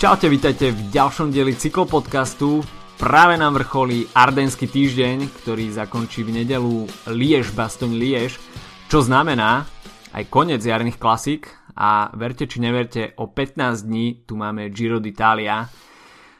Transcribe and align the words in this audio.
Čaute, 0.00 0.32
vítajte 0.32 0.72
v 0.72 0.88
ďalšom 0.96 1.28
dieli 1.28 1.52
cyklopodcastu. 1.52 2.64
Práve 2.96 3.36
nám 3.36 3.60
vrcholí 3.60 4.08
Ardenský 4.16 4.64
týždeň, 4.64 5.28
ktorý 5.28 5.68
zakončí 5.76 6.24
v 6.24 6.40
nedelu 6.40 6.88
Liež 7.12 7.52
Bastoň 7.52 8.00
Liež, 8.00 8.40
čo 8.88 9.04
znamená 9.04 9.68
aj 10.16 10.24
koniec 10.32 10.64
jarných 10.64 10.96
klasík 10.96 11.52
a 11.76 12.08
verte 12.16 12.48
či 12.48 12.64
neverte, 12.64 13.12
o 13.20 13.28
15 13.28 13.60
dní 13.84 14.24
tu 14.24 14.40
máme 14.40 14.72
Giro 14.72 15.04
d'Italia, 15.04 15.68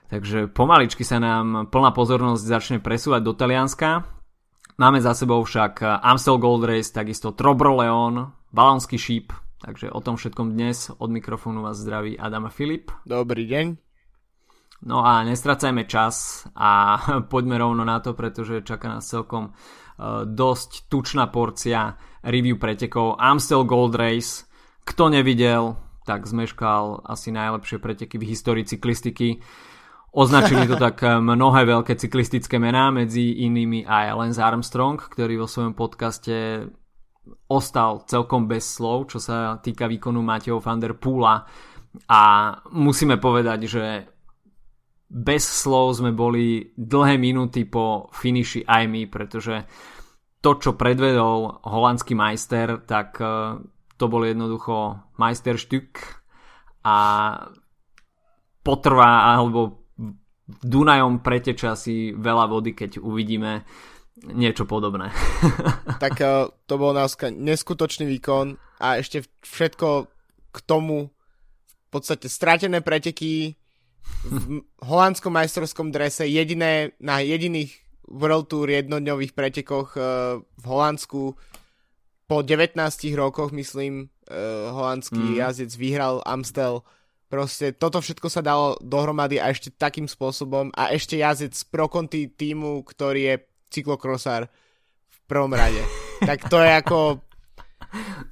takže 0.09 0.49
pomaličky 0.49 1.05
sa 1.05 1.21
nám 1.21 1.69
plná 1.69 1.93
pozornosť 1.93 2.41
začne 2.41 2.79
presúvať 2.81 3.21
do 3.21 3.37
Talianska. 3.37 4.09
Máme 4.81 5.05
za 5.05 5.13
sebou 5.13 5.45
však 5.45 6.01
Amstel 6.01 6.41
Gold 6.41 6.65
Race, 6.65 6.97
takisto 6.97 7.37
Trobroleon, 7.37 8.25
Balonský 8.57 8.97
šíp, 8.97 9.37
Takže 9.61 9.93
o 9.93 10.01
tom 10.01 10.17
všetkom 10.17 10.57
dnes 10.57 10.89
od 10.89 11.13
mikrofónu 11.13 11.61
vás 11.61 11.77
zdraví 11.77 12.17
Adam 12.17 12.49
a 12.49 12.53
Filip. 12.53 12.89
Dobrý 13.05 13.45
deň. 13.45 13.77
No 14.89 15.05
a 15.05 15.21
nestracajme 15.21 15.85
čas 15.85 16.49
a 16.57 16.97
poďme 17.33 17.61
rovno 17.61 17.85
na 17.85 18.01
to, 18.01 18.17
pretože 18.17 18.65
čaká 18.65 18.89
nás 18.89 19.05
celkom 19.05 19.53
uh, 19.53 20.25
dosť 20.25 20.89
tučná 20.89 21.29
porcia 21.29 21.93
review 22.25 22.57
pretekov 22.57 23.21
Amstel 23.21 23.69
Gold 23.69 24.01
Race. 24.01 24.49
Kto 24.89 25.13
nevidel, 25.13 25.77
tak 26.09 26.25
zmeškal 26.25 27.05
asi 27.05 27.29
najlepšie 27.29 27.85
preteky 27.85 28.17
v 28.17 28.33
histórii 28.33 28.65
cyklistiky. 28.65 29.45
Označili 30.17 30.65
to 30.73 30.81
tak 30.81 31.05
mnohé 31.37 31.69
veľké 31.69 32.01
cyklistické 32.01 32.57
mená, 32.57 32.89
medzi 32.89 33.45
inými 33.45 33.85
aj 33.85 34.17
Lance 34.17 34.41
Armstrong, 34.41 34.97
ktorý 34.97 35.37
vo 35.37 35.45
svojom 35.45 35.77
podcaste 35.77 36.65
ostal 37.51 38.07
celkom 38.07 38.47
bez 38.47 38.79
slov, 38.79 39.11
čo 39.13 39.19
sa 39.19 39.59
týka 39.59 39.91
výkonu 39.91 40.23
Mateo 40.23 40.63
van 40.63 40.81
der 40.81 40.97
Poola. 40.97 41.43
A 42.07 42.23
musíme 42.71 43.19
povedať, 43.19 43.61
že 43.67 43.85
bez 45.11 45.43
slov 45.43 45.99
sme 45.99 46.15
boli 46.15 46.71
dlhé 46.79 47.19
minúty 47.19 47.67
po 47.67 48.07
finiši 48.15 48.63
aj 48.63 48.85
my, 48.87 49.03
pretože 49.11 49.67
to, 50.39 50.57
čo 50.57 50.79
predvedol 50.79 51.67
holandský 51.67 52.15
majster, 52.15 52.87
tak 52.87 53.19
e, 53.19 53.59
to 53.99 54.05
bol 54.07 54.23
jednoducho 54.23 55.03
majsterštük 55.19 55.91
a 56.87 56.99
potrvá 58.63 59.37
alebo 59.37 59.83
Dunajom 60.51 61.23
preteča 61.23 61.79
si 61.79 62.11
veľa 62.11 62.51
vody, 62.51 62.75
keď 62.75 62.99
uvidíme 62.99 63.63
niečo 64.19 64.69
podobné. 64.69 65.11
tak 66.03 66.21
uh, 66.21 66.51
to 66.69 66.75
bol 66.77 66.93
naozaj 66.93 67.33
neskutočný 67.33 68.05
výkon 68.19 68.59
a 68.81 69.01
ešte 69.01 69.25
všetko 69.45 70.11
k 70.51 70.57
tomu 70.67 71.09
v 71.11 71.89
podstate 71.91 72.31
stratené 72.31 72.83
preteky 72.85 73.55
v 74.27 74.65
holandskom 74.83 75.33
majstrovskom 75.33 75.93
drese 75.93 76.27
jediné 76.27 76.97
na 76.99 77.21
jediných 77.23 77.73
World 78.11 78.51
Tour 78.51 78.67
jednodňových 78.67 79.33
pretekoch 79.39 79.95
uh, 79.95 80.43
v 80.43 80.65
Holandsku 80.67 81.39
po 82.27 82.37
19 82.47 82.79
rokoch, 83.19 83.51
myslím, 83.55 84.11
uh, 84.31 84.71
holandský 84.75 85.19
mm. 85.19 85.39
jazdec 85.39 85.71
vyhral 85.75 86.23
Amstel. 86.27 86.83
Proste 87.31 87.71
toto 87.71 88.03
všetko 88.03 88.27
sa 88.27 88.43
dalo 88.43 88.75
dohromady 88.83 89.39
a 89.39 89.55
ešte 89.55 89.71
takým 89.71 90.11
spôsobom 90.11 90.75
a 90.75 90.91
ešte 90.91 91.19
jazdec 91.19 91.55
pro 91.71 91.87
konti 91.87 92.27
týmu, 92.27 92.83
ktorý 92.83 93.21
je 93.23 93.37
cyklokrosár 93.71 94.51
v 95.09 95.19
prvom 95.31 95.55
rade. 95.55 95.81
tak 96.29 96.51
to 96.51 96.59
je 96.61 96.71
ako... 96.75 96.99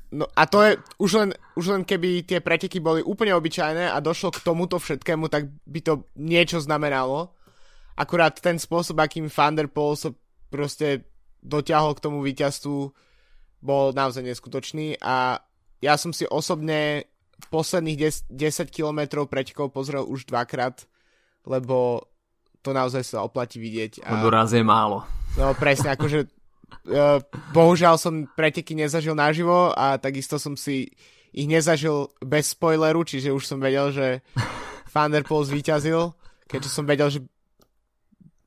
No 0.08 0.25
a 0.33 0.47
to 0.47 0.63
je, 0.64 0.73
už 1.02 1.11
len, 1.18 1.30
už 1.58 1.67
len 1.74 1.83
keby 1.83 2.24
tie 2.24 2.39
preteky 2.40 2.79
boli 2.80 3.05
úplne 3.05 3.35
obyčajné 3.35 3.90
a 3.90 3.98
došlo 4.01 4.33
k 4.33 4.40
tomuto 4.40 4.79
všetkému, 4.79 5.29
tak 5.29 5.51
by 5.67 5.80
to 5.83 6.07
niečo 6.17 6.63
znamenalo. 6.63 7.35
Akurát 7.98 8.39
ten 8.39 8.57
spôsob, 8.57 9.02
akým 9.02 9.27
Van 9.27 9.58
der 9.58 9.67
Poel 9.67 9.98
sa 9.98 10.14
proste 10.48 11.11
dotiahol 11.42 11.98
k 11.98 12.05
tomu 12.07 12.23
víťazstvu, 12.23 12.79
bol 13.58 13.84
naozaj 13.90 14.23
neskutočný 14.23 15.02
a 15.02 15.42
ja 15.83 15.95
som 15.98 16.14
si 16.14 16.27
osobne 16.27 17.11
posledných 17.51 17.98
10, 18.30 18.70
10 18.70 18.74
km 18.74 19.27
pretekov 19.27 19.70
pozrel 19.70 20.02
už 20.02 20.27
dvakrát, 20.27 20.86
lebo 21.46 22.07
to 22.68 22.77
naozaj 22.77 23.01
sa 23.01 23.24
oplatí 23.24 23.56
vidieť. 23.56 24.05
A... 24.05 24.20
Lebo 24.20 24.29
raz 24.29 24.52
je 24.52 24.61
málo. 24.61 25.08
No 25.40 25.56
presne, 25.56 25.96
akože 25.96 26.29
uh, 26.92 27.24
bohužiaľ 27.56 27.96
som 27.96 28.29
preteky 28.29 28.77
nezažil 28.77 29.17
naživo 29.17 29.73
a 29.73 29.96
takisto 29.96 30.36
som 30.36 30.52
si 30.52 30.92
ich 31.33 31.48
nezažil 31.48 32.12
bez 32.20 32.52
spoileru, 32.52 33.05
čiže 33.05 33.33
už 33.33 33.45
som 33.45 33.57
vedel, 33.61 33.89
že 33.92 34.20
Van 34.92 35.12
der 35.12 35.24
Poel 35.24 35.48
zvíťazil, 35.48 36.12
keďže 36.48 36.70
som 36.73 36.84
vedel, 36.84 37.08
že 37.08 37.20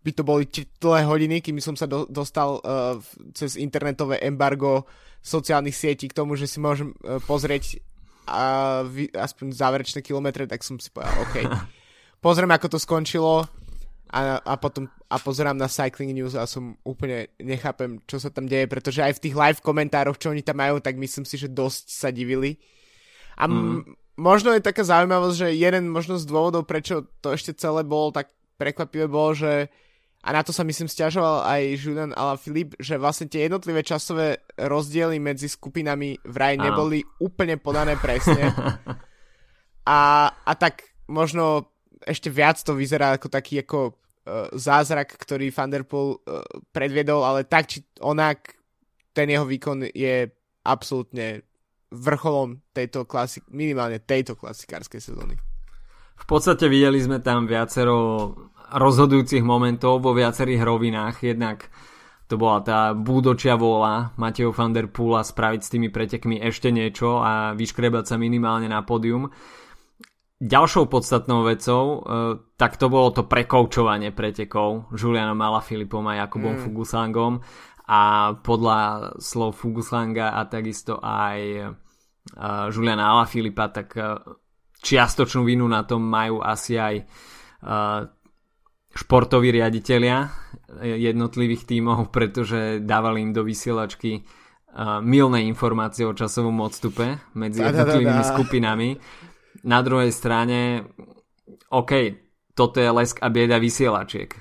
by 0.01 0.11
to 0.17 0.23
boli 0.25 0.49
dlhé 0.81 1.05
hodiny, 1.05 1.45
kým 1.45 1.61
som 1.61 1.77
sa 1.77 1.85
do, 1.85 2.09
dostal 2.09 2.57
uh, 2.61 2.97
cez 3.37 3.53
internetové 3.57 4.17
embargo 4.25 4.89
sociálnych 5.21 5.77
sietí 5.77 6.09
k 6.09 6.17
tomu, 6.17 6.33
že 6.33 6.49
si 6.49 6.57
môžem 6.57 6.93
uh, 7.05 7.21
pozrieť 7.21 7.77
a 8.25 8.41
vy, 8.85 9.09
aspoň 9.13 9.53
záverečné 9.53 9.99
kilometre, 10.01 10.45
tak 10.45 10.61
som 10.65 10.77
si 10.77 10.89
povedal, 10.93 11.13
OK. 11.25 11.35
Pozriem, 12.25 12.53
ako 12.53 12.77
to 12.77 12.79
skončilo 12.81 13.49
a, 14.11 14.43
a 14.43 14.53
potom 14.59 14.91
a 15.07 15.15
pozerám 15.15 15.55
na 15.55 15.71
Cycling 15.71 16.11
News 16.11 16.35
a 16.35 16.43
som 16.43 16.75
úplne 16.83 17.31
nechápem, 17.39 18.03
čo 18.03 18.19
sa 18.19 18.27
tam 18.27 18.43
deje, 18.43 18.67
pretože 18.67 18.99
aj 18.99 19.15
v 19.15 19.23
tých 19.23 19.35
live 19.39 19.59
komentároch, 19.63 20.19
čo 20.19 20.35
oni 20.35 20.43
tam 20.43 20.59
majú, 20.59 20.83
tak 20.83 20.99
myslím 20.99 21.23
si, 21.23 21.39
že 21.39 21.47
dosť 21.47 21.85
sa 21.87 22.11
divili. 22.11 22.59
A 23.39 23.47
m- 23.47 23.55
mm. 23.55 23.79
možno 24.19 24.51
je 24.51 24.59
taká 24.59 24.83
zaujímavosť, 24.83 25.35
že 25.35 25.47
jeden 25.55 25.87
možno 25.87 26.19
z 26.19 26.27
dôvodov, 26.27 26.67
prečo 26.67 27.07
to 27.23 27.31
ešte 27.31 27.55
celé 27.55 27.87
bolo 27.87 28.11
tak 28.11 28.35
prekvapivé, 28.59 29.07
bolo, 29.07 29.31
že 29.31 29.71
a 30.21 30.29
na 30.35 30.43
to 30.45 30.53
sa 30.53 30.61
myslím 30.61 30.85
stiažoval 30.85 31.47
aj 31.47 31.61
Julian 31.81 32.13
a 32.13 32.37
Filip, 32.37 32.77
že 32.77 32.99
vlastne 32.99 33.25
tie 33.25 33.49
jednotlivé 33.49 33.81
časové 33.81 34.43
rozdiely 34.53 35.17
medzi 35.17 35.49
skupinami 35.49 36.19
vraj 36.27 36.61
neboli 36.61 37.01
úplne 37.17 37.57
podané 37.57 37.97
presne. 37.97 38.53
a, 39.87 40.29
a 40.29 40.51
tak 40.53 40.93
možno 41.09 41.73
ešte 42.05 42.29
viac 42.29 42.61
to 42.61 42.77
vyzerá 42.77 43.17
ako 43.17 43.33
taký 43.33 43.65
ako 43.65 43.97
zázrak, 44.53 45.17
ktorý 45.17 45.49
Van 45.49 45.73
der 45.73 45.83
Poel 45.85 46.21
uh, 46.21 46.45
predviedol, 46.69 47.25
ale 47.25 47.49
tak 47.49 47.65
či 47.69 47.81
onak 48.05 48.53
ten 49.11 49.27
jeho 49.27 49.43
výkon 49.43 49.89
je 49.91 50.29
absolútne 50.61 51.41
vrcholom 51.91 52.63
tejto 52.71 53.03
klasik, 53.03 53.43
minimálne 53.51 53.99
tejto 53.99 54.39
klasikárskej 54.39 55.01
sezóny. 55.03 55.35
V 56.21 56.25
podstate 56.29 56.69
videli 56.69 57.01
sme 57.01 57.19
tam 57.19 57.49
viacero 57.49 58.31
rozhodujúcich 58.71 59.43
momentov 59.43 59.99
vo 59.99 60.15
viacerých 60.15 60.63
rovinách. 60.63 61.25
Jednak 61.25 61.67
to 62.31 62.39
bola 62.39 62.63
tá 62.63 62.95
búdočia 62.95 63.59
vôľa 63.59 64.15
Mateo 64.15 64.55
van 64.55 64.71
der 64.71 64.87
Poola 64.87 65.25
spraviť 65.25 65.61
s 65.65 65.71
tými 65.75 65.91
pretekmi 65.91 66.39
ešte 66.39 66.71
niečo 66.71 67.19
a 67.19 67.51
vyškrebať 67.51 68.05
sa 68.07 68.15
minimálne 68.15 68.71
na 68.71 68.79
pódium. 68.85 69.27
Ďalšou 70.41 70.89
podstatnou 70.89 71.45
vecou, 71.45 72.01
uh, 72.01 72.33
tak 72.57 72.73
to 72.81 72.89
bolo 72.89 73.13
to 73.13 73.29
prekoučovanie 73.29 74.09
pretekov 74.09 74.89
Julianom 74.89 75.37
Filipom 75.61 76.01
a 76.09 76.25
Jakubom 76.25 76.57
mm. 76.57 76.61
Fugusangom. 76.65 77.45
A 77.85 78.33
podľa 78.41 79.13
slov 79.21 79.53
Fuguslanga 79.53 80.33
a 80.33 80.41
takisto 80.49 80.97
aj 80.97 81.37
uh, 81.61 82.73
Juliana 82.73 83.21
Filipa, 83.29 83.69
tak 83.69 83.93
uh, 83.93 84.17
čiastočnú 84.81 85.45
vinu 85.45 85.69
na 85.69 85.85
tom 85.85 86.01
majú 86.01 86.41
asi 86.41 86.73
aj 86.81 87.05
športoví 88.97 89.53
riaditeľia 89.53 90.25
jednotlivých 90.81 91.69
tímov, 91.69 92.09
pretože 92.15 92.81
dávali 92.81 93.21
im 93.21 93.29
do 93.29 93.45
vysielačky 93.45 94.25
milné 95.05 95.45
informácie 95.45 96.07
o 96.07 96.17
časovom 96.17 96.65
odstupe 96.65 97.29
medzi 97.37 97.61
jednotlivými 97.61 98.23
skupinami 98.25 98.89
na 99.63 99.79
druhej 99.81 100.09
strane, 100.09 100.85
OK, 101.69 101.91
toto 102.57 102.77
je 102.81 102.89
lesk 102.91 103.21
a 103.21 103.29
bieda 103.29 103.57
vysielačiek. 103.61 104.33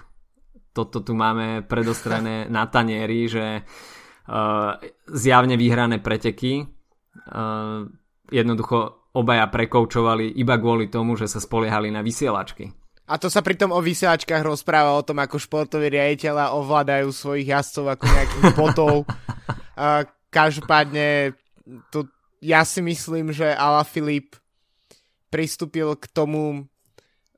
Toto 0.70 1.02
tu 1.02 1.12
máme 1.14 1.66
predostrané 1.66 2.46
na 2.52 2.66
tanieri, 2.66 3.26
že 3.26 3.62
uh, 3.62 4.78
zjavne 5.10 5.54
vyhrané 5.54 6.02
preteky 6.02 6.64
uh, 6.64 7.86
jednoducho 8.30 9.10
obaja 9.10 9.50
prekoučovali 9.50 10.38
iba 10.38 10.54
kvôli 10.54 10.86
tomu, 10.86 11.18
že 11.18 11.26
sa 11.26 11.42
spoliehali 11.42 11.90
na 11.90 11.98
vysielačky. 12.00 12.70
A 13.10 13.18
to 13.18 13.26
sa 13.26 13.42
pritom 13.42 13.74
o 13.74 13.82
vysielačkách 13.82 14.46
rozpráva 14.46 14.94
o 14.94 15.02
tom, 15.02 15.18
ako 15.18 15.34
športoví 15.42 15.90
riaditeľa 15.90 16.54
ovládajú 16.54 17.10
svojich 17.10 17.50
jazdcov 17.50 17.98
ako 17.98 18.04
nejakých 18.06 18.46
botov. 18.60 18.94
Uh, 19.74 20.06
každopádne, 20.30 21.34
to, 21.90 22.06
ja 22.38 22.62
si 22.62 22.78
myslím, 22.86 23.34
že 23.34 23.50
Ala 23.50 23.82
Filip 23.82 24.38
pristúpil 25.30 25.94
k 25.96 26.04
tomu 26.10 26.66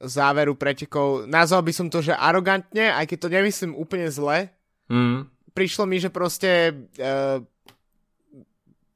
záveru 0.02 0.58
pretekov. 0.58 1.30
Nazval 1.30 1.62
by 1.62 1.72
som 1.72 1.86
to, 1.86 2.02
že 2.02 2.16
arogantne, 2.16 2.90
aj 2.90 3.06
keď 3.06 3.18
to 3.22 3.28
nemyslím 3.30 3.72
úplne 3.78 4.10
zle. 4.10 4.50
Mm. 4.90 5.30
Prišlo 5.54 5.84
mi, 5.86 6.02
že 6.02 6.10
proste 6.10 6.74
uh, 6.98 7.38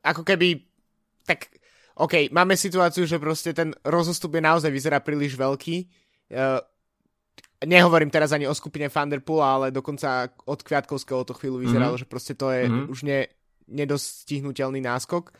ako 0.03 0.23
keby 0.27 0.67
tak 1.23 1.53
OK, 1.97 2.29
máme 2.29 2.59
situáciu, 2.59 3.09
že 3.09 3.17
proste 3.17 3.57
ten 3.57 3.73
rozostup 3.87 4.37
je 4.37 4.43
naozaj 4.45 4.69
vyzerá 4.69 5.01
príliš 5.01 5.33
veľký. 5.39 5.77
Uh, 6.33 6.61
nehovorím 7.65 8.13
teraz 8.13 8.37
ani 8.37 8.45
o 8.45 8.53
skupine 8.53 8.93
Thunderpool, 8.93 9.41
ale 9.41 9.67
dokonca 9.73 10.29
od 10.45 10.61
Kviatkovského 10.61 11.25
to 11.25 11.33
chvíľu 11.33 11.65
vyzeralo, 11.65 11.97
mm-hmm. 11.97 12.05
že 12.05 12.13
proste 12.13 12.35
to 12.37 12.53
je 12.53 12.69
mm-hmm. 12.69 12.93
už 12.93 12.99
ne, 13.09 13.21
nedostihnutelný 13.71 14.85
náskok. 14.85 15.33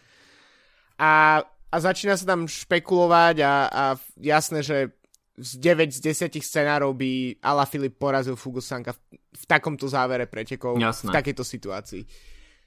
A, 0.97 1.45
a 1.73 1.77
začína 1.83 2.15
sa 2.15 2.25
tam 2.25 2.47
špekulovať 2.47 3.37
a, 3.43 3.55
a 3.67 3.85
jasné, 4.21 4.63
že 4.63 4.95
z 5.37 5.51
9 5.61 5.93
z 5.93 6.01
10 6.33 6.41
scenárov 6.41 6.97
by 6.97 7.43
Ala 7.45 7.69
Filip 7.69 8.01
porazil 8.01 8.41
Fugusanka 8.41 8.97
v, 8.97 9.21
v 9.37 9.45
takomto 9.45 9.85
závere 9.85 10.25
pretekov, 10.25 10.81
Jasné. 10.81 11.13
v 11.13 11.17
takejto 11.17 11.45
situácii. 11.45 12.03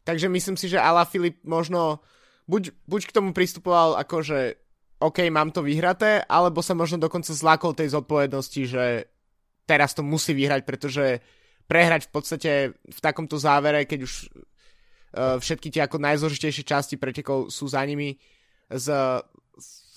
Takže 0.06 0.30
myslím 0.30 0.58
si, 0.58 0.70
že 0.70 0.78
Ala 0.78 1.06
Filip 1.10 1.42
možno 1.42 2.06
buď, 2.46 2.70
buď 2.86 3.02
k 3.10 3.16
tomu 3.16 3.34
pristupoval 3.34 3.98
ako, 3.98 4.22
že 4.22 4.40
OK, 5.00 5.26
mám 5.32 5.50
to 5.50 5.64
vyhraté, 5.66 6.22
alebo 6.28 6.60
sa 6.60 6.76
možno 6.76 7.00
dokonca 7.00 7.32
zlákol 7.32 7.74
tej 7.74 7.96
zodpovednosti, 7.96 8.62
že 8.68 8.86
teraz 9.64 9.96
to 9.96 10.04
musí 10.04 10.36
vyhrať, 10.36 10.62
pretože 10.68 11.24
prehrať 11.70 12.10
v 12.10 12.12
podstate 12.12 12.52
v 12.74 13.00
takomto 13.00 13.38
závere, 13.38 13.86
keď 13.86 14.00
už 14.04 14.14
uh, 14.28 15.38
všetky 15.40 15.70
tie 15.72 15.86
ako 15.86 16.02
najzložitejšie 16.02 16.66
časti 16.66 16.96
pretekov 16.98 17.54
sú 17.54 17.70
za 17.70 17.80
nimi 17.86 18.18
z 18.70 19.20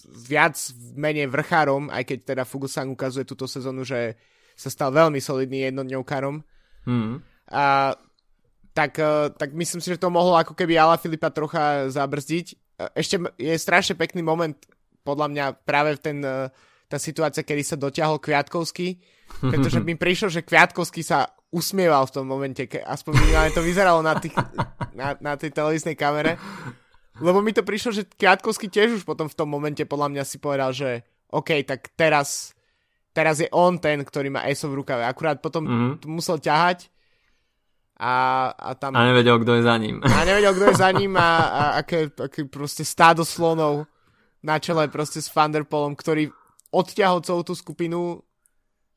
viac 0.09 0.59
menej 0.99 1.31
vrchárom, 1.31 1.89
aj 1.89 2.03
keď 2.05 2.19
teda 2.35 2.43
Fugusan 2.43 2.91
ukazuje 2.91 3.23
túto 3.23 3.47
sezónu, 3.47 3.87
že 3.87 4.19
sa 4.59 4.69
stal 4.69 4.91
veľmi 4.93 5.23
solidný 5.23 5.71
jednodňovkárom. 5.71 6.43
Mm. 6.85 7.23
A 7.53 7.95
tak, 8.73 8.99
uh, 8.99 9.31
tak 9.33 9.53
myslím 9.53 9.81
si, 9.81 9.93
že 9.93 10.01
to 10.01 10.13
mohlo 10.13 10.37
ako 10.37 10.57
keby 10.57 10.77
Ala 10.77 10.97
Filipa 10.99 11.29
trocha 11.31 11.89
zabrzdiť. 11.93 12.47
Uh, 12.81 12.91
ešte 12.97 13.21
je 13.37 13.55
strašne 13.57 13.95
pekný 13.97 14.25
moment, 14.25 14.57
podľa 15.03 15.27
mňa, 15.29 15.45
práve 15.67 15.99
v 15.99 16.01
ten, 16.01 16.19
uh, 16.25 16.49
tá 16.89 16.97
situácia, 16.97 17.45
kedy 17.45 17.63
sa 17.63 17.77
dotiahol 17.77 18.21
Kviatkovský, 18.21 18.99
pretože 19.53 19.79
mi 19.81 19.95
prišlo, 19.97 20.29
že 20.33 20.45
Kviatkovský 20.45 21.05
sa 21.05 21.31
usmieval 21.53 22.09
v 22.09 22.15
tom 22.17 22.25
momente, 22.25 22.65
ke, 22.65 22.81
aspoň 22.81 23.13
minimálne 23.13 23.53
to 23.53 23.61
vyzeralo 23.61 24.01
na, 24.01 24.17
tých, 24.17 24.33
na, 24.99 25.15
na 25.21 25.33
tej 25.37 25.53
televíznej 25.53 25.95
kamere. 25.95 26.41
Lebo 27.23 27.39
mi 27.39 27.55
to 27.55 27.63
prišlo, 27.63 27.91
že 27.95 28.03
Kviatkovský 28.05 28.67
tiež 28.67 28.99
už 28.99 29.05
potom 29.07 29.31
v 29.31 29.39
tom 29.39 29.47
momente 29.47 29.87
podľa 29.87 30.09
mňa 30.11 30.23
si 30.27 30.43
povedal, 30.43 30.75
že 30.75 31.07
OK, 31.31 31.63
tak 31.63 31.95
teraz, 31.95 32.51
teraz 33.15 33.39
je 33.39 33.49
on 33.55 33.79
ten, 33.79 34.03
ktorý 34.03 34.29
má 34.35 34.43
ESO 34.51 34.69
v 34.75 34.83
rukave. 34.83 35.07
Akurát 35.07 35.39
potom 35.39 35.63
mm-hmm. 35.65 36.11
musel 36.11 36.43
ťahať 36.43 36.91
a, 38.03 38.15
a 38.51 38.71
tam... 38.75 38.99
A 38.99 39.07
nevedel, 39.07 39.39
kto 39.39 39.55
je 39.55 39.63
za 39.63 39.79
ním. 39.79 40.03
A 40.03 40.27
nevedel, 40.27 40.53
kto 40.59 40.65
je 40.75 40.77
za 40.83 40.91
ním 40.91 41.15
a, 41.15 41.31
a 41.47 41.63
aké, 41.87 42.11
aké 42.11 42.43
proste 42.51 42.83
stádo 42.83 43.23
slonov 43.23 43.87
na 44.43 44.59
čele 44.59 44.91
proste 44.91 45.23
s 45.23 45.31
Thunderpolom, 45.31 45.95
ktorý 45.95 46.35
odťahol 46.75 47.23
celú 47.23 47.47
tú 47.47 47.55
skupinu 47.55 48.19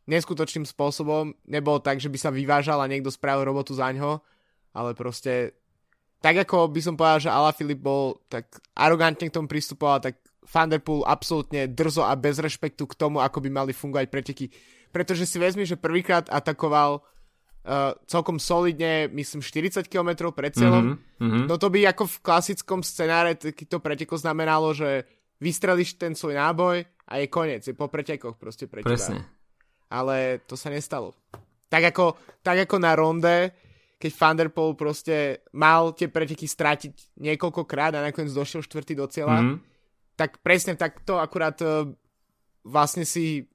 neskutočným 0.10 0.66
spôsobom. 0.66 1.38
Nebolo 1.45 1.77
tak, 1.81 2.01
že 2.01 2.10
by 2.10 2.18
sa 2.18 2.33
vyvážal 2.33 2.81
a 2.81 2.89
niekto 2.89 3.13
spravil 3.13 3.45
robotu 3.45 3.77
za 3.77 3.94
ňo, 3.94 4.22
ale 4.74 4.98
proste 4.98 5.54
tak 6.25 6.50
ako 6.50 6.74
by 6.74 6.81
som 6.81 6.98
povedal, 6.98 7.22
že 7.22 7.33
Filip 7.54 7.86
bol 7.86 8.18
tak 8.25 8.50
arogantne 8.74 9.30
k 9.30 9.36
tomu 9.38 9.45
pristupoval, 9.45 10.01
tak 10.01 10.18
Thunderpool 10.42 11.06
absolútne 11.06 11.69
drzo 11.69 12.01
a 12.01 12.18
bez 12.18 12.42
rešpektu 12.42 12.89
k 12.89 12.98
tomu, 12.98 13.22
ako 13.22 13.45
by 13.45 13.50
mali 13.54 13.77
fungovať 13.77 14.10
preteky. 14.10 14.50
Pretože 14.89 15.30
si 15.30 15.38
vezmi, 15.38 15.69
že 15.69 15.77
prvýkrát 15.77 16.25
atakoval 16.33 16.98
uh, 16.98 17.94
celkom 18.10 18.42
solidne, 18.42 19.06
myslím, 19.13 19.45
40 19.45 19.86
km 19.86 20.33
pred 20.33 20.50
cieľom. 20.50 20.98
Mm-hmm. 21.22 21.45
No 21.45 21.62
to 21.62 21.69
by 21.69 21.94
ako 21.94 22.10
v 22.10 22.18
klasickom 22.25 22.81
scenáre 22.81 23.38
takýto 23.38 23.77
preteko 23.77 24.18
znamenalo, 24.18 24.74
že 24.74 25.06
vystrelíš 25.38 26.01
ten 26.01 26.18
svoj 26.18 26.42
náboj 26.42 26.89
a 27.06 27.13
je 27.22 27.30
koniec, 27.30 27.62
je 27.69 27.77
po 27.77 27.86
pretekoch 27.86 28.42
proste 28.42 28.66
pre 28.66 28.81
Presne. 28.81 29.30
Ale 29.94 30.42
to 30.50 30.57
sa 30.57 30.74
nestalo. 30.74 31.13
Tak 31.69 31.94
ako, 31.94 32.18
tak 32.42 32.66
ako 32.66 32.75
na 32.81 32.98
ronde, 32.98 33.36
keď 33.96 34.12
Thunderpool 34.12 34.76
proste 34.76 35.46
mal 35.56 35.96
tie 35.96 36.12
preteky 36.12 36.46
stratiť 36.46 37.16
niekoľkokrát 37.16 37.96
a 37.96 38.06
nakoniec 38.06 38.36
došiel 38.36 38.60
štvrtý 38.62 38.94
do 39.00 39.08
cieľa, 39.08 39.40
mm-hmm. 39.40 39.58
tak 40.20 40.44
presne 40.44 40.76
takto 40.76 41.16
akurát 41.16 41.56
uh, 41.64 41.88
vlastne 42.68 43.08
si 43.08 43.48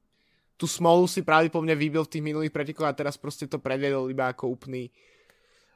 tú 0.57 0.69
smolu 0.69 1.09
si 1.09 1.25
pravdepodobne 1.25 1.73
vybil 1.73 2.05
v 2.05 2.13
tých 2.13 2.25
minulých 2.25 2.53
pretekoch 2.53 2.89
a 2.89 2.97
teraz 2.97 3.17
proste 3.17 3.49
to 3.49 3.57
predviedol 3.57 4.13
iba 4.13 4.29
ako 4.29 4.53
úplný 4.53 4.93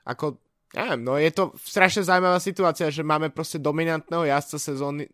ako, 0.04 0.36
neviem, 0.76 1.00
no 1.00 1.16
je 1.16 1.32
to 1.32 1.56
strašne 1.56 2.04
zaujímavá 2.04 2.36
situácia, 2.36 2.92
že 2.92 3.00
máme 3.00 3.32
proste 3.32 3.56
dominantného 3.56 4.28
jazdca 4.28 4.60
sezóny 4.60 5.08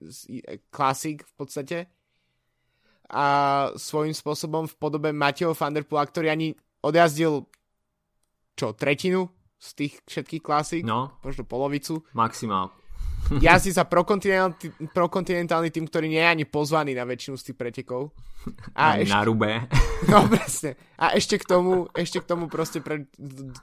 klasik 0.75 1.23
v 1.23 1.33
podstate 1.39 1.79
a 3.11 3.27
svojím 3.79 4.15
spôsobom 4.15 4.67
v 4.67 4.75
podobe 4.79 5.11
Mateo 5.15 5.55
van 5.55 5.75
der 5.75 5.87
Pula, 5.87 6.07
ktorý 6.07 6.31
ani 6.31 6.55
odjazdil 6.83 7.47
čo, 8.59 8.75
tretinu 8.75 9.31
z 9.61 9.69
tých 9.77 9.93
všetkých 10.09 10.43
klasík? 10.43 10.83
No. 10.89 11.13
Možno 11.21 11.45
polovicu. 11.45 12.01
Maximál 12.17 12.73
jazdí 13.45 13.71
za 13.71 13.85
prokontinentálny 13.87 15.71
tým, 15.71 15.87
ktorý 15.87 16.07
nie 16.11 16.19
je 16.21 16.29
ani 16.29 16.45
pozvaný 16.49 16.97
na 16.97 17.07
väčšinu 17.07 17.37
z 17.39 17.45
tých 17.51 17.57
pretekov. 17.57 18.11
A 18.75 18.99
ešte, 18.99 19.15
na 19.15 19.23
rube. 19.23 19.51
No 20.11 20.25
presne. 20.27 20.81
A 20.97 21.13
ešte 21.13 21.37
k 21.37 21.45
tomu, 21.45 21.85
ešte 21.93 22.25
k 22.25 22.27
tomu 22.27 22.49
proste 22.49 22.81
pred 22.81 23.05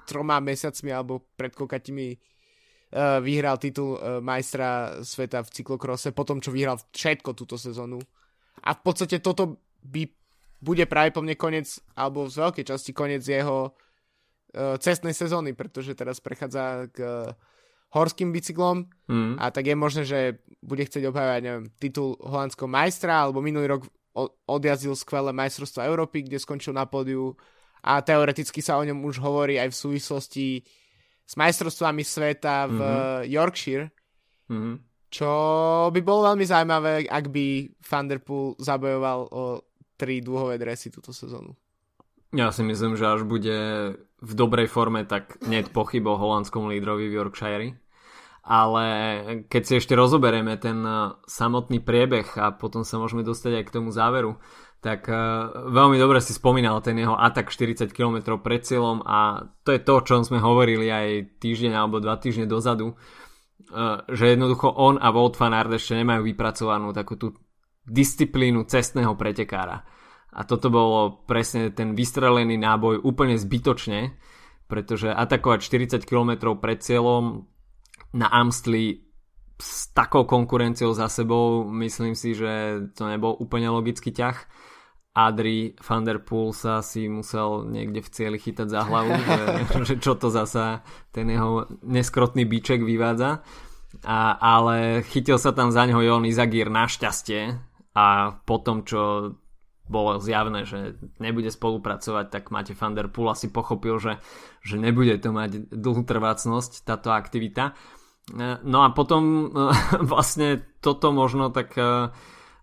troma 0.05 0.37
mesiacmi 0.37 0.93
alebo 0.93 1.33
pred 1.33 1.49
koľkatimi 1.49 2.13
uh, 2.13 3.17
vyhral 3.17 3.57
titul 3.57 3.97
uh, 3.97 4.21
majstra 4.21 5.01
sveta 5.01 5.41
v 5.41 5.49
cyklokrose, 5.49 6.13
potom 6.13 6.37
čo 6.37 6.53
vyhral 6.53 6.77
všetko 6.93 7.33
túto 7.33 7.57
sezónu. 7.57 7.97
A 8.61 8.77
v 8.77 8.81
podstate 8.85 9.17
toto 9.17 9.65
by 9.81 10.05
bude 10.61 10.85
práve 10.85 11.09
po 11.09 11.25
mne 11.25 11.33
koniec, 11.33 11.81
alebo 11.97 12.29
z 12.29 12.37
veľkej 12.37 12.65
časti 12.69 12.93
koniec 12.93 13.25
jeho 13.25 13.73
cestnej 14.81 15.13
sezóny, 15.13 15.53
pretože 15.53 15.93
teraz 15.93 16.17
prechádza 16.17 16.89
k 16.89 16.97
uh, 16.99 17.31
horským 17.95 18.35
bicyklom 18.35 18.89
mm. 19.07 19.39
a 19.39 19.45
tak 19.51 19.71
je 19.71 19.75
možné, 19.75 20.03
že 20.03 20.43
bude 20.59 20.83
chcieť 20.83 21.07
obhajovať 21.07 21.41
neviem, 21.43 21.65
titul 21.79 22.19
holandského 22.19 22.67
majstra 22.67 23.23
alebo 23.23 23.39
minulý 23.39 23.79
rok 23.79 23.87
odjazdil 24.49 24.97
skvelé 24.97 25.29
majstrovstvo 25.31 25.85
Európy, 25.85 26.25
kde 26.25 26.41
skončil 26.41 26.73
na 26.73 26.89
pódiu 26.89 27.37
a 27.85 28.01
teoreticky 28.01 28.59
sa 28.59 28.81
o 28.81 28.83
ňom 28.83 29.05
už 29.05 29.21
hovorí 29.21 29.61
aj 29.61 29.69
v 29.71 29.79
súvislosti 29.79 30.47
s 31.27 31.33
majstrovstvami 31.37 32.03
sveta 32.03 32.65
v 32.65 32.79
mm-hmm. 32.81 33.23
Yorkshire, 33.29 33.85
mm-hmm. 34.49 34.75
čo 35.11 35.31
by 35.93 35.99
bolo 36.01 36.33
veľmi 36.33 36.45
zaujímavé, 36.47 36.93
ak 37.07 37.25
by 37.29 37.45
Thunderpool 37.83 38.57
zabojoval 38.57 39.19
o 39.31 39.43
tri 39.95 40.19
dúhové 40.19 40.57
dresy 40.57 40.89
túto 40.89 41.13
sezónu. 41.13 41.53
Ja 42.35 42.51
si 42.51 42.59
myslím, 42.63 42.99
že 42.99 43.07
až 43.07 43.23
bude 43.23 43.57
v 44.17 44.31
dobrej 44.33 44.67
forme, 44.67 45.07
tak 45.07 45.39
je 45.45 45.63
pochyb 45.69 46.03
o 46.03 46.19
holandskom 46.19 46.67
lídrovi 46.67 47.07
v 47.07 47.17
Yorkshire. 47.21 47.79
Ale 48.47 48.85
keď 49.51 49.61
si 49.63 49.73
ešte 49.79 49.91
rozoberieme 49.95 50.55
ten 50.55 50.79
eh, 50.83 51.15
samotný 51.27 51.83
priebeh 51.83 52.39
a 52.39 52.55
potom 52.55 52.87
sa 52.87 52.95
môžeme 52.99 53.23
dostať 53.23 53.59
aj 53.59 53.63
k 53.67 53.73
tomu 53.75 53.91
záveru, 53.91 54.39
tak 54.77 55.09
uh, 55.09 55.49
veľmi 55.73 55.97
dobre 55.97 56.21
si 56.21 56.37
spomínal 56.37 56.85
ten 56.85 56.93
jeho 57.01 57.17
atak 57.17 57.49
40 57.49 57.89
km 57.89 58.37
pred 58.37 58.61
cieľom 58.61 59.01
a 59.01 59.49
to 59.65 59.73
je 59.73 59.81
to, 59.81 59.91
o 59.97 60.05
čom 60.05 60.21
sme 60.21 60.37
hovorili 60.37 60.85
aj 60.85 61.41
týždeň 61.41 61.73
alebo 61.73 61.97
dva 61.97 62.21
týždne 62.21 62.45
dozadu, 62.45 62.93
uh, 62.93 64.05
že 64.05 64.37
jednoducho 64.37 64.69
on 64.69 65.01
a 65.01 65.09
Wout 65.09 65.33
van 65.41 65.57
ešte 65.73 65.97
nemajú 65.97 66.29
vypracovanú 66.29 66.93
takú 66.93 67.17
tú 67.17 67.33
disciplínu 67.89 68.69
cestného 68.69 69.17
pretekára 69.17 69.81
a 70.37 70.45
toto 70.45 70.69
bolo 70.69 71.25
presne 71.25 71.73
ten 71.73 71.97
vystrelený 71.97 72.61
náboj 72.61 73.01
úplne 73.01 73.41
zbytočne, 73.41 74.13
pretože 74.69 75.09
atakovať 75.09 75.59
40 75.97 76.05
km 76.05 76.53
pred 76.53 76.77
cieľom 76.77 77.49
na 78.13 78.29
Amstli 78.29 79.01
s 79.57 79.89
takou 79.97 80.29
konkurenciou 80.29 80.93
za 80.93 81.09
sebou, 81.09 81.65
myslím 81.81 82.13
si, 82.13 82.37
že 82.37 82.85
to 82.93 83.09
nebol 83.09 83.33
úplne 83.33 83.73
logický 83.73 84.13
ťah. 84.13 84.37
Adri 85.17 85.73
van 85.81 86.05
der 86.05 86.21
Poel 86.21 86.53
sa 86.53 86.85
si 86.85 87.09
musel 87.09 87.65
niekde 87.65 88.05
v 88.05 88.09
cieli 88.13 88.37
chytať 88.37 88.69
za 88.69 88.85
hlavu, 88.85 89.17
že, 89.25 89.41
že 89.89 89.95
čo 89.97 90.13
to 90.13 90.29
zasa 90.29 90.85
ten 91.09 91.25
jeho 91.25 91.65
neskrotný 91.81 92.45
bíček 92.45 92.85
vyvádza. 92.85 93.41
A, 94.05 94.37
ale 94.37 95.01
chytil 95.09 95.41
sa 95.41 95.57
tam 95.57 95.73
za 95.73 95.89
neho 95.89 95.97
Jon 96.05 96.29
Izagir 96.29 96.69
našťastie 96.69 97.57
a 97.97 98.37
potom, 98.45 98.85
čo 98.85 99.33
bolo 99.87 100.19
zjavné, 100.19 100.67
že 100.67 100.99
nebude 101.19 101.51
spolupracovať, 101.51 102.25
tak 102.31 102.43
Mate 102.51 102.75
van 102.75 102.93
der 102.93 103.07
Poel 103.11 103.31
asi 103.31 103.47
pochopil, 103.51 103.99
že, 103.99 104.19
že 104.61 104.75
nebude 104.79 105.15
to 105.19 105.31
mať 105.31 105.71
dlhú 105.71 106.03
trvácnosť 106.03 106.83
táto 106.83 107.11
aktivita. 107.11 107.71
E, 107.71 108.61
no 108.63 108.83
a 108.83 108.91
potom 108.91 109.23
e, 109.23 109.45
vlastne 110.11 110.63
toto 110.83 111.15
možno 111.15 111.49
tak 111.49 111.73
e, 111.79 112.11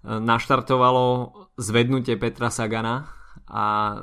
naštartovalo 0.04 1.32
zvednutie 1.56 2.20
Petra 2.20 2.52
Sagana 2.52 3.08
a 3.48 3.98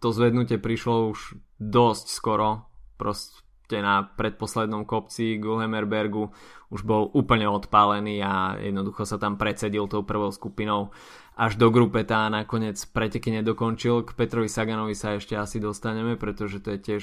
to 0.00 0.14
zvednutie 0.14 0.56
prišlo 0.56 1.12
už 1.12 1.36
dosť 1.58 2.06
skoro. 2.08 2.70
Prost 2.96 3.44
na 3.78 4.02
predposlednom 4.02 4.82
kopci 4.82 5.38
Gulhemerbergu 5.38 6.34
už 6.74 6.82
bol 6.82 7.06
úplne 7.14 7.46
odpálený 7.46 8.18
a 8.18 8.58
jednoducho 8.58 9.06
sa 9.06 9.22
tam 9.22 9.38
predsedil 9.38 9.86
tou 9.86 10.02
prvou 10.02 10.34
skupinou 10.34 10.90
až 11.40 11.56
do 11.56 11.72
grupe 11.72 12.04
tá 12.04 12.28
nakoniec 12.28 12.76
preteky 12.92 13.32
nedokončil. 13.40 14.04
K 14.04 14.12
Petrovi 14.12 14.52
Saganovi 14.52 14.92
sa 14.92 15.16
ešte 15.16 15.32
asi 15.32 15.56
dostaneme, 15.56 16.20
pretože 16.20 16.60
to 16.60 16.76
je 16.76 16.80
tiež 16.84 17.02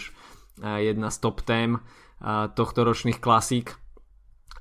jedna 0.62 1.10
z 1.10 1.18
top 1.18 1.42
tém 1.42 1.82
tohto 2.54 2.86
ročných 2.86 3.18
klasík. 3.18 3.74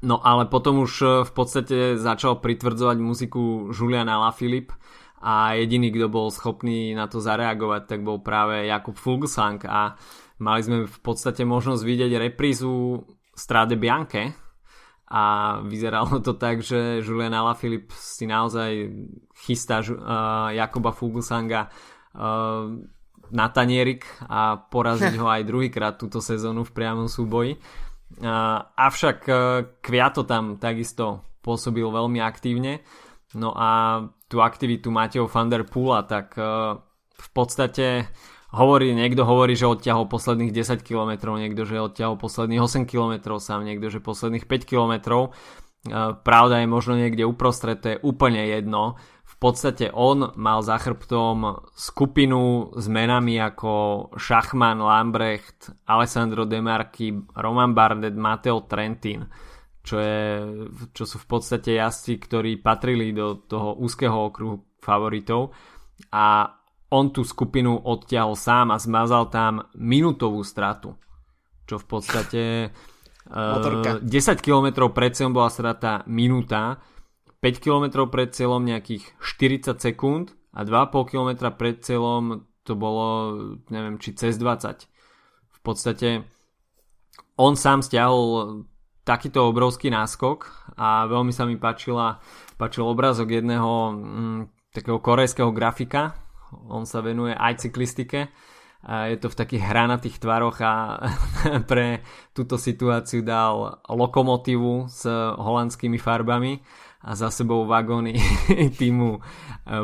No 0.04 0.20
ale 0.20 0.44
potom 0.48 0.84
už 0.84 0.92
e, 1.00 1.06
v 1.24 1.32
podstate 1.32 1.76
začal 1.96 2.44
pritvrdzovať 2.44 2.96
muziku 3.00 3.72
Julian 3.72 4.12
Alaphilippe 4.12 4.76
a 5.24 5.56
jediný, 5.56 5.88
kto 5.88 6.12
bol 6.12 6.28
schopný 6.28 6.92
na 6.92 7.08
to 7.08 7.16
zareagovať, 7.16 7.88
tak 7.88 8.00
bol 8.04 8.20
práve 8.20 8.68
Jakub 8.68 8.92
Fuglsang 8.92 9.56
a 9.64 9.96
mali 10.36 10.60
sme 10.60 10.78
v 10.84 10.98
podstate 11.00 11.48
možnosť 11.48 11.80
vidieť 11.80 12.12
reprízu 12.12 13.02
Strade 13.32 13.80
Bianche 13.80 14.36
a 15.08 15.56
vyzeralo 15.64 16.20
to 16.20 16.36
tak, 16.36 16.60
že 16.60 17.00
Julian 17.00 17.32
Alaphilippe 17.32 17.96
si 17.96 18.28
naozaj 18.28 18.92
chystá 19.36 19.84
uh, 19.84 20.50
Jakoba 20.56 20.96
Fuglsanga 20.96 21.68
uh, 21.68 22.72
na 23.30 23.46
tanierik 23.50 24.06
a 24.26 24.56
poraziť 24.56 25.14
ho 25.20 25.26
aj 25.28 25.42
druhýkrát 25.46 25.94
túto 26.00 26.24
sezónu 26.24 26.64
v 26.64 26.74
priamom 26.74 27.10
súboji. 27.10 27.58
Uh, 28.16 28.62
avšak 28.78 29.18
uh, 29.28 29.38
Kviato 29.82 30.24
tam 30.24 30.56
takisto 30.56 31.26
pôsobil 31.42 31.84
veľmi 31.86 32.22
aktívne. 32.22 32.82
No 33.34 33.52
a 33.52 34.02
tú 34.26 34.42
aktivitu 34.42 34.90
Mateo 34.90 35.30
van 35.30 35.50
der 35.50 35.66
Poola, 35.66 36.06
tak 36.06 36.34
uh, 36.38 36.78
v 37.14 37.28
podstate 37.34 38.06
hovorí, 38.54 38.94
niekto 38.94 39.26
hovorí, 39.26 39.58
že 39.58 39.68
odťahol 39.68 40.08
posledných 40.08 40.54
10 40.54 40.86
km, 40.86 41.36
niekto, 41.36 41.66
že 41.66 41.82
odťahol 41.82 42.16
posledných 42.16 42.62
8 42.62 42.88
km 42.88 43.36
sám, 43.36 43.66
niekto, 43.66 43.90
že 43.90 44.00
posledných 44.00 44.46
5 44.46 44.70
km. 44.70 44.94
Uh, 45.86 46.18
pravda 46.18 46.62
je 46.62 46.68
možno 46.70 46.98
niekde 46.98 47.22
uprostred, 47.22 47.78
to 47.78 47.94
je 47.94 48.02
úplne 48.02 48.42
jedno 48.50 48.98
v 49.36 49.38
podstate 49.44 49.92
on 49.92 50.32
mal 50.40 50.64
za 50.64 50.80
chrbtom 50.80 51.68
skupinu 51.76 52.72
s 52.72 52.88
menami 52.88 53.36
ako 53.36 54.08
Schachman, 54.16 54.80
Lambrecht, 54.80 55.76
Alessandro 55.84 56.48
Demarchi, 56.48 57.12
Roman 57.36 57.76
Bardet, 57.76 58.16
Matteo 58.16 58.64
Trentin, 58.64 59.28
čo, 59.84 60.00
je, 60.00 60.24
čo 60.96 61.04
sú 61.04 61.20
v 61.20 61.26
podstate 61.28 61.76
jazdci, 61.76 62.16
ktorí 62.16 62.64
patrili 62.64 63.12
do 63.12 63.44
toho 63.44 63.76
úzkeho 63.76 64.32
okruhu 64.32 64.80
favoritov. 64.80 65.52
A 66.16 66.48
on 66.96 67.12
tú 67.12 67.20
skupinu 67.20 67.76
odtiahol 67.76 68.40
sám 68.40 68.72
a 68.72 68.80
zmazal 68.80 69.28
tam 69.28 69.68
minutovú 69.76 70.40
stratu, 70.48 70.96
čo 71.68 71.76
v 71.76 71.84
podstate 71.84 72.42
uh, 73.36 74.00
10 74.00 74.08
km 74.40 74.88
pred 74.88 75.12
bola 75.28 75.52
strata 75.52 76.08
minúta 76.08 76.80
5 77.46 77.62
km 77.62 78.10
pred 78.10 78.34
cieľom 78.34 78.66
nejakých 78.66 79.14
40 79.22 79.78
sekúnd 79.78 80.34
a 80.50 80.66
2,5 80.66 81.10
km 81.14 81.54
pred 81.54 81.78
cieľom 81.78 82.42
to 82.66 82.74
bolo, 82.74 83.06
neviem, 83.70 84.02
či 84.02 84.18
cez 84.18 84.34
20. 84.34 84.90
V 85.54 85.58
podstate 85.62 86.26
on 87.38 87.54
sám 87.54 87.86
stiahol 87.86 88.66
takýto 89.06 89.46
obrovský 89.46 89.94
náskok 89.94 90.74
a 90.74 91.06
veľmi 91.06 91.30
sa 91.30 91.46
mi 91.46 91.54
páčila, 91.54 92.18
páčil 92.58 92.82
obrazok 92.82 93.30
jedného 93.30 93.94
mm, 93.94 94.40
takého 94.74 94.98
korejského 94.98 95.54
grafika. 95.54 96.18
On 96.66 96.82
sa 96.82 96.98
venuje 96.98 97.30
aj 97.30 97.62
cyklistike. 97.62 98.34
A 98.86 99.10
je 99.10 99.18
to 99.18 99.30
v 99.30 99.38
takých 99.38 99.62
hranatých 99.66 100.18
tvaroch 100.18 100.58
a 100.62 100.98
pre 101.70 102.02
túto 102.34 102.58
situáciu 102.58 103.22
dal 103.22 103.78
lokomotívu 103.86 104.90
s 104.90 105.06
holandskými 105.38 105.98
farbami 106.02 106.58
a 107.06 107.14
za 107.14 107.30
sebou 107.30 107.62
vagóny 107.70 108.18
týmu 108.82 109.14
e, 109.14 109.20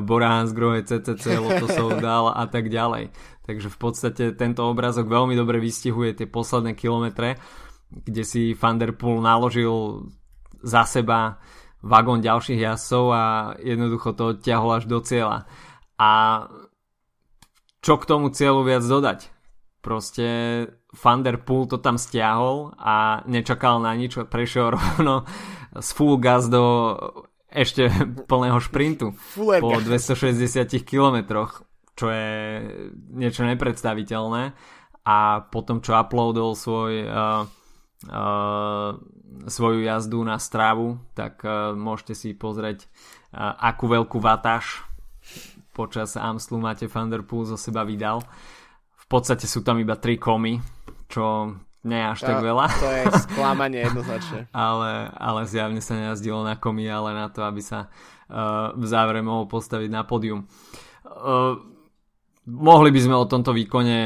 Bora 0.02 0.42
Hansgrohe, 0.42 0.82
CCC, 0.82 1.38
Lotosov 1.38 2.02
dal 2.02 2.34
a 2.34 2.50
tak 2.50 2.66
ďalej. 2.66 3.14
Takže 3.46 3.70
v 3.70 3.78
podstate 3.78 4.24
tento 4.34 4.66
obrázok 4.66 5.06
veľmi 5.06 5.38
dobre 5.38 5.62
vystihuje 5.62 6.18
tie 6.18 6.26
posledné 6.26 6.74
kilometre, 6.74 7.38
kde 7.94 8.22
si 8.26 8.58
Van 8.58 8.82
naložil 9.22 10.10
za 10.66 10.82
seba 10.82 11.38
vagón 11.82 12.22
ďalších 12.22 12.58
jasov 12.62 13.10
a 13.14 13.54
jednoducho 13.58 14.14
to 14.14 14.34
odtiahol 14.34 14.78
až 14.78 14.86
do 14.86 14.98
cieľa. 15.02 15.46
A 15.98 16.10
čo 17.82 17.98
k 17.98 18.06
tomu 18.06 18.30
cieľu 18.30 18.62
viac 18.62 18.82
dodať? 18.86 19.30
Proste 19.82 20.26
Van 20.94 21.26
Der 21.26 21.42
to 21.42 21.76
tam 21.82 21.98
stiahol 21.98 22.70
a 22.78 23.26
nečakal 23.26 23.82
na 23.82 23.90
nič, 23.98 24.14
prešiel 24.30 24.70
rovno 24.78 25.26
z 25.76 25.88
full 25.96 26.20
gas 26.20 26.48
do 26.48 26.96
ešte 27.48 27.88
plného 28.30 28.58
šprintu. 28.60 29.16
Po 29.36 29.78
260 29.80 30.68
kilometroch, 30.84 31.64
čo 31.96 32.08
je 32.08 32.30
niečo 33.12 33.44
nepredstaviteľné. 33.44 34.52
A 35.02 35.18
potom 35.50 35.82
čo 35.82 35.98
uploadol 35.98 36.54
svoj 36.54 36.92
uh, 37.10 37.42
uh, 38.06 38.94
svoju 39.50 39.82
jazdu 39.82 40.22
na 40.22 40.38
strávu, 40.38 41.02
tak 41.18 41.42
uh, 41.42 41.74
môžete 41.74 42.14
si 42.14 42.28
pozrieť 42.38 42.86
uh, 43.34 43.58
akú 43.58 43.90
veľkú 43.90 44.22
vatáž 44.22 44.86
počas 45.72 46.20
Amstlu 46.20 46.60
máte 46.60 46.86
Van 46.86 47.08
Der 47.08 47.24
Poel 47.24 47.48
zo 47.48 47.56
seba 47.56 47.82
vydal. 47.82 48.20
V 48.94 49.06
podstate 49.08 49.48
sú 49.48 49.64
tam 49.64 49.80
iba 49.80 49.96
tri 49.96 50.20
komy, 50.20 50.60
čo 51.08 51.56
nie 51.82 51.98
až 51.98 52.22
tak 52.22 52.38
veľa. 52.42 52.66
To 52.78 52.88
je 52.90 53.04
sklamanie 53.26 53.82
jednoznačne. 53.82 54.46
ale, 54.54 55.10
ale 55.18 55.40
zjavne 55.50 55.82
sa 55.82 55.98
nejazdilo 55.98 56.46
na 56.46 56.54
komi, 56.54 56.86
ale 56.86 57.10
na 57.10 57.26
to, 57.26 57.42
aby 57.42 57.58
sa 57.58 57.90
uh, 57.90 58.70
v 58.78 58.84
závere 58.86 59.18
mohol 59.18 59.50
postaviť 59.50 59.90
na 59.90 60.06
pódium. 60.06 60.46
Uh, 61.02 61.58
mohli 62.46 62.94
by 62.94 63.00
sme 63.02 63.16
o 63.18 63.26
tomto 63.26 63.50
výkone 63.50 63.98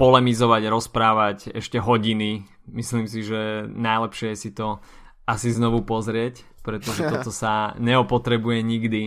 polemizovať, 0.00 0.62
rozprávať 0.72 1.38
ešte 1.52 1.76
hodiny. 1.76 2.48
Myslím 2.72 3.04
si, 3.04 3.20
že 3.20 3.68
najlepšie 3.68 4.32
je 4.32 4.38
si 4.48 4.50
to 4.56 4.80
asi 5.28 5.52
znovu 5.52 5.84
pozrieť, 5.84 6.40
pretože 6.64 7.04
toto 7.12 7.28
sa 7.28 7.76
neopotrebuje 7.76 8.58
nikdy. 8.64 9.02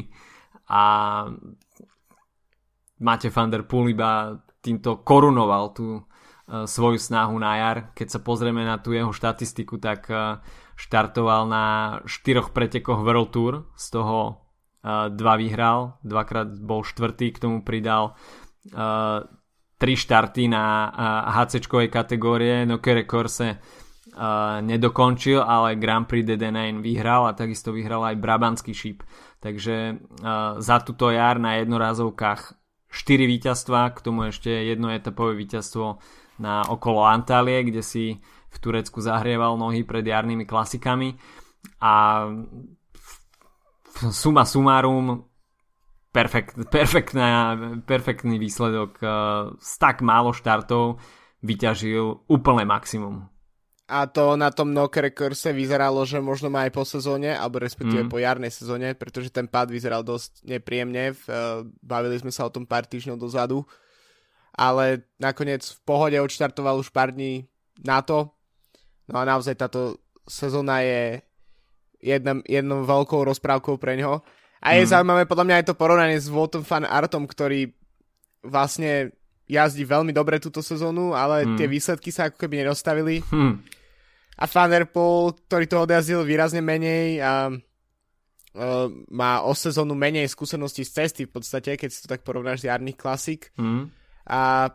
A 0.70 0.84
máte 3.02 3.34
Van 3.34 3.50
der 3.50 3.66
Poel 3.66 3.98
iba 3.98 4.38
týmto 4.62 5.02
korunoval 5.02 5.74
tú 5.74 6.06
svoju 6.48 7.00
snahu 7.00 7.40
na 7.40 7.56
jar. 7.56 7.78
Keď 7.96 8.08
sa 8.08 8.20
pozrieme 8.20 8.68
na 8.68 8.76
tú 8.76 8.92
jeho 8.92 9.16
štatistiku, 9.16 9.80
tak 9.80 10.12
e, 10.12 10.44
štartoval 10.76 11.48
na 11.48 11.66
štyroch 12.04 12.52
pretekoch 12.52 13.00
World 13.00 13.32
Tour, 13.32 13.54
z 13.80 13.86
toho 13.96 14.18
e, 14.28 14.34
dva 15.16 15.34
vyhral, 15.40 15.98
dvakrát 16.04 16.52
bol 16.60 16.84
štvrtý, 16.84 17.32
k 17.32 17.42
tomu 17.42 17.64
pridal 17.64 18.16
tri 19.76 20.00
štarty 20.00 20.48
na 20.48 20.88
HC 21.36 21.68
kategórie, 21.92 22.64
no 22.64 22.80
Corse 22.80 23.60
nedokončil, 24.64 25.44
ale 25.44 25.76
Grand 25.76 26.08
Prix 26.08 26.24
de 26.24 26.40
Denain 26.40 26.80
vyhral 26.80 27.28
a 27.28 27.36
takisto 27.36 27.76
vyhral 27.76 28.08
aj 28.08 28.24
Brabantský 28.24 28.72
šíp. 28.72 29.04
Takže 29.44 30.00
za 30.64 30.78
túto 30.80 31.12
jar 31.12 31.44
na 31.44 31.60
jednorázovkách 31.60 32.56
4 32.88 33.28
víťazstva, 33.28 33.92
k 33.92 34.00
tomu 34.00 34.32
ešte 34.32 34.48
jedno 34.48 34.88
etapové 34.88 35.36
víťazstvo 35.36 36.00
na 36.40 36.66
okolo 36.70 37.06
Antálie, 37.06 37.66
kde 37.68 37.82
si 37.86 38.18
v 38.54 38.58
Turecku 38.62 39.02
zahrieval 39.02 39.58
nohy 39.58 39.82
pred 39.82 40.06
jarnými 40.06 40.46
klasikami 40.46 41.18
a 41.82 42.26
suma 44.14 44.46
sumárum 44.46 45.26
perfekt, 46.14 46.58
perfektná, 46.70 47.58
perfektný 47.86 48.38
výsledok 48.38 49.02
z 49.58 49.74
eh, 49.74 49.80
tak 49.82 50.06
málo 50.06 50.34
štartov 50.34 51.02
vyťažil 51.44 52.30
úplné 52.30 52.64
maximum. 52.64 53.28
A 53.84 54.08
to 54.08 54.40
na 54.40 54.48
tom 54.48 54.72
knock 54.72 54.96
recurse 54.96 55.52
vyzeralo, 55.52 56.08
že 56.08 56.24
možno 56.24 56.48
má 56.48 56.64
aj 56.64 56.72
po 56.72 56.88
sezóne, 56.88 57.36
alebo 57.36 57.60
respektíve 57.60 58.08
mm. 58.08 58.10
po 58.10 58.16
jarnej 58.16 58.48
sezóne, 58.48 58.96
pretože 58.96 59.28
ten 59.28 59.52
pád 59.52 59.76
vyzeral 59.76 60.08
dosť 60.08 60.48
nepríjemne. 60.48 61.12
Eh, 61.12 61.16
bavili 61.82 62.16
sme 62.22 62.32
sa 62.32 62.48
o 62.48 62.54
tom 62.54 62.64
pár 62.64 62.86
týždňov 62.88 63.18
dozadu 63.20 63.66
ale 64.54 65.10
nakoniec 65.18 65.66
v 65.66 65.80
pohode 65.82 66.18
odštartoval 66.22 66.78
už 66.78 66.94
pár 66.94 67.10
dní 67.10 67.50
na 67.82 68.06
to. 68.06 68.30
No 69.10 69.20
a 69.20 69.24
naozaj 69.26 69.58
táto 69.58 69.98
sezóna 70.30 70.86
je 70.86 71.20
jedna, 72.00 72.40
jednou 72.46 72.86
veľkou 72.86 73.26
rozprávkou 73.26 73.82
pre 73.82 73.98
ňoho. 73.98 74.22
A 74.64 74.80
je 74.80 74.88
mm. 74.88 74.92
zaujímavé 74.94 75.24
podľa 75.28 75.46
mňa 75.50 75.56
aj 75.60 75.66
to 75.68 75.76
porovnanie 75.76 76.20
s 76.22 76.32
Voltom 76.32 76.64
Fan 76.64 76.88
Artom, 76.88 77.28
ktorý 77.28 77.68
vlastne 78.46 79.12
jazdí 79.50 79.84
veľmi 79.84 80.16
dobre 80.16 80.40
túto 80.40 80.64
sezónu, 80.64 81.12
ale 81.12 81.44
mm. 81.44 81.56
tie 81.60 81.68
výsledky 81.68 82.10
sa 82.14 82.32
ako 82.32 82.48
keby 82.48 82.64
nedostavili. 82.64 83.20
Mm. 83.28 83.60
A 84.34 84.46
Poel, 84.90 85.36
ktorý 85.46 85.66
to 85.70 85.78
odjazdil 85.84 86.26
výrazne 86.26 86.64
menej 86.64 87.22
a 87.22 87.54
uh, 87.54 88.88
má 89.14 89.46
o 89.46 89.54
sezónu 89.54 89.94
menej 89.94 90.26
skúseností 90.32 90.82
z 90.88 90.92
cesty 91.04 91.22
v 91.28 91.38
podstate, 91.38 91.78
keď 91.78 91.90
si 91.92 92.02
to 92.02 92.08
tak 92.10 92.26
porovnáš 92.26 92.66
z 92.66 92.72
jarných 92.72 92.98
klasik. 92.98 93.52
Mm 93.60 94.03
a 94.28 94.72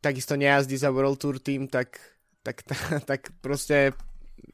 takisto 0.00 0.36
nejazdí 0.36 0.76
za 0.80 0.88
World 0.88 1.20
Tour 1.20 1.36
tým, 1.38 1.68
tak 1.68 2.00
tak, 2.42 2.64
tak, 2.64 2.80
tak 3.10 3.20
proste 3.40 3.92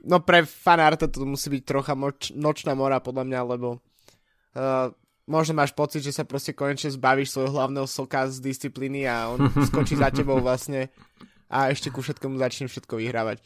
no 0.03 0.23
pre 0.23 0.43
fanárta 0.47 1.07
to 1.07 1.23
musí 1.27 1.51
byť 1.51 1.63
trocha 1.63 1.95
moč, 1.95 2.35
nočná 2.35 2.75
mora 2.75 2.99
podľa 2.99 3.25
mňa, 3.27 3.41
lebo 3.47 3.69
uh, 3.79 4.91
možno 5.27 5.59
máš 5.59 5.75
pocit, 5.75 6.03
že 6.03 6.15
sa 6.15 6.27
proste 6.27 6.55
konečne 6.55 6.91
zbavíš 6.95 7.35
svojho 7.35 7.55
hlavného 7.55 7.87
soka 7.87 8.27
z 8.27 8.43
disciplíny 8.43 9.07
a 9.07 9.31
on 9.31 9.51
skočí 9.71 9.95
za 9.99 10.11
tebou 10.11 10.43
vlastne 10.43 10.91
a 11.47 11.71
ešte 11.71 11.95
ku 11.95 12.03
všetkomu 12.03 12.43
začne 12.43 12.67
všetko 12.67 12.99
vyhrávať. 12.99 13.39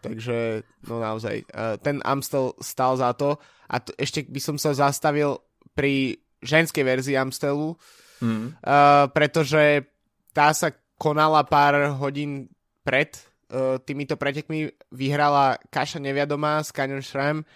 Takže, 0.00 0.64
no 0.88 0.96
naozaj, 0.96 1.44
uh, 1.52 1.76
ten 1.78 2.00
Amstel 2.02 2.56
stal 2.58 2.96
za 2.96 3.12
to 3.14 3.36
a 3.68 3.78
to, 3.78 3.94
ešte 4.00 4.26
by 4.26 4.40
som 4.42 4.56
sa 4.56 4.74
zastavil 4.74 5.38
pri 5.76 6.18
ženskej 6.40 6.82
verzii 6.82 7.20
Amstelu, 7.20 7.76
mm. 8.24 8.64
uh, 8.64 9.12
pretože 9.12 9.84
tá 10.30 10.54
sa 10.54 10.74
konala 11.00 11.42
pár 11.46 11.96
hodín 11.96 12.52
pred 12.84 13.14
uh, 13.50 13.80
týmito 13.82 14.14
pretekmi. 14.20 14.70
Vyhrala 14.92 15.56
Kaša 15.72 15.98
Neviadomá 16.02 16.60
s 16.60 16.74
Canyon 16.74 17.04
Schramm 17.04 17.46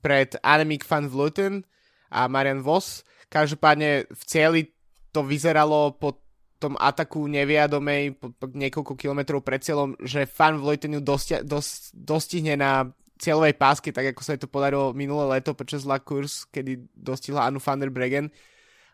pred 0.00 0.38
Annemiek 0.40 0.86
van 0.86 1.10
Vleuten 1.10 1.66
a 2.08 2.30
Marian 2.30 2.62
Voss. 2.62 3.02
Každopádne 3.26 4.06
v 4.06 4.22
cieli 4.22 4.62
to 5.10 5.26
vyzeralo 5.26 5.98
po 5.98 6.22
tom 6.56 6.78
ataku 6.80 7.28
neviadomej 7.28 8.16
po, 8.16 8.32
po 8.32 8.48
niekoľko 8.48 8.96
kilometrov 8.96 9.44
pred 9.44 9.60
cieľom, 9.60 9.92
že 10.00 10.24
Van 10.24 10.56
Vleuten 10.56 10.96
ju 10.96 11.02
dostia, 11.04 11.44
dos, 11.44 11.92
dostihne 11.92 12.56
na 12.56 12.88
cieľovej 13.20 13.56
pásky, 13.56 13.92
tak 13.92 14.12
ako 14.12 14.20
sa 14.24 14.36
jej 14.36 14.40
to 14.44 14.48
podarilo 14.48 14.92
minulé 14.92 15.36
leto 15.36 15.56
počas 15.56 15.88
La 15.88 16.00
Course, 16.00 16.48
kedy 16.52 16.88
dostihla 16.92 17.48
Anu 17.48 17.60
van 17.60 17.80
der 17.80 17.92
Bregen. 17.92 18.28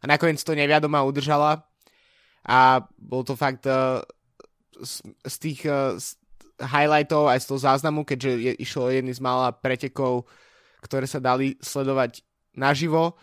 A 0.02 0.10
nakoniec 0.10 0.42
to 0.42 0.54
neviadoma 0.58 1.06
udržala 1.06 1.62
a 2.46 2.82
bol 2.99 3.22
to 3.22 3.38
fakt 3.38 3.66
uh, 3.70 4.02
z, 4.82 5.02
z 5.26 5.34
tých 5.38 5.61
uh, 5.66 5.94
z 5.99 6.18
highlightov 6.62 7.26
aj 7.26 7.42
z 7.42 7.46
toho 7.50 7.61
záznamu, 7.61 8.06
keďže 8.06 8.30
je, 8.38 8.52
išlo 8.62 8.90
jedný 8.90 9.11
z 9.11 9.22
mála 9.22 9.50
pretekov, 9.50 10.30
ktoré 10.82 11.06
sa 11.11 11.18
dali 11.18 11.58
sledovať 11.58 12.22
naživo. 12.54 13.18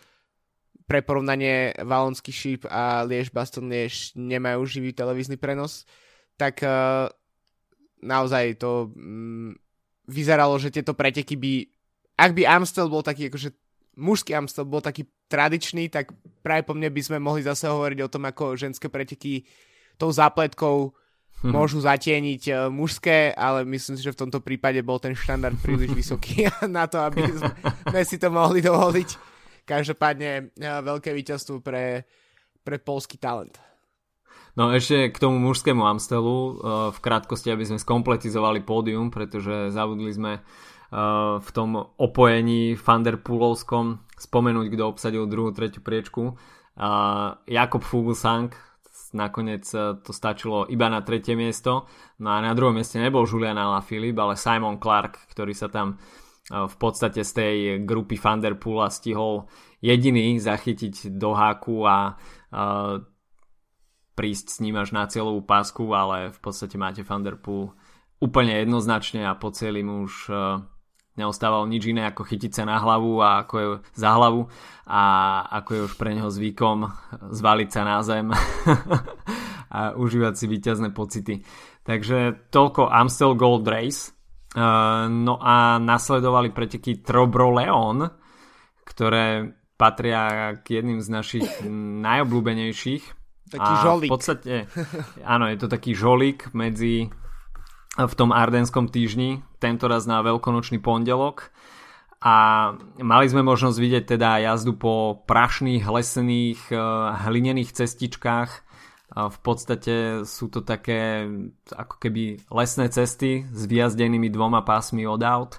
Pre 0.84 1.00
porovnanie 1.06 1.70
Valonský 1.78 2.34
šíp 2.34 2.66
a 2.66 3.06
Liež 3.06 3.30
Baston 3.30 3.70
Liež 3.70 4.12
nemajú 4.18 4.66
živý 4.66 4.90
televízny 4.90 5.38
prenos. 5.38 5.86
Tak 6.34 6.66
uh, 6.66 7.06
naozaj 8.02 8.58
to 8.58 8.90
um, 8.92 9.54
vyzeralo, 10.10 10.58
že 10.58 10.74
tieto 10.74 10.92
preteky 10.96 11.38
by 11.38 11.52
ak 12.20 12.36
by 12.36 12.42
Amstel 12.44 12.92
bol 12.92 13.00
taký 13.00 13.32
akože 13.32 13.56
mužský 13.96 14.36
Amstel 14.36 14.66
bol 14.66 14.82
taký 14.84 15.08
tradičný, 15.30 15.90
tak 15.90 16.10
práve 16.42 16.66
po 16.66 16.74
mne 16.74 16.90
by 16.90 17.02
sme 17.02 17.18
mohli 17.22 17.46
zase 17.46 17.70
hovoriť 17.70 17.98
o 18.02 18.12
tom, 18.12 18.26
ako 18.26 18.58
ženské 18.58 18.90
preteky 18.90 19.46
tou 20.00 20.10
zápletkou 20.10 20.90
hmm. 21.44 21.52
môžu 21.52 21.78
zatieniť 21.84 22.42
uh, 22.50 22.56
mužské, 22.72 23.30
ale 23.36 23.62
myslím 23.68 23.94
si, 23.94 24.02
že 24.02 24.14
v 24.16 24.20
tomto 24.26 24.40
prípade 24.40 24.80
bol 24.82 24.98
ten 24.98 25.12
štandard 25.14 25.54
príliš 25.60 25.92
vysoký 25.92 26.48
na 26.66 26.90
to, 26.90 26.98
aby 27.00 27.28
sme, 27.30 28.00
si 28.02 28.16
to 28.18 28.28
mohli 28.32 28.64
dovoliť. 28.64 29.08
Každopádne 29.64 30.56
uh, 30.56 30.80
veľké 30.82 31.14
víťazstvo 31.14 31.62
pre, 31.62 32.08
pre 32.64 32.76
polský 32.80 33.20
talent. 33.20 33.60
No 34.58 34.74
ešte 34.74 35.14
k 35.14 35.16
tomu 35.22 35.38
mužskému 35.38 35.86
Amstelu 35.86 36.26
uh, 36.26 36.52
v 36.90 36.98
krátkosti, 36.98 37.54
aby 37.54 37.62
sme 37.70 37.78
skompletizovali 37.78 38.66
pódium, 38.66 39.12
pretože 39.14 39.70
zabudli 39.70 40.10
sme 40.10 40.42
v 40.90 41.48
tom 41.54 41.78
opojení 41.78 42.74
Fanderpoolovskom 42.74 44.10
spomenúť, 44.18 44.66
kto 44.74 44.82
obsadil 44.90 45.30
druhú, 45.30 45.54
tretiu 45.54 45.86
priečku. 45.86 46.34
Jakob 47.46 47.82
Fuglsang, 47.86 48.50
nakoniec 49.12 49.66
e, 49.74 49.98
to 50.02 50.10
stačilo 50.14 50.66
iba 50.70 50.86
na 50.86 51.02
tretie 51.02 51.34
miesto. 51.34 51.86
No 52.22 52.30
a 52.30 52.38
na 52.42 52.54
druhom 52.54 52.74
mieste 52.74 53.02
nebol 53.02 53.26
Julian 53.26 53.58
Alaphilippe, 53.58 54.20
ale 54.22 54.34
Simon 54.38 54.78
Clark, 54.78 55.30
ktorý 55.30 55.52
sa 55.54 55.66
tam 55.66 55.94
e, 55.94 56.66
v 56.66 56.76
podstate 56.78 57.26
z 57.26 57.32
tej 57.34 57.56
grupy 57.82 58.14
Fanderpoola 58.14 58.86
stihol 58.90 59.50
jediný 59.82 60.38
zachytiť 60.38 61.16
do 61.16 61.32
háku 61.32 61.88
a 61.88 62.12
uh, 62.12 63.00
prísť 64.12 64.46
s 64.52 64.60
ním 64.60 64.76
až 64.76 64.92
na 64.92 65.08
cieľovú 65.08 65.40
pásku, 65.40 65.80
ale 65.88 66.28
v 66.28 66.38
podstate 66.44 66.76
máte 66.76 67.00
Fanderpool 67.00 67.72
úplne 68.20 68.60
jednoznačne 68.60 69.24
a 69.24 69.32
po 69.40 69.48
celým 69.48 70.04
už 70.04 70.28
neostávalo 71.20 71.68
nič 71.68 71.92
iné 71.92 72.08
ako 72.08 72.24
chytiť 72.24 72.52
sa 72.56 72.64
na 72.64 72.80
hlavu 72.80 73.20
a 73.20 73.44
ako 73.44 73.54
je 73.60 73.66
za 73.92 74.10
hlavu 74.16 74.48
a 74.88 75.02
ako 75.60 75.70
je 75.76 75.80
už 75.86 75.92
pre 76.00 76.16
neho 76.16 76.32
zvykom 76.32 76.88
zvaliť 77.28 77.68
sa 77.68 77.82
na 77.84 78.00
zem 78.00 78.32
a 79.76 79.94
užívať 79.94 80.34
si 80.34 80.46
víťazné 80.48 80.90
pocity. 80.90 81.44
Takže 81.84 82.50
toľko 82.50 82.90
Amstel 82.90 83.38
Gold 83.38 83.68
Race. 83.68 84.16
Uh, 84.50 85.06
no 85.06 85.38
a 85.38 85.78
nasledovali 85.78 86.50
preteky 86.50 87.06
Trobro 87.06 87.54
Leon, 87.54 88.02
ktoré 88.82 89.46
patria 89.78 90.58
k 90.58 90.82
jedným 90.82 90.98
z 90.98 91.08
našich 91.08 91.46
najobľúbenejších. 92.06 93.04
Taký 93.50 93.72
a 93.74 93.82
žolík. 93.82 94.10
V 94.10 94.14
podstate, 94.14 94.54
áno, 95.22 95.50
je 95.50 95.58
to 95.58 95.66
taký 95.70 95.94
žolík 95.94 96.50
medzi 96.54 97.10
v 97.98 98.14
tom 98.14 98.30
ardenskom 98.30 98.86
týždni, 98.86 99.42
tento 99.58 99.90
raz 99.90 100.06
na 100.06 100.22
veľkonočný 100.22 100.78
pondelok. 100.78 101.50
A 102.20 102.36
mali 103.00 103.26
sme 103.32 103.40
možnosť 103.40 103.78
vidieť 103.80 104.04
teda 104.14 104.44
jazdu 104.44 104.76
po 104.76 105.24
prašných, 105.24 105.88
lesených, 105.88 106.60
eh, 106.70 106.78
hlinených 107.26 107.72
cestičkách. 107.72 108.68
V 109.10 109.38
podstate 109.42 110.22
sú 110.22 110.46
to 110.54 110.62
také 110.62 111.26
ako 111.74 111.98
keby 111.98 112.46
lesné 112.46 112.86
cesty 112.94 113.42
s 113.42 113.66
vyjazdenými 113.66 114.30
dvoma 114.30 114.62
pásmi 114.62 115.02
od 115.02 115.18
aut. 115.26 115.58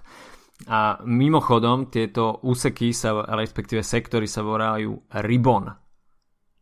A 0.72 1.04
mimochodom 1.04 1.92
tieto 1.92 2.40
úseky, 2.48 2.96
sa, 2.96 3.28
respektíve 3.28 3.84
sektory 3.84 4.24
sa 4.24 4.46
volajú 4.46 5.04
Ribbon, 5.26 5.68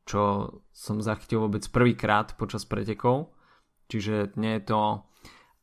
čo 0.01 0.49
som 0.73 0.97
zachytil 1.03 1.45
vôbec 1.45 1.61
prvýkrát 1.69 2.33
počas 2.39 2.65
pretekov. 2.65 3.37
Čiže 3.85 4.33
nie 4.41 4.57
je 4.57 4.63
to 4.73 5.08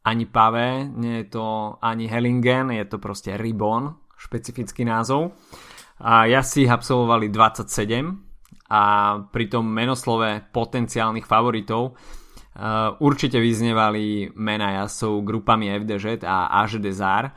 ani 0.07 0.31
Pavé, 0.31 0.87
nie 0.87 1.27
je 1.27 1.35
to 1.35 1.77
ani 1.83 2.07
Hellingen, 2.07 2.71
je 2.71 2.87
to 2.87 3.03
proste 3.03 3.35
Ribon, 3.35 3.91
špecifický 4.15 4.87
názov. 4.87 5.35
A 5.99 6.31
si 6.47 6.63
ich 6.63 6.71
absolvovali 6.71 7.27
27 7.27 8.71
a 8.71 8.83
pri 9.27 9.47
tom 9.51 9.67
menoslove 9.67 10.47
potenciálnych 10.53 11.27
favoritov 11.27 11.83
uh, 11.91 12.95
určite 13.03 13.41
vyznievali 13.43 14.37
mena 14.39 14.83
jazdcov 14.83 15.25
grupami 15.27 15.73
FDŽ 15.75 16.23
a 16.23 16.55
AŽ 16.63 16.79
Desar. 16.79 17.33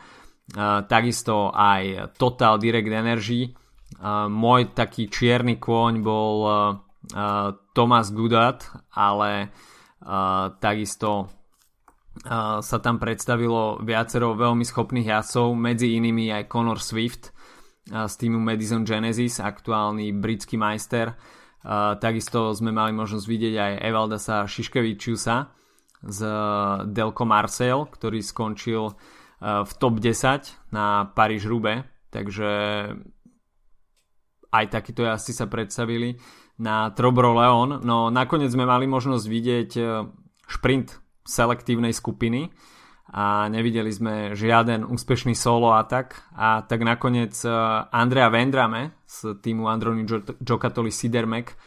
Uh, 0.50 0.84
takisto 0.86 1.50
aj 1.54 2.14
Total 2.18 2.58
Direct 2.62 2.92
Energy. 2.92 3.50
Uh, 3.98 4.30
môj 4.30 4.76
taký 4.78 5.10
čierny 5.10 5.58
kôň 5.58 6.06
bol 6.06 6.36
uh, 6.46 6.54
Thomas 7.74 8.12
Gudat, 8.12 8.68
ale 8.94 9.50
uh, 10.04 10.54
takisto 10.60 11.39
sa 12.28 12.78
tam 12.84 13.00
predstavilo 13.00 13.80
viacero 13.80 14.36
veľmi 14.36 14.68
schopných 14.68 15.08
jazdcov, 15.08 15.56
medzi 15.56 15.96
inými 15.96 16.34
aj 16.36 16.52
Conor 16.52 16.84
Swift 16.84 17.32
z 17.88 18.14
týmu 18.20 18.38
Madison 18.38 18.84
Genesis, 18.84 19.40
aktuálny 19.40 20.12
britský 20.14 20.60
majster. 20.60 21.16
Takisto 22.00 22.52
sme 22.56 22.76
mali 22.76 22.92
možnosť 22.96 23.26
vidieť 23.26 23.56
aj 23.56 23.74
Evaldasa 23.84 24.48
Šiškevičiusa 24.48 25.38
z 26.00 26.20
Delco 26.92 27.24
Marseille, 27.28 27.88
ktorý 27.88 28.20
skončil 28.24 28.96
v 29.40 29.72
top 29.80 30.04
10 30.04 30.76
na 30.76 31.08
Paríž 31.12 31.48
Rube, 31.48 31.88
takže 32.12 32.52
aj 34.52 34.66
takíto 34.72 35.08
jazdci 35.08 35.32
sa 35.32 35.48
predstavili 35.48 36.20
na 36.60 36.92
Trobro 36.92 37.32
Leon, 37.32 37.80
no 37.84 38.12
nakoniec 38.12 38.52
sme 38.52 38.68
mali 38.68 38.84
možnosť 38.84 39.26
vidieť 39.28 39.72
šprint 40.48 41.00
selektívnej 41.30 41.94
skupiny 41.94 42.50
a 43.10 43.50
nevideli 43.50 43.90
sme 43.90 44.38
žiaden 44.38 44.86
úspešný 44.86 45.34
solo 45.34 45.74
atak 45.74 46.30
a 46.38 46.62
tak 46.62 46.86
nakoniec 46.86 47.34
e, 47.42 47.50
Andrea 47.90 48.30
Vendrame 48.30 49.02
z 49.10 49.38
týmu 49.42 49.66
Androni 49.66 50.06
Giocattoli 50.38 50.94
Sidermek 50.94 51.58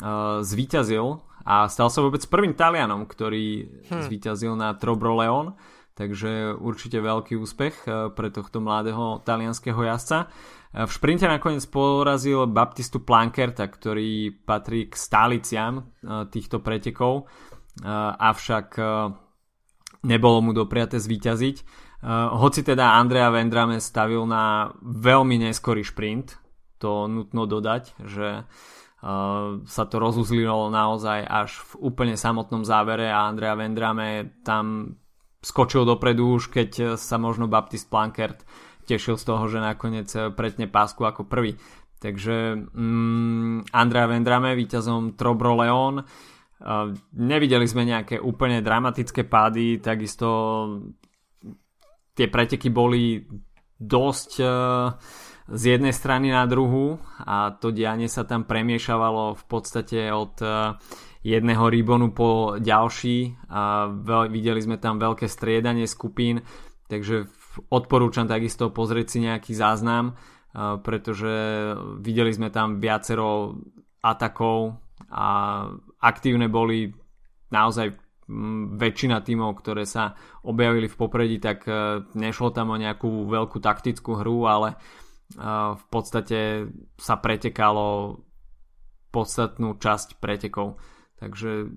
uh, 0.00 0.40
zvíťazil 0.40 1.20
a 1.44 1.68
stal 1.68 1.92
sa 1.92 2.00
vôbec 2.00 2.24
prvým 2.24 2.56
Talianom, 2.56 3.04
ktorý 3.04 3.68
hm. 3.92 4.08
zvíťazil 4.08 4.56
na 4.56 4.72
Trobro 4.72 5.20
Leon 5.20 5.52
takže 6.00 6.56
určite 6.56 6.96
veľký 6.96 7.36
úspech 7.36 7.84
e, 7.84 8.08
pre 8.16 8.32
tohto 8.32 8.64
mladého 8.64 9.20
talianského 9.20 9.76
jazdca. 9.84 10.32
V 10.70 10.88
šprinte 10.88 11.26
nakoniec 11.26 11.66
porazil 11.66 12.46
Baptistu 12.46 13.02
Plankerta, 13.02 13.66
ktorý 13.66 14.32
patrí 14.46 14.86
k 14.86 14.94
stáliciam 14.94 15.90
týchto 16.30 16.62
pretekov 16.62 17.26
avšak 17.84 18.76
nebolo 20.04 20.38
mu 20.40 20.52
dopriate 20.56 20.96
zvíťaziť. 20.96 21.56
Hoci 22.32 22.60
teda 22.64 22.96
Andrea 22.96 23.28
Vendrame 23.28 23.76
stavil 23.76 24.24
na 24.24 24.72
veľmi 24.80 25.36
neskorý 25.36 25.84
šprint, 25.84 26.40
to 26.80 27.04
nutno 27.04 27.44
dodať, 27.44 28.00
že 28.08 28.48
sa 29.64 29.84
to 29.88 29.96
rozuzlilo 29.96 30.68
naozaj 30.68 31.24
až 31.24 31.56
v 31.72 31.92
úplne 31.92 32.16
samotnom 32.20 32.64
závere 32.68 33.08
a 33.08 33.28
Andrea 33.28 33.56
Vendrame 33.56 34.40
tam 34.44 34.96
skočil 35.40 35.88
dopredu 35.88 36.36
už, 36.36 36.52
keď 36.52 37.00
sa 37.00 37.16
možno 37.16 37.48
Baptist 37.48 37.88
Plankert 37.88 38.44
tešil 38.84 39.16
z 39.16 39.24
toho, 39.24 39.44
že 39.48 39.60
nakoniec 39.60 40.08
pretne 40.36 40.68
pásku 40.68 41.00
ako 41.00 41.24
prvý. 41.24 41.56
Takže 42.00 42.60
mm, 42.72 43.72
Andrea 43.72 44.08
Vendrame 44.08 44.56
víťazom 44.56 45.16
Trobro 45.16 45.56
Leon. 45.56 46.00
Uh, 46.00 46.39
nevideli 47.16 47.64
sme 47.64 47.88
nejaké 47.88 48.20
úplne 48.20 48.60
dramatické 48.60 49.24
pády, 49.24 49.80
takisto 49.80 50.28
tie 52.12 52.28
preteky 52.28 52.68
boli 52.68 53.24
dosť 53.80 54.30
uh, 54.44 54.92
z 55.50 55.62
jednej 55.76 55.96
strany 55.96 56.28
na 56.28 56.44
druhú 56.44 57.00
a 57.24 57.56
to 57.56 57.72
dianie 57.72 58.12
sa 58.12 58.28
tam 58.28 58.44
premiešavalo 58.44 59.40
v 59.40 59.44
podstate 59.48 60.12
od 60.12 60.36
uh, 60.44 60.76
jedného 61.24 61.64
ribonu 61.68 62.12
po 62.12 62.56
ďalší 62.60 63.48
a 63.48 63.88
videli 64.28 64.60
sme 64.60 64.80
tam 64.80 64.96
veľké 64.96 65.28
striedanie 65.28 65.84
skupín, 65.84 66.40
takže 66.88 67.28
odporúčam 67.68 68.24
takisto 68.24 68.72
pozrieť 68.72 69.06
si 69.12 69.18
nejaký 69.28 69.52
záznam, 69.52 70.16
pretože 70.80 71.28
videli 72.00 72.32
sme 72.32 72.48
tam 72.48 72.80
viacero 72.80 73.60
atakov 74.00 74.80
a 75.10 75.26
aktívne 75.98 76.46
boli 76.46 76.94
naozaj 77.50 77.98
väčšina 78.78 79.26
tímov, 79.26 79.58
ktoré 79.58 79.82
sa 79.82 80.14
objavili 80.46 80.86
v 80.86 80.98
popredí, 80.98 81.36
tak 81.42 81.66
e, 81.66 82.06
nešlo 82.14 82.54
tam 82.54 82.70
o 82.70 82.78
nejakú 82.78 83.26
veľkú 83.26 83.58
taktickú 83.58 84.22
hru, 84.22 84.46
ale 84.46 84.68
e, 84.70 84.76
v 85.74 85.84
podstate 85.90 86.70
sa 86.94 87.18
pretekalo 87.18 88.18
podstatnú 89.10 89.74
časť 89.82 90.22
pretekov. 90.22 90.78
Takže 91.18 91.74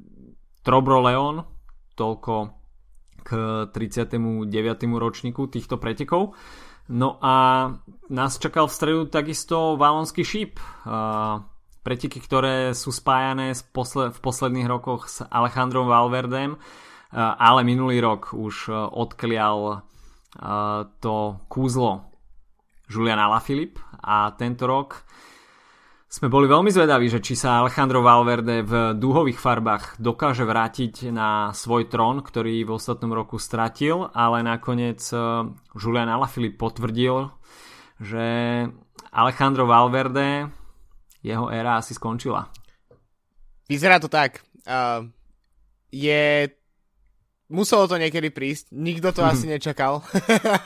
Trobro 0.62 1.02
Leon, 1.04 1.42
toľko 1.98 2.34
k 3.24 3.30
39. 3.74 4.46
ročníku 4.94 5.50
týchto 5.50 5.82
pretekov. 5.82 6.38
No 6.92 7.18
a 7.24 7.36
nás 8.12 8.38
čakal 8.38 8.68
v 8.68 8.76
stredu 8.76 9.02
takisto 9.08 9.80
Valonský 9.80 10.24
šíp. 10.28 10.60
Preteky, 11.84 12.24
ktoré 12.24 12.72
sú 12.72 12.96
spájané 12.96 13.52
v 13.52 14.20
posledných 14.24 14.72
rokoch 14.72 15.12
s 15.12 15.20
Alejandrom 15.28 15.92
Valverdem, 15.92 16.56
eh, 16.56 16.60
ale 17.20 17.68
minulý 17.68 18.00
rok 18.00 18.32
už 18.32 18.72
eh, 18.72 18.76
odklial 18.76 19.60
eh, 19.76 20.88
to 21.04 21.16
kúzlo 21.52 22.08
Julian 22.88 23.20
Alaphilippe 23.20 23.84
a 24.00 24.32
tento 24.32 24.64
rok 24.64 25.04
sme 26.08 26.30
boli 26.30 26.46
veľmi 26.46 26.70
zvedaví, 26.70 27.10
že 27.10 27.26
či 27.26 27.34
sa 27.34 27.60
Alejandro 27.60 28.06
Valverde 28.06 28.62
v 28.62 28.74
dúhových 28.94 29.42
farbách 29.42 29.98
dokáže 29.98 30.46
vrátiť 30.46 31.10
na 31.10 31.50
svoj 31.58 31.90
trón, 31.90 32.22
ktorý 32.22 32.70
v 32.70 32.78
ostatnom 32.78 33.18
roku 33.18 33.42
stratil, 33.42 34.14
ale 34.14 34.46
nakoniec 34.46 35.02
Julian 35.74 36.14
Alaphilippe 36.14 36.62
potvrdil, 36.62 37.34
že 37.98 38.26
Alejandro 39.10 39.66
Valverde 39.66 40.54
jeho 41.24 41.48
éra 41.48 41.80
asi 41.80 41.96
skončila. 41.96 42.52
Vyzerá 43.72 43.98
to 43.98 44.12
tak. 44.12 44.44
Uh, 44.68 45.08
je... 45.90 46.52
Muselo 47.48 47.88
to 47.88 47.96
niekedy 47.96 48.28
prísť. 48.28 48.76
Nikto 48.76 49.16
to 49.16 49.24
asi 49.24 49.48
nečakal. 49.56 50.04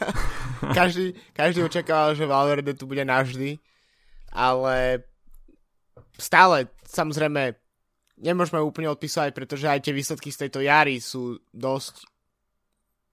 každý, 0.78 1.14
každý 1.38 1.62
očakával, 1.62 2.18
že 2.18 2.26
Valverde 2.26 2.74
tu 2.74 2.90
bude 2.90 3.06
navždy. 3.06 3.62
Ale 4.34 5.06
stále, 6.18 6.68
samozrejme, 6.90 7.54
nemôžeme 8.18 8.58
úplne 8.60 8.90
odpisovať, 8.90 9.32
pretože 9.32 9.70
aj 9.70 9.86
tie 9.86 9.94
výsledky 9.94 10.34
z 10.34 10.46
tejto 10.46 10.60
jary 10.66 10.98
sú 10.98 11.38
dosť 11.54 12.10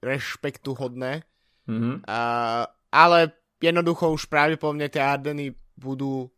rešpektuhodné. 0.00 1.24
Mm-hmm. 1.68 2.04
Uh, 2.04 2.64
ale 2.92 3.18
jednoducho 3.60 4.12
už 4.12 4.28
práve 4.28 4.60
po 4.60 4.72
mne 4.72 4.88
tie 4.88 5.00
Ardeny 5.00 5.52
budú 5.76 6.28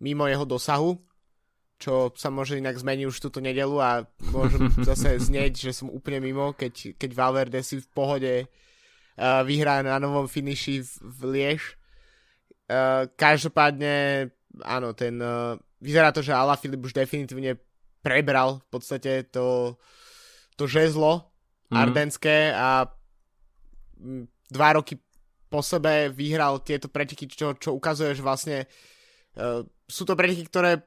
mimo 0.00 0.28
jeho 0.28 0.44
dosahu, 0.44 1.00
čo 1.76 2.08
sa 2.16 2.32
môže 2.32 2.56
inak 2.56 2.76
zmeniť 2.80 3.04
už 3.04 3.16
túto 3.20 3.40
nedelu 3.40 3.76
a 3.80 3.90
môžem 4.32 4.72
zase 4.88 5.20
znieť, 5.20 5.68
že 5.68 5.72
som 5.76 5.92
úplne 5.92 6.24
mimo, 6.24 6.56
keď, 6.56 6.96
keď 6.96 7.10
Valverde 7.12 7.60
si 7.60 7.80
v 7.80 7.88
pohode 7.92 8.34
uh, 8.44 9.44
vyhrá 9.44 9.84
na 9.84 10.00
novom 10.00 10.24
finiši 10.24 10.80
v, 10.80 10.90
v 11.04 11.20
Liež. 11.32 11.62
Uh, 12.66 13.06
každopádne, 13.14 14.26
áno, 14.64 14.90
ten, 14.96 15.20
uh, 15.20 15.54
vyzerá 15.78 16.10
to, 16.10 16.24
že 16.24 16.34
Ala 16.34 16.58
Filip 16.58 16.82
už 16.82 16.96
definitívne 16.96 17.60
prebral 18.00 18.64
v 18.64 18.68
podstate 18.70 19.28
to, 19.28 19.76
to 20.54 20.64
žezlo 20.66 21.30
mm. 21.70 21.76
ardenské 21.76 22.54
a 22.54 22.86
dva 24.46 24.68
roky 24.78 24.98
po 25.46 25.62
sebe 25.62 26.10
vyhral 26.10 26.58
tieto 26.62 26.90
preteky, 26.90 27.30
čo, 27.30 27.54
čo 27.54 27.74
ukazuje, 27.74 28.18
že 28.18 28.22
vlastne 28.22 28.58
uh, 29.38 29.62
sú 29.86 30.02
to 30.02 30.18
preteky, 30.18 30.46
ktoré 30.46 30.82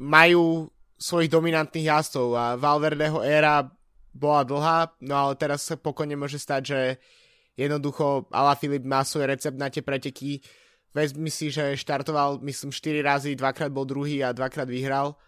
majú 0.00 0.68
svojich 0.96 1.28
dominantných 1.28 1.88
jazdcov 1.92 2.26
a 2.32 2.44
Valverdeho 2.56 3.20
éra 3.20 3.68
bola 4.16 4.42
dlhá, 4.48 4.78
no 5.04 5.14
ale 5.28 5.32
teraz 5.36 5.68
sa 5.68 5.76
pokojne 5.76 6.16
môže 6.16 6.40
stať, 6.40 6.62
že 6.64 6.80
jednoducho 7.56 8.28
Ala 8.32 8.56
Filip 8.56 8.84
má 8.88 9.04
svoj 9.04 9.28
recept 9.28 9.60
na 9.60 9.68
tie 9.68 9.84
preteky. 9.84 10.40
Vezmi 10.96 11.28
si, 11.28 11.52
že 11.52 11.76
štartoval, 11.76 12.40
myslím, 12.40 12.72
4 12.72 13.04
razy, 13.04 13.36
dvakrát 13.36 13.68
bol 13.68 13.84
druhý 13.84 14.24
a 14.24 14.32
dvakrát 14.32 14.64
vyhral. 14.64 15.20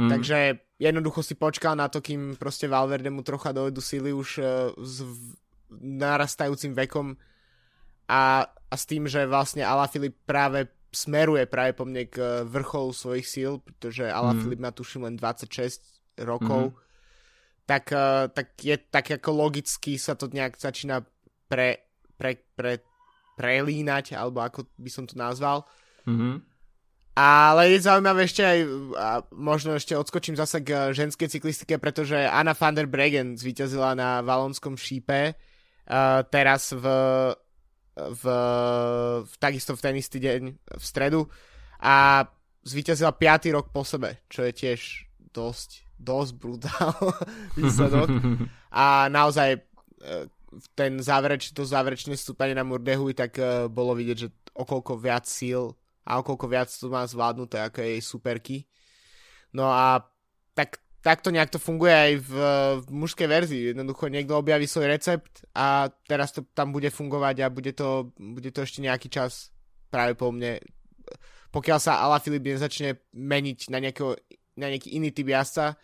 Mm. 0.00 0.08
Takže 0.08 0.38
jednoducho 0.80 1.20
si 1.20 1.36
počkal 1.36 1.76
na 1.76 1.92
to, 1.92 2.00
kým 2.00 2.40
proste 2.40 2.64
Valverde 2.64 3.12
mu 3.12 3.20
trocha 3.20 3.52
dovedú 3.52 3.84
síly 3.84 4.16
už 4.16 4.40
uh, 4.40 4.72
s 4.80 5.04
narastajúcim 5.76 6.72
vekom 6.72 7.20
a, 8.08 8.48
a 8.48 8.74
s 8.74 8.88
tým, 8.88 9.04
že 9.04 9.28
vlastne 9.28 9.60
Ala 9.60 9.84
Filip 9.92 10.16
práve 10.24 10.72
smeruje 10.90 11.46
práve 11.46 11.72
po 11.78 11.86
mne 11.86 12.10
k 12.10 12.16
eh, 12.18 12.30
vrcholu 12.46 12.90
svojich 12.90 13.26
síl, 13.26 13.52
pretože 13.62 14.06
Ala 14.06 14.34
mm. 14.34 14.40
Filip 14.42 14.60
má 14.60 14.70
tuším 14.74 15.06
len 15.06 15.14
26 15.14 15.80
rokov, 16.26 16.74
mm. 16.74 16.76
tak, 17.64 17.84
uh, 17.94 18.28
tak 18.28 18.58
je 18.60 18.76
tak 18.76 19.06
ako 19.08 19.30
logicky 19.32 19.96
sa 19.96 20.18
to 20.18 20.28
nejak 20.28 20.58
začína 20.58 21.06
pre, 21.48 21.86
pre, 22.18 22.42
pre, 22.58 22.82
prelínať, 23.38 24.18
alebo 24.18 24.44
ako 24.44 24.68
by 24.76 24.90
som 24.92 25.08
to 25.08 25.16
nazval. 25.16 25.64
Mm-hmm. 26.04 26.50
Ale 27.20 27.74
je 27.74 27.84
zaujímavé 27.84 28.24
ešte 28.24 28.42
aj, 28.46 28.60
a 28.96 29.08
možno 29.34 29.74
ešte 29.74 29.98
odskočím 29.98 30.38
zase 30.38 30.62
k 30.62 30.70
eh, 30.70 30.80
ženskej 30.92 31.28
cyklistike, 31.30 31.80
pretože 31.80 32.16
Anna 32.16 32.52
van 32.52 32.76
der 32.76 32.90
Bregen 32.90 33.38
zvíťazila 33.38 33.96
na 33.96 34.20
Valonskom 34.20 34.76
šípe 34.76 35.34
uh, 35.34 36.20
teraz 36.28 36.74
v 36.74 36.84
v, 37.96 38.24
v, 39.26 39.32
takisto 39.38 39.74
v 39.74 39.82
ten 39.82 39.94
istý 39.98 40.18
deň 40.22 40.40
v 40.78 40.84
stredu 40.84 41.26
a 41.80 42.24
zvíťazila 42.62 43.12
5. 43.16 43.56
rok 43.56 43.72
po 43.72 43.82
sebe, 43.82 44.20
čo 44.28 44.44
je 44.44 44.52
tiež 44.52 44.80
dosť, 45.32 45.84
dosť 45.96 46.32
brutál 46.36 46.96
výsledok. 47.58 48.08
a 48.82 49.08
naozaj 49.08 49.56
e, 49.56 49.60
ten 50.74 50.98
záverečný, 50.98 51.54
to 51.54 51.62
záverečné 51.62 52.14
stúpanie 52.18 52.54
na 52.58 52.66
Murdehuj, 52.66 53.14
tak 53.14 53.38
uh, 53.38 53.70
bolo 53.70 53.94
vidieť, 53.94 54.18
že 54.18 54.28
okolko 54.50 54.98
viac 54.98 55.22
síl 55.22 55.70
a 56.02 56.18
okolko 56.18 56.50
viac 56.50 56.66
to 56.66 56.90
má 56.90 57.06
zvládnuté 57.06 57.62
ako 57.62 57.78
jej 57.86 58.00
superky. 58.02 58.56
No 59.54 59.70
a 59.70 60.02
tak 60.58 60.82
takto 61.00 61.32
nejak 61.32 61.50
to 61.50 61.58
funguje 61.58 61.92
aj 61.92 62.12
v, 62.20 62.32
v 62.84 62.86
mužskej 62.92 63.28
verzii. 63.28 63.62
Jednoducho 63.72 64.12
niekto 64.12 64.36
objaví 64.36 64.68
svoj 64.68 64.92
recept 64.92 65.48
a 65.56 65.88
teraz 66.04 66.32
to 66.32 66.44
tam 66.52 66.72
bude 66.72 66.92
fungovať 66.92 67.36
a 67.40 67.52
bude 67.52 67.72
to, 67.72 68.12
bude 68.16 68.52
to 68.52 68.60
ešte 68.64 68.84
nejaký 68.84 69.08
čas 69.08 69.48
práve 69.88 70.14
po 70.14 70.28
mne. 70.28 70.60
Pokiaľ 71.50 71.78
sa 71.82 72.04
Ala 72.04 72.22
Filip 72.22 72.46
nezačne 72.46 73.00
meniť 73.16 73.72
na, 73.74 73.82
nejakého, 73.82 74.14
na 74.60 74.70
nejaký 74.70 74.94
iný 74.94 75.10
typ 75.10 75.26
jazdca, 75.26 75.74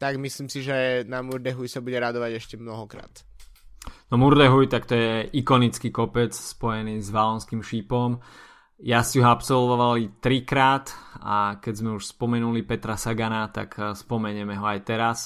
tak 0.00 0.16
myslím 0.16 0.48
si, 0.48 0.62
že 0.62 1.04
na 1.04 1.20
Murdehuj 1.20 1.68
sa 1.68 1.82
bude 1.82 1.98
radovať 1.98 2.40
ešte 2.40 2.54
mnohokrát. 2.56 3.10
No 4.12 4.20
Murdehuj, 4.20 4.68
tak 4.68 4.86
to 4.86 4.94
je 4.94 5.28
ikonický 5.40 5.88
kopec 5.88 6.36
spojený 6.36 7.00
s 7.00 7.08
valonským 7.08 7.64
šípom 7.64 8.20
Jazdci 8.80 9.20
ho 9.20 9.28
absolvovali 9.28 10.24
trikrát 10.24 10.88
a 11.20 11.60
keď 11.60 11.74
sme 11.76 11.90
už 12.00 12.16
spomenuli 12.16 12.64
Petra 12.64 12.96
Sagana, 12.96 13.52
tak 13.52 13.76
eh, 13.76 13.92
spomenieme 13.92 14.56
ho 14.56 14.64
aj 14.64 14.80
teraz 14.88 15.18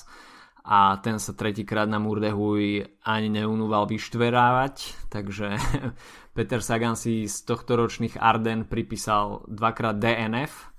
a 0.64 0.96
ten 1.04 1.20
sa 1.20 1.36
tretíkrát 1.36 1.84
na 1.84 2.00
Murdehuj 2.00 2.88
ani 3.04 3.28
neunúval 3.28 3.84
vyštverávať, 3.84 4.96
takže 5.12 5.60
Peter 6.36 6.64
Sagan 6.64 6.96
si 6.96 7.28
z 7.28 7.36
tohto 7.44 7.76
ročných 7.76 8.16
Arden 8.16 8.64
pripísal 8.64 9.44
dvakrát 9.44 10.00
DNF 10.00 10.72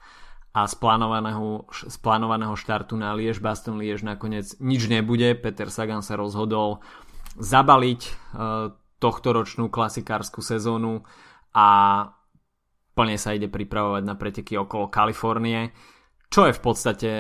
a 0.58 0.66
z 0.66 0.76
plánovaného, 0.82 1.70
z 1.70 1.98
plánovaného 2.02 2.58
štartu 2.58 2.98
na 2.98 3.14
Liež 3.14 3.38
Baston 3.40 3.78
Liež 3.78 4.02
nakoniec 4.02 4.58
nič 4.58 4.90
nebude. 4.90 5.38
Peter 5.38 5.70
Sagan 5.70 6.02
sa 6.02 6.18
rozhodol 6.18 6.82
zabaliť 7.36 8.02
e, 8.08 8.12
tohto 8.98 9.36
ročnú 9.36 9.68
klasikárskú 9.68 10.40
sezónu 10.40 11.04
a 11.52 11.68
plne 12.96 13.20
sa 13.20 13.36
ide 13.36 13.52
pripravovať 13.52 14.04
na 14.08 14.16
preteky 14.16 14.56
okolo 14.56 14.88
Kalifornie, 14.88 15.76
čo 16.32 16.48
je 16.48 16.54
v 16.56 16.62
podstate 16.64 17.12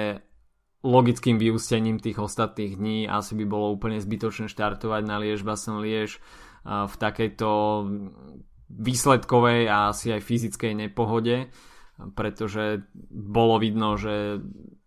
logickým 0.85 1.35
vyústením 1.35 1.99
tých 1.99 2.17
ostatných 2.21 2.79
dní. 2.79 2.99
Asi 3.11 3.35
by 3.35 3.45
bolo 3.45 3.75
úplne 3.75 3.99
zbytočné 3.99 4.47
štartovať 4.47 5.01
na 5.03 5.19
Liež 5.19 5.43
Basen 5.43 5.83
Liež 5.83 6.21
v 6.65 6.95
takejto 6.95 7.49
výsledkovej 8.71 9.69
a 9.69 9.93
asi 9.93 10.15
aj 10.15 10.25
fyzickej 10.25 10.73
nepohode, 10.87 11.53
pretože 12.17 12.87
bolo 13.11 13.61
vidno, 13.61 13.93
že 13.99 14.41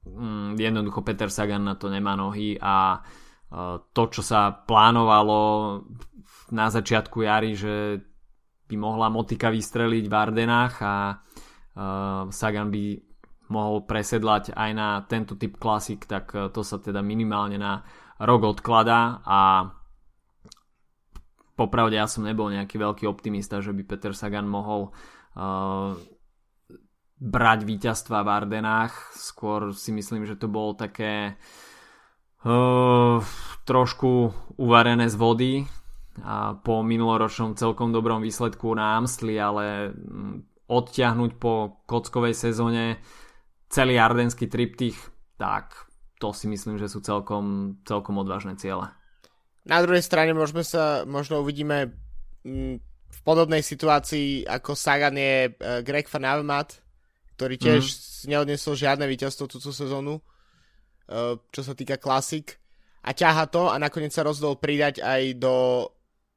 mm, 0.09 0.59
jednoducho 0.59 1.07
Peter 1.07 1.31
Sagan 1.31 1.63
na 1.63 1.79
to 1.79 1.87
nemá 1.87 2.19
nohy 2.19 2.59
a 2.59 3.03
to, 3.97 4.03
čo 4.13 4.21
sa 4.21 4.53
plánovalo 4.53 5.41
na 6.53 6.69
začiatku 6.69 7.25
jary, 7.25 7.57
že 7.57 8.05
by 8.69 8.77
mohla 8.77 9.09
motika 9.09 9.49
vystreliť 9.49 10.05
v 10.07 10.15
Ardenách 10.15 10.75
a 10.85 10.95
Sagan 12.29 12.69
by 12.69 12.85
mohol 13.49 13.89
presedlať 13.89 14.53
aj 14.53 14.71
na 14.77 15.01
tento 15.09 15.35
typ 15.41 15.57
klasik, 15.57 16.05
tak 16.05 16.37
e, 16.37 16.53
to 16.53 16.61
sa 16.61 16.77
teda 16.77 17.01
minimálne 17.01 17.57
na 17.57 17.81
rok 18.21 18.45
odkladá 18.45 19.25
a 19.25 19.73
popravde 21.57 21.97
ja 21.97 22.07
som 22.07 22.29
nebol 22.29 22.53
nejaký 22.53 22.77
veľký 22.77 23.05
optimista, 23.09 23.65
že 23.65 23.73
by 23.73 23.83
Peter 23.87 24.15
Sagan 24.15 24.47
mohol 24.47 24.95
uh, 25.35 25.95
brať 27.19 27.67
víťazstva 27.67 28.23
v 28.23 28.31
Ardenách. 28.31 28.95
Skôr 29.15 29.75
si 29.75 29.91
myslím, 29.91 30.23
že 30.23 30.39
to 30.39 30.47
bolo 30.47 30.79
také 30.79 31.35
uh, 32.47 33.19
trošku 33.67 34.35
uvarené 34.55 35.11
z 35.11 35.17
vody 35.19 35.53
a 36.25 36.59
po 36.59 36.81
minuloročnom 36.83 37.59
celkom 37.59 37.91
dobrom 37.91 38.23
výsledku 38.23 38.73
na 38.75 38.99
Amstli, 38.99 39.39
ale 39.39 39.93
mm, 39.93 40.69
odtiahnuť 40.69 41.31
po 41.41 41.83
kockovej 41.89 42.37
sezóne 42.37 43.01
celý 43.69 44.01
ardenský 44.01 44.49
triptych, 44.49 44.97
tak 45.37 45.89
to 46.19 46.35
si 46.35 46.51
myslím, 46.51 46.77
že 46.77 46.91
sú 46.91 46.99
celkom, 47.01 47.79
celkom 47.87 48.19
odvážne 48.19 48.59
ciele. 48.59 48.91
Na 49.69 49.79
druhej 49.85 50.03
strane 50.03 50.33
môžeme 50.33 50.65
sa, 50.65 51.05
možno 51.05 51.45
uvidíme 51.45 51.93
mm, 52.43 52.75
v 53.09 53.21
podobnej 53.25 53.61
situácii 53.61 54.45
ako 54.45 54.73
Sagan 54.77 55.17
je 55.17 55.53
uh, 55.53 55.81
Greg 55.85 56.09
Van 56.09 56.25
Avermaet, 56.25 56.81
ktorý 57.37 57.55
tiež 57.61 57.83
mm. 57.85 57.99
neodnesol 58.35 58.75
žiadne 58.75 59.05
víťazstvo 59.07 59.47
túto 59.47 59.71
sezónu, 59.71 60.19
uh, 60.19 61.37
čo 61.53 61.61
sa 61.61 61.73
týka 61.77 62.01
klasik 62.01 62.59
a 63.05 63.11
ťaha 63.15 63.45
to 63.49 63.73
a 63.73 63.77
nakoniec 63.81 64.13
sa 64.13 64.27
rozhodol 64.27 64.61
pridať 64.61 65.01
aj 65.01 65.23
do, 65.41 65.87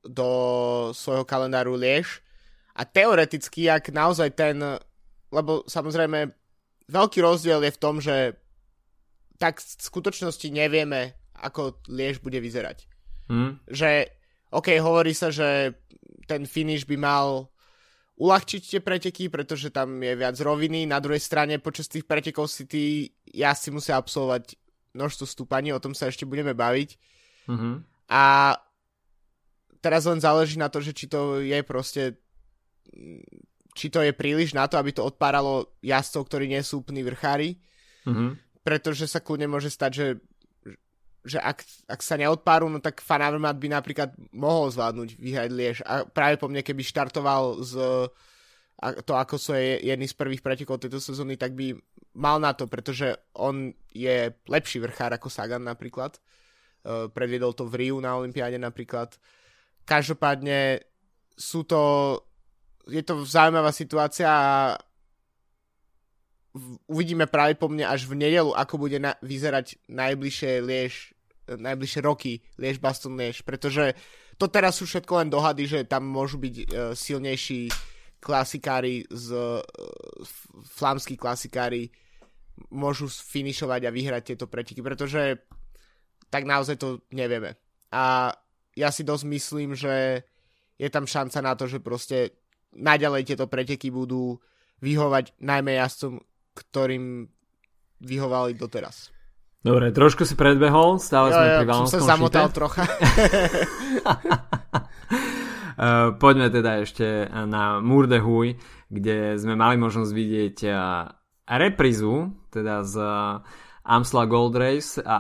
do 0.06 0.30
svojho 0.94 1.26
kalendáru 1.26 1.78
Liež 1.78 2.22
a 2.74 2.86
teoreticky, 2.86 3.70
ak 3.70 3.94
naozaj 3.94 4.34
ten, 4.34 4.58
lebo 5.30 5.62
samozrejme 5.70 6.34
veľký 6.90 7.20
rozdiel 7.22 7.62
je 7.64 7.72
v 7.72 7.82
tom, 7.82 8.02
že 8.02 8.36
tak 9.38 9.58
v 9.58 9.82
skutočnosti 9.82 10.48
nevieme, 10.54 11.18
ako 11.38 11.82
Liež 11.90 12.22
bude 12.22 12.38
vyzerať. 12.38 12.86
Hmm. 13.26 13.58
Že, 13.66 14.12
OK, 14.54 14.78
hovorí 14.78 15.18
sa, 15.18 15.34
že 15.34 15.74
ten 16.30 16.46
finish 16.46 16.86
by 16.86 16.98
mal 16.98 17.50
uľahčiť 18.22 18.62
tie 18.62 18.82
preteky, 18.86 19.34
pretože 19.34 19.74
tam 19.74 19.98
je 19.98 20.14
viac 20.14 20.38
roviny. 20.38 20.86
Na 20.86 21.02
druhej 21.02 21.18
strane 21.18 21.58
počas 21.58 21.90
tých 21.90 22.06
pretekov 22.06 22.54
si 22.54 22.70
tí 22.70 23.10
jazdci 23.34 23.74
musia 23.74 23.98
absolvovať 23.98 24.54
množstvo 24.94 25.26
stúpaní, 25.26 25.74
o 25.74 25.82
tom 25.82 25.98
sa 25.98 26.06
ešte 26.06 26.30
budeme 26.30 26.54
baviť. 26.54 26.90
Mm-hmm. 27.50 27.74
A 28.14 28.24
teraz 29.82 30.08
len 30.08 30.22
záleží 30.22 30.56
na 30.56 30.70
to, 30.70 30.80
že 30.80 30.94
či 30.94 31.10
to 31.10 31.42
je 31.42 31.60
proste 31.66 32.16
či 33.72 33.88
to 33.88 34.04
je 34.04 34.12
príliš 34.12 34.52
na 34.52 34.68
to, 34.68 34.76
aby 34.76 34.92
to 34.92 35.04
odpáralo 35.04 35.72
jazdcov, 35.80 36.28
ktorí 36.28 36.46
nie 36.52 36.60
sú 36.60 36.84
úplní 36.84 37.08
vrchári. 37.08 37.56
Mm-hmm. 38.04 38.62
Pretože 38.68 39.08
sa 39.08 39.24
kľudne 39.24 39.48
môže 39.48 39.72
stať, 39.72 39.92
že, 39.96 40.08
že 41.24 41.40
ak, 41.40 41.64
ak 41.88 42.02
sa 42.04 42.20
neodpáru, 42.20 42.68
no 42.68 42.84
tak 42.84 43.00
Fan 43.00 43.24
Avermaet 43.24 43.58
by 43.58 43.68
napríklad 43.72 44.10
mohol 44.36 44.70
zvládnuť 44.76 45.10
vyhrať 45.16 45.50
Liež. 45.56 45.78
A 45.88 46.04
práve 46.04 46.36
po 46.36 46.52
mne, 46.52 46.62
keby 46.62 46.84
štartoval 46.84 47.64
z 47.64 47.74
to, 49.06 49.14
ako 49.14 49.38
sú 49.38 49.54
je 49.54 49.78
jedný 49.86 50.10
z 50.10 50.18
prvých 50.18 50.42
pretekov 50.42 50.82
tejto 50.82 50.98
sezóny, 50.98 51.38
tak 51.38 51.54
by 51.54 51.78
mal 52.18 52.42
na 52.42 52.58
to, 52.58 52.66
pretože 52.66 53.14
on 53.38 53.70
je 53.94 54.34
lepší 54.50 54.82
vrchár 54.82 55.14
ako 55.14 55.30
Sagan 55.30 55.62
napríklad. 55.62 56.18
Uh, 56.82 57.06
predviedol 57.14 57.54
to 57.54 57.70
v 57.70 57.78
Riu 57.78 58.02
na 58.02 58.18
Olympiáde 58.18 58.58
napríklad. 58.58 59.22
Každopádne 59.86 60.84
sú 61.36 61.66
to 61.66 61.82
je 62.90 63.04
to 63.06 63.24
zaujímavá 63.26 63.70
situácia 63.72 64.28
a 64.28 64.76
uvidíme 66.92 67.30
práve 67.30 67.56
po 67.56 67.72
mne 67.72 67.88
až 67.88 68.10
v 68.10 68.20
nedelu, 68.20 68.52
ako 68.52 68.88
bude 68.88 69.00
na, 69.00 69.16
vyzerať 69.24 69.80
najbližšie 69.88 70.52
Liež, 70.60 71.16
najbližšie 71.48 72.02
roky 72.04 72.44
Liež 72.60 72.82
Baston 72.84 73.16
Liež, 73.16 73.46
pretože 73.46 73.96
to 74.36 74.50
teraz 74.50 74.82
sú 74.82 74.90
všetko 74.90 75.14
len 75.22 75.30
dohady, 75.30 75.64
že 75.70 75.80
tam 75.88 76.10
môžu 76.10 76.42
byť 76.42 76.56
uh, 76.58 76.66
silnejší 76.98 77.70
klasikári 78.22 79.06
z 79.08 79.28
uh, 79.32 79.64
flámsky 80.76 81.16
klasikári 81.16 81.94
môžu 82.70 83.10
finišovať 83.10 83.88
a 83.88 83.94
vyhrať 83.94 84.24
tieto 84.34 84.46
preteky, 84.46 84.84
pretože 84.84 85.40
tak 86.30 86.46
naozaj 86.46 86.78
to 86.78 87.02
nevieme. 87.16 87.58
A 87.92 88.32
ja 88.76 88.90
si 88.90 89.04
dosť 89.04 89.26
myslím, 89.28 89.70
že 89.76 90.24
je 90.80 90.90
tam 90.90 91.06
šanca 91.06 91.40
na 91.44 91.54
to, 91.54 91.68
že 91.68 91.84
proste 91.84 92.36
naďalej 92.74 93.28
tieto 93.28 93.46
preteky 93.46 93.92
budú 93.92 94.40
vyhovať 94.82 95.38
najmä 95.38 95.78
jazdcom, 95.78 96.24
ktorým 96.58 97.30
vyhovali 98.02 98.58
doteraz. 98.58 99.14
Dobre, 99.62 99.94
trošku 99.94 100.26
si 100.26 100.34
predbehol, 100.34 100.98
stále 100.98 101.30
jo, 101.30 101.38
sme 101.38 101.46
jo, 101.46 101.58
pri 101.62 101.68
Valonskom 101.70 102.02
som 102.02 102.02
sa 102.02 102.12
zamotal 102.18 102.46
šite. 102.50 102.58
trocha. 102.58 102.84
Uh, 105.78 106.18
poďme 106.24 106.50
teda 106.50 106.82
ešte 106.82 107.30
na 107.30 107.78
Murde 107.78 108.18
Huy, 108.26 108.58
kde 108.90 109.38
sme 109.38 109.54
mali 109.54 109.78
možnosť 109.78 110.12
vidieť 110.18 110.58
uh, 110.66 111.14
reprizu, 111.46 112.34
teda 112.50 112.82
z 112.82 112.96
Amsla 113.86 114.26
Gold 114.26 114.58
Race 114.58 114.98
a 114.98 115.18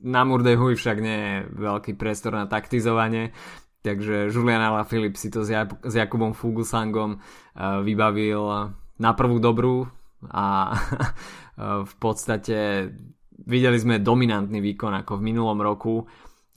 na 0.00 0.24
Murde 0.24 0.56
Huy 0.56 0.76
však 0.76 0.98
nie 1.00 1.18
je 1.18 1.34
veľký 1.56 1.96
priestor 1.96 2.36
na 2.36 2.48
taktizovanie, 2.48 3.36
Takže 3.80 4.28
Julian 4.28 4.60
Alaphilippe 4.60 5.16
si 5.16 5.32
to 5.32 5.40
s, 5.40 5.48
Jak- 5.48 5.80
s 5.80 5.94
Jakubom 5.96 6.36
Fugusangom 6.36 7.16
uh, 7.16 7.80
vybavil 7.80 8.76
na 9.00 9.10
prvú 9.16 9.40
dobrú 9.40 9.88
a 10.28 10.76
v 11.88 11.94
podstate 11.96 12.92
videli 13.40 13.80
sme 13.80 14.04
dominantný 14.04 14.60
výkon 14.60 15.00
ako 15.00 15.16
v 15.16 15.24
minulom 15.32 15.56
roku. 15.64 16.04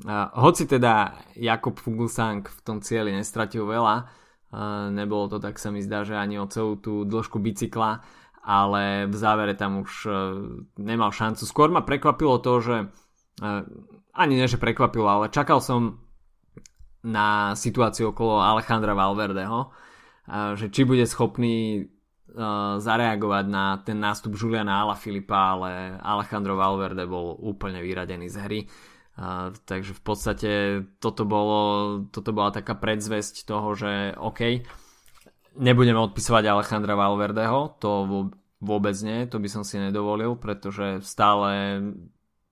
Uh, 0.04 0.28
hoci 0.36 0.68
teda 0.68 1.16
Jakub 1.40 1.80
Fugusang 1.80 2.44
v 2.44 2.60
tom 2.60 2.84
cieli 2.84 3.16
nestratil 3.16 3.64
veľa, 3.64 3.96
uh, 4.04 4.92
nebolo 4.92 5.32
to 5.32 5.40
tak 5.40 5.56
sa 5.56 5.72
mi 5.72 5.80
zdá, 5.80 6.04
že 6.04 6.20
ani 6.20 6.44
o 6.44 6.52
celú 6.52 6.76
tú 6.76 7.08
dĺžku 7.08 7.40
bicykla, 7.40 8.04
ale 8.44 9.08
v 9.08 9.16
závere 9.16 9.56
tam 9.56 9.88
už 9.88 10.12
nemal 10.76 11.16
šancu. 11.16 11.48
Skôr 11.48 11.72
ma 11.72 11.80
prekvapilo 11.80 12.44
to, 12.44 12.60
že 12.60 12.76
ani 14.13 14.34
nie, 14.38 14.46
že 14.46 14.62
prekvapilo, 14.62 15.10
ale 15.10 15.34
čakal 15.34 15.58
som 15.63 16.04
na 17.04 17.58
situáciu 17.58 18.13
okolo 18.13 18.39
Alejandra 18.39 18.93
Valverdeho, 18.93 19.74
že 20.56 20.69
či 20.69 20.86
bude 20.86 21.04
schopný 21.04 21.88
zareagovať 22.80 23.46
na 23.46 23.78
ten 23.86 24.02
nástup 24.02 24.34
Juliana 24.34 24.82
Ala 24.82 24.98
Filipa, 24.98 25.54
ale 25.54 26.00
Alejandro 26.02 26.58
Valverde 26.58 27.06
bol 27.06 27.38
úplne 27.38 27.84
vyradený 27.84 28.26
z 28.32 28.38
hry. 28.41 28.60
Takže 29.69 29.93
v 29.93 30.02
podstate 30.02 30.52
toto, 30.98 31.30
bolo, 31.30 32.02
toto 32.10 32.34
bola 32.34 32.50
taká 32.50 32.74
predzvesť 32.74 33.46
toho, 33.46 33.78
že 33.78 34.17
OK, 34.17 34.65
nebudeme 35.62 36.02
odpisovať 36.02 36.43
Alejandra 36.50 36.98
Valverdeho, 36.98 37.78
to 37.78 37.91
vôbec 38.58 38.98
nie, 39.06 39.30
to 39.30 39.38
by 39.38 39.50
som 39.52 39.62
si 39.62 39.78
nedovolil, 39.78 40.34
pretože 40.34 41.06
stále 41.06 41.78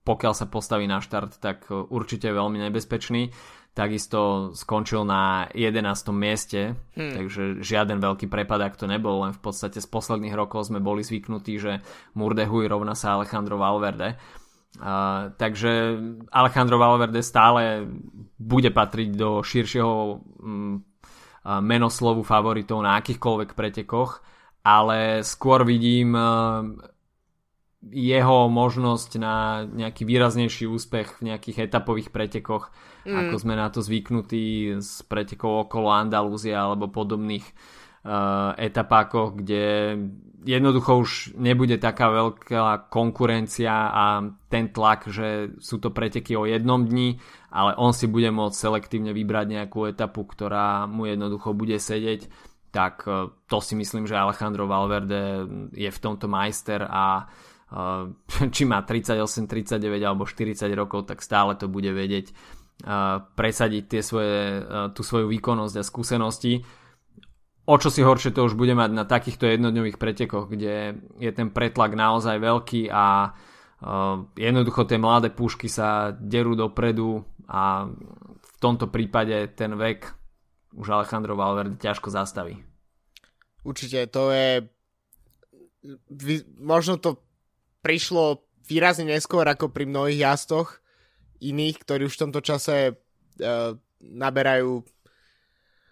pokiaľ 0.01 0.33
sa 0.33 0.49
postaví 0.49 0.89
na 0.89 0.99
štart, 0.99 1.37
tak 1.37 1.69
určite 1.69 2.29
je 2.29 2.37
veľmi 2.37 2.57
nebezpečný 2.69 3.29
takisto 3.71 4.51
skončil 4.51 5.07
na 5.07 5.47
11. 5.55 6.11
mieste, 6.11 6.75
hmm. 6.95 7.13
takže 7.15 7.41
žiaden 7.63 8.03
veľký 8.03 8.27
prepadák 8.27 8.75
to 8.75 8.83
nebol, 8.83 9.23
len 9.23 9.31
v 9.31 9.41
podstate 9.41 9.79
z 9.79 9.87
posledných 9.87 10.35
rokov 10.35 10.67
sme 10.67 10.83
boli 10.83 11.07
zvyknutí, 11.07 11.55
že 11.55 11.79
Murdehuj 12.19 12.67
rovná 12.67 12.99
sa 12.99 13.15
Alejandro 13.15 13.55
Valverde. 13.55 14.19
Uh, 14.71 15.35
takže 15.35 15.99
Alejandro 16.31 16.79
Valverde 16.79 17.23
stále 17.23 17.87
bude 18.39 18.71
patriť 18.71 19.09
do 19.15 19.43
širšieho 19.43 19.95
um, 20.19 20.79
menoslovu 21.43 22.23
favoritov 22.23 22.83
na 22.83 22.99
akýchkoľvek 22.99 23.55
pretekoch, 23.55 24.19
ale 24.67 25.23
skôr 25.23 25.63
vidím 25.63 26.11
uh, 26.11 26.63
jeho 27.89 28.45
možnosť 28.45 29.11
na 29.17 29.65
nejaký 29.65 30.05
výraznejší 30.05 30.69
úspech 30.69 31.17
v 31.17 31.33
nejakých 31.33 31.65
etapových 31.65 32.13
pretekoch, 32.13 32.69
mm. 33.09 33.17
ako 33.17 33.35
sme 33.41 33.57
na 33.57 33.73
to 33.73 33.81
zvyknutí 33.81 34.77
z 34.77 34.91
pretekov 35.09 35.65
okolo 35.65 35.89
Andalúzia 35.89 36.61
alebo 36.61 36.93
podobných 36.93 37.45
etapákoch, 38.57 39.37
kde 39.37 39.93
jednoducho 40.41 41.05
už 41.05 41.37
nebude 41.37 41.77
taká 41.77 42.09
veľká 42.09 42.89
konkurencia 42.89 43.93
a 43.93 44.25
ten 44.49 44.73
tlak, 44.73 45.05
že 45.05 45.53
sú 45.61 45.77
to 45.77 45.93
preteky 45.93 46.33
o 46.33 46.49
jednom 46.49 46.81
dni, 46.81 47.21
ale 47.53 47.77
on 47.77 47.93
si 47.93 48.09
bude 48.09 48.33
môcť 48.33 48.57
selektívne 48.57 49.13
vybrať 49.13 49.45
nejakú 49.53 49.85
etapu, 49.85 50.25
ktorá 50.25 50.89
mu 50.89 51.05
jednoducho 51.05 51.53
bude 51.53 51.77
sedieť, 51.77 52.25
tak 52.73 53.05
e, 53.05 53.29
to 53.45 53.57
si 53.61 53.77
myslím, 53.77 54.09
že 54.09 54.17
Alejandro 54.17 54.65
Valverde 54.65 55.45
je 55.69 55.89
v 55.91 56.01
tomto 56.01 56.25
majster 56.25 56.81
a 56.81 57.21
e, 57.21 57.23
či 58.55 58.63
má 58.67 58.83
38, 58.83 59.47
39 59.47 59.79
alebo 60.03 60.27
40 60.27 60.67
rokov, 60.75 61.07
tak 61.07 61.23
stále 61.23 61.55
to 61.55 61.71
bude 61.71 61.87
vedieť 61.87 62.29
e, 62.29 62.33
presadiť 63.23 63.83
tie 63.87 64.01
svoje, 64.03 64.63
tú 64.91 65.01
svoju 65.01 65.31
výkonnosť 65.31 65.75
a 65.79 65.83
skúsenosti 65.83 66.53
o 67.65 67.75
čo 67.77 67.89
si 67.93 68.01
horšie 68.01 68.33
to 68.33 68.43
už 68.43 68.57
bude 68.57 68.73
mať 68.73 68.91
na 68.91 69.05
takýchto 69.05 69.45
jednodňových 69.45 70.01
pretekoch, 70.01 70.49
kde 70.49 70.97
je 71.21 71.31
ten 71.31 71.53
pretlak 71.53 71.93
naozaj 71.93 72.41
veľký 72.41 72.89
a 72.89 73.31
jednoducho 74.37 74.85
tie 74.85 75.01
mladé 75.01 75.33
pušky 75.33 75.65
sa 75.65 76.13
derú 76.13 76.53
dopredu 76.53 77.25
a 77.49 77.89
v 78.37 78.55
tomto 78.61 78.91
prípade 78.91 79.33
ten 79.57 79.73
vek 79.73 80.05
už 80.77 80.87
Alejandro 80.93 81.33
Valverde 81.33 81.81
ťažko 81.81 82.13
zastaví. 82.13 82.61
Určite, 83.65 84.05
to 84.09 84.29
je 84.29 84.69
možno 86.61 87.01
to 87.01 87.17
prišlo 87.81 88.45
výrazne 88.65 89.09
neskôr 89.09 89.43
ako 89.45 89.73
pri 89.73 89.89
mnohých 89.89 90.21
jazdoch 90.23 90.79
iných, 91.41 91.81
ktorí 91.81 92.05
už 92.07 92.15
v 92.15 92.23
tomto 92.29 92.41
čase 92.45 92.93
uh, 92.93 93.73
naberajú 94.01 94.85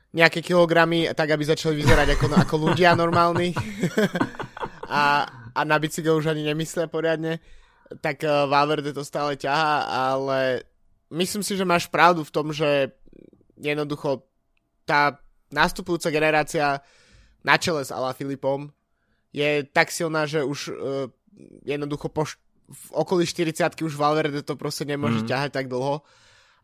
nejaké 0.10 0.42
kilogramy, 0.42 1.10
tak 1.14 1.34
aby 1.34 1.44
začali 1.46 1.78
vyzerať 1.78 2.18
ako, 2.18 2.26
ako 2.34 2.56
ľudia 2.70 2.98
normálni. 2.98 3.54
A, 4.90 5.22
a 5.54 5.62
na 5.70 5.78
bicykel 5.78 6.18
už 6.18 6.34
ani 6.34 6.42
nemyslia 6.42 6.90
poriadne, 6.90 7.38
tak 8.02 8.26
uh, 8.26 8.50
Valverde 8.50 8.90
to 8.90 9.06
stále 9.06 9.38
ťaha, 9.38 9.86
ale 9.86 10.66
myslím 11.14 11.46
si, 11.46 11.54
že 11.54 11.62
máš 11.62 11.86
pravdu 11.86 12.26
v 12.26 12.34
tom, 12.34 12.50
že 12.50 12.98
jednoducho 13.54 14.26
tá 14.90 15.22
nastupujúca 15.54 16.10
generácia 16.10 16.82
na 17.46 17.62
čele 17.62 17.86
s 17.86 17.94
Ala 17.94 18.18
Filipom 18.18 18.74
je 19.30 19.62
tak 19.70 19.94
silná, 19.94 20.26
že 20.26 20.42
už 20.42 20.60
uh, 20.74 20.74
jednoducho 21.66 22.10
po, 22.10 22.26
v 22.70 22.90
okolí 22.94 23.26
40 23.26 23.80
už 23.82 23.94
Valverde 23.96 24.42
to 24.46 24.56
proste 24.60 24.86
nemôže 24.86 25.26
mm. 25.26 25.30
ťahať 25.30 25.52
tak 25.54 25.68
dlho 25.68 26.02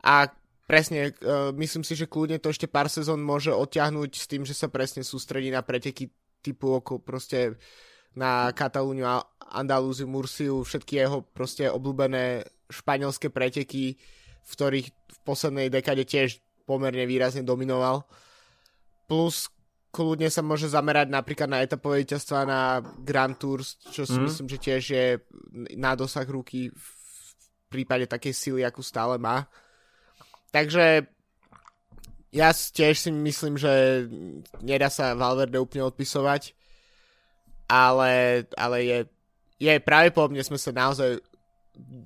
a 0.05 0.29
Presne, 0.65 1.13
uh, 1.21 1.53
myslím 1.53 1.85
si, 1.85 1.93
že 1.93 2.09
kľudne 2.09 2.41
to 2.41 2.49
ešte 2.49 2.65
pár 2.65 2.89
sezón 2.89 3.21
môže 3.21 3.53
odťahnuť 3.53 4.11
s 4.17 4.25
tým, 4.25 4.41
že 4.49 4.57
sa 4.57 4.65
presne 4.65 5.05
sústredí 5.05 5.53
na 5.53 5.61
preteky 5.61 6.09
typu 6.41 6.81
oko 6.81 6.97
proste 6.97 7.61
na 8.17 8.49
Katalúniu, 8.49 9.05
Andalúziu, 9.45 10.09
Mursiu, 10.09 10.65
všetky 10.65 11.05
jeho 11.05 11.21
proste 11.21 11.69
obľúbené 11.69 12.49
španielské 12.73 13.29
preteky, 13.29 14.01
v 14.41 14.49
ktorých 14.49 14.87
v 14.89 15.17
poslednej 15.21 15.69
dekade 15.69 16.01
tiež 16.01 16.41
pomerne 16.65 17.05
výrazne 17.05 17.45
dominoval. 17.45 18.01
Plus 19.05 19.53
kľudne 19.95 20.27
sa 20.27 20.43
môže 20.43 20.67
zamerať 20.67 21.07
napríklad 21.07 21.47
na 21.47 21.63
etapové 21.63 22.03
víťazstva 22.03 22.43
na 22.43 22.83
Grand 22.99 23.31
Tours, 23.39 23.79
čo 23.95 24.03
si 24.03 24.19
mm. 24.19 24.23
myslím, 24.27 24.47
že 24.51 24.57
tiež 24.59 24.83
je 24.91 25.05
na 25.79 25.95
dosah 25.95 26.27
ruky 26.27 26.67
v 26.67 26.89
prípade 27.71 28.03
takej 28.03 28.35
sily, 28.35 28.61
akú 28.67 28.83
stále 28.83 29.15
má. 29.15 29.47
Takže 30.51 31.07
ja 32.35 32.51
tiež 32.51 33.07
si 33.07 33.09
myslím, 33.15 33.55
že 33.55 34.03
nedá 34.59 34.91
sa 34.91 35.15
Valverde 35.15 35.55
úplne 35.55 35.87
odpisovať, 35.87 36.51
ale, 37.71 38.43
ale 38.59 38.77
je, 38.83 38.99
je 39.63 39.73
pravdepodobne 39.79 40.43
sme 40.43 40.59
sa 40.59 40.75
naozaj 40.75 41.23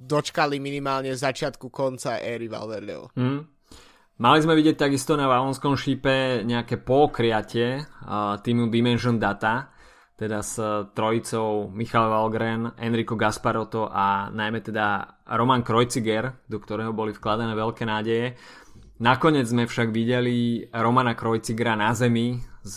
dočkali 0.06 0.62
minimálne 0.62 1.10
začiatku 1.13 1.73
konca 1.73 2.21
éry 2.21 2.45
Valverdeho. 2.45 3.10
Mm. 3.17 3.59
Mali 4.19 4.43
sme 4.43 4.51
vidieť 4.51 4.75
takisto 4.75 5.15
na 5.15 5.32
Valonskom 5.32 5.79
šípe 5.79 6.43
nejaké 6.43 6.75
pokriatie 6.84 7.88
týmu 8.43 8.67
Dimension 8.67 9.15
Data, 9.15 9.71
teda 10.19 10.43
s 10.43 10.60
trojicou 10.91 11.71
Michal 11.71 12.12
Valgren, 12.12 12.75
Enrico 12.84 13.15
Gasparotto 13.15 13.88
a 13.88 14.27
najmä 14.27 14.60
teda 14.60 15.08
Roman 15.39 15.63
Kreuziger, 15.63 16.43
do 16.51 16.60
ktorého 16.60 16.91
boli 16.91 17.15
vkladané 17.15 17.55
veľké 17.55 17.88
nádeje. 17.88 18.36
Nakoniec 18.99 19.47
sme 19.47 19.63
však 19.63 19.95
videli 19.95 20.67
Romana 20.67 21.15
Krojcigera 21.15 21.79
na 21.79 21.95
zemi 21.95 22.43
s 22.60 22.75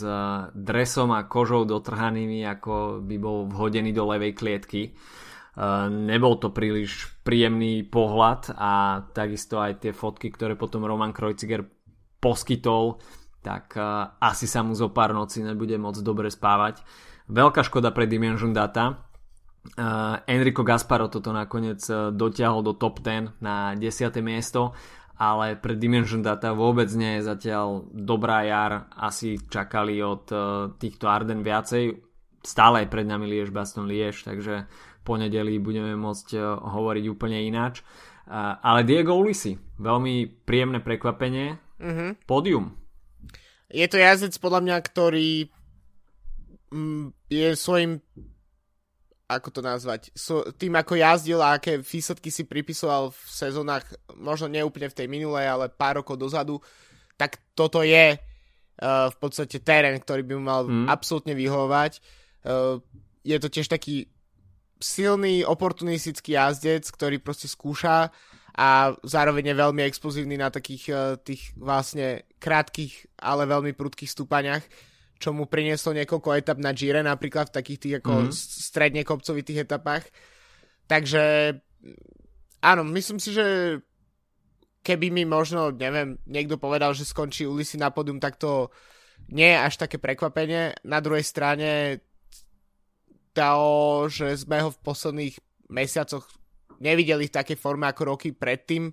dresom 0.55 1.11
a 1.11 1.27
kožou 1.27 1.67
dotrhanými, 1.67 2.47
ako 2.47 3.03
by 3.03 3.17
bol 3.19 3.51
vhodený 3.51 3.91
do 3.91 4.07
levej 4.07 4.39
klietky. 4.39 4.95
E, 5.53 5.69
nebol 5.93 6.41
to 6.41 6.49
príliš 6.49 7.13
príjemný 7.21 7.85
pohľad 7.85 8.57
a 8.57 9.05
takisto 9.13 9.61
aj 9.61 9.85
tie 9.85 9.93
fotky, 9.93 10.33
ktoré 10.33 10.57
potom 10.57 10.89
Roman 10.89 11.13
Krojciger 11.13 11.69
poskytol, 12.17 12.97
tak 13.45 13.77
e, 13.77 13.85
asi 14.17 14.49
sa 14.49 14.65
mu 14.65 14.73
zo 14.73 14.89
pár 14.89 15.13
noci 15.13 15.45
nebude 15.45 15.77
môcť 15.77 16.01
dobre 16.01 16.33
spávať. 16.33 16.81
Veľká 17.29 17.61
škoda 17.69 17.93
pre 17.93 18.09
Dimension 18.09 18.51
Data. 18.51 19.09
Uh, 19.79 20.19
Enrico 20.27 20.67
Gasparo 20.67 21.07
toto 21.07 21.31
nakoniec 21.31 21.87
dotiahol 22.19 22.67
do 22.67 22.75
top 22.75 22.99
10 22.99 23.39
na 23.39 23.79
10. 23.79 24.11
miesto, 24.19 24.75
ale 25.15 25.55
pre 25.55 25.79
Dimension 25.79 26.19
Data 26.19 26.51
vôbec 26.51 26.91
nie 26.99 27.23
je 27.23 27.31
zatiaľ 27.31 27.87
dobrá 27.95 28.43
jar. 28.43 28.91
Asi 28.99 29.39
čakali 29.39 30.03
od 30.03 30.27
týchto 30.83 31.07
Arden 31.07 31.47
viacej. 31.47 31.95
Stále 32.43 32.83
je 32.83 32.91
pred 32.91 33.07
nami 33.07 33.31
Liež, 33.31 33.55
Baston 33.55 33.87
Liež, 33.87 34.27
takže 34.27 34.67
po 35.03 35.19
nedeli 35.19 35.59
budeme 35.59 35.95
môcť 35.99 36.29
uh, 36.39 36.59
hovoriť 36.63 37.05
úplne 37.11 37.43
ináč. 37.43 37.83
Uh, 38.27 38.57
ale 38.63 38.87
Diego 38.87 39.19
Ulisi, 39.19 39.59
veľmi 39.83 40.47
príjemné 40.47 40.79
prekvapenie. 40.79 41.59
Uh-huh. 41.83 42.15
Pódium. 42.25 42.79
Je 43.73 43.85
to 43.91 43.99
jazdec 43.99 44.37
podľa 44.39 44.61
mňa, 44.63 44.77
ktorý 44.79 45.51
Mm, 46.73 47.13
je 47.29 47.53
svojim 47.53 48.01
ako 49.29 49.49
to 49.49 49.61
nazvať, 49.65 50.13
so, 50.13 50.45
tým 50.61 50.77
ako 50.77 50.93
jazdil 50.93 51.41
a 51.41 51.57
aké 51.57 51.81
výsledky 51.81 52.29
si 52.29 52.45
pripisoval 52.45 53.17
v 53.17 53.23
sezónach, 53.33 53.81
možno 54.13 54.45
neúplne 54.45 54.93
v 54.93 54.97
tej 54.97 55.09
minulej, 55.09 55.49
ale 55.49 55.73
pár 55.73 56.05
rokov 56.05 56.21
dozadu, 56.21 56.61
tak 57.17 57.41
toto 57.57 57.81
je 57.81 58.13
uh, 58.13 59.09
v 59.09 59.17
podstate 59.17 59.65
terén, 59.65 59.97
ktorý 59.97 60.21
by 60.21 60.33
mu 60.37 60.45
mal 60.45 60.63
mm. 60.69 60.85
absolútne 60.85 61.33
vyhovovať. 61.33 62.05
Uh, 62.45 62.85
je 63.25 63.37
to 63.41 63.49
tiež 63.49 63.73
taký 63.73 64.12
silný, 64.83 65.47
oportunistický 65.47 66.35
jazdec, 66.35 66.85
ktorý 66.91 67.23
proste 67.23 67.47
skúša 67.47 68.11
a 68.53 68.93
zároveň 69.01 69.55
je 69.55 69.61
veľmi 69.63 69.83
explozívny 69.87 70.37
na 70.37 70.53
takých 70.53 70.85
uh, 70.93 71.17
tých 71.17 71.57
vlastne 71.57 72.29
krátkých, 72.37 73.17
ale 73.23 73.49
veľmi 73.49 73.73
prudkých 73.73 74.11
stúpaniach 74.13 74.67
čo 75.23 75.31
mu 75.31 75.47
prinieslo 75.47 75.95
niekoľko 75.95 76.35
etap 76.35 76.59
na 76.59 76.75
Gire, 76.75 76.99
napríklad 76.99 77.55
v 77.55 77.57
takých 77.63 77.79
tých 77.79 77.95
ako 78.03 78.27
mm-hmm. 78.27 78.35
stredne 78.35 79.03
kopcovitých 79.07 79.71
etapách. 79.71 80.11
Takže 80.91 81.55
áno, 82.59 82.83
myslím 82.91 83.23
si, 83.23 83.31
že 83.31 83.79
keby 84.83 85.15
mi 85.15 85.23
možno, 85.23 85.71
neviem, 85.71 86.19
niekto 86.27 86.59
povedal, 86.59 86.91
že 86.91 87.07
skončí 87.07 87.47
Ulisi 87.47 87.79
na 87.79 87.95
podium, 87.95 88.19
tak 88.19 88.35
to 88.35 88.75
nie 89.31 89.47
je 89.47 89.63
až 89.63 89.79
také 89.79 90.03
prekvapenie. 90.03 90.75
Na 90.83 90.99
druhej 90.99 91.23
strane 91.23 92.03
to, 93.33 94.09
že 94.13 94.45
sme 94.45 94.61
ho 94.61 94.71
v 94.71 94.83
posledných 94.85 95.35
mesiacoch 95.73 96.29
nevideli 96.83 97.29
v 97.29 97.37
takej 97.37 97.57
forme 97.57 97.89
ako 97.89 98.17
roky 98.17 98.29
predtým, 98.35 98.93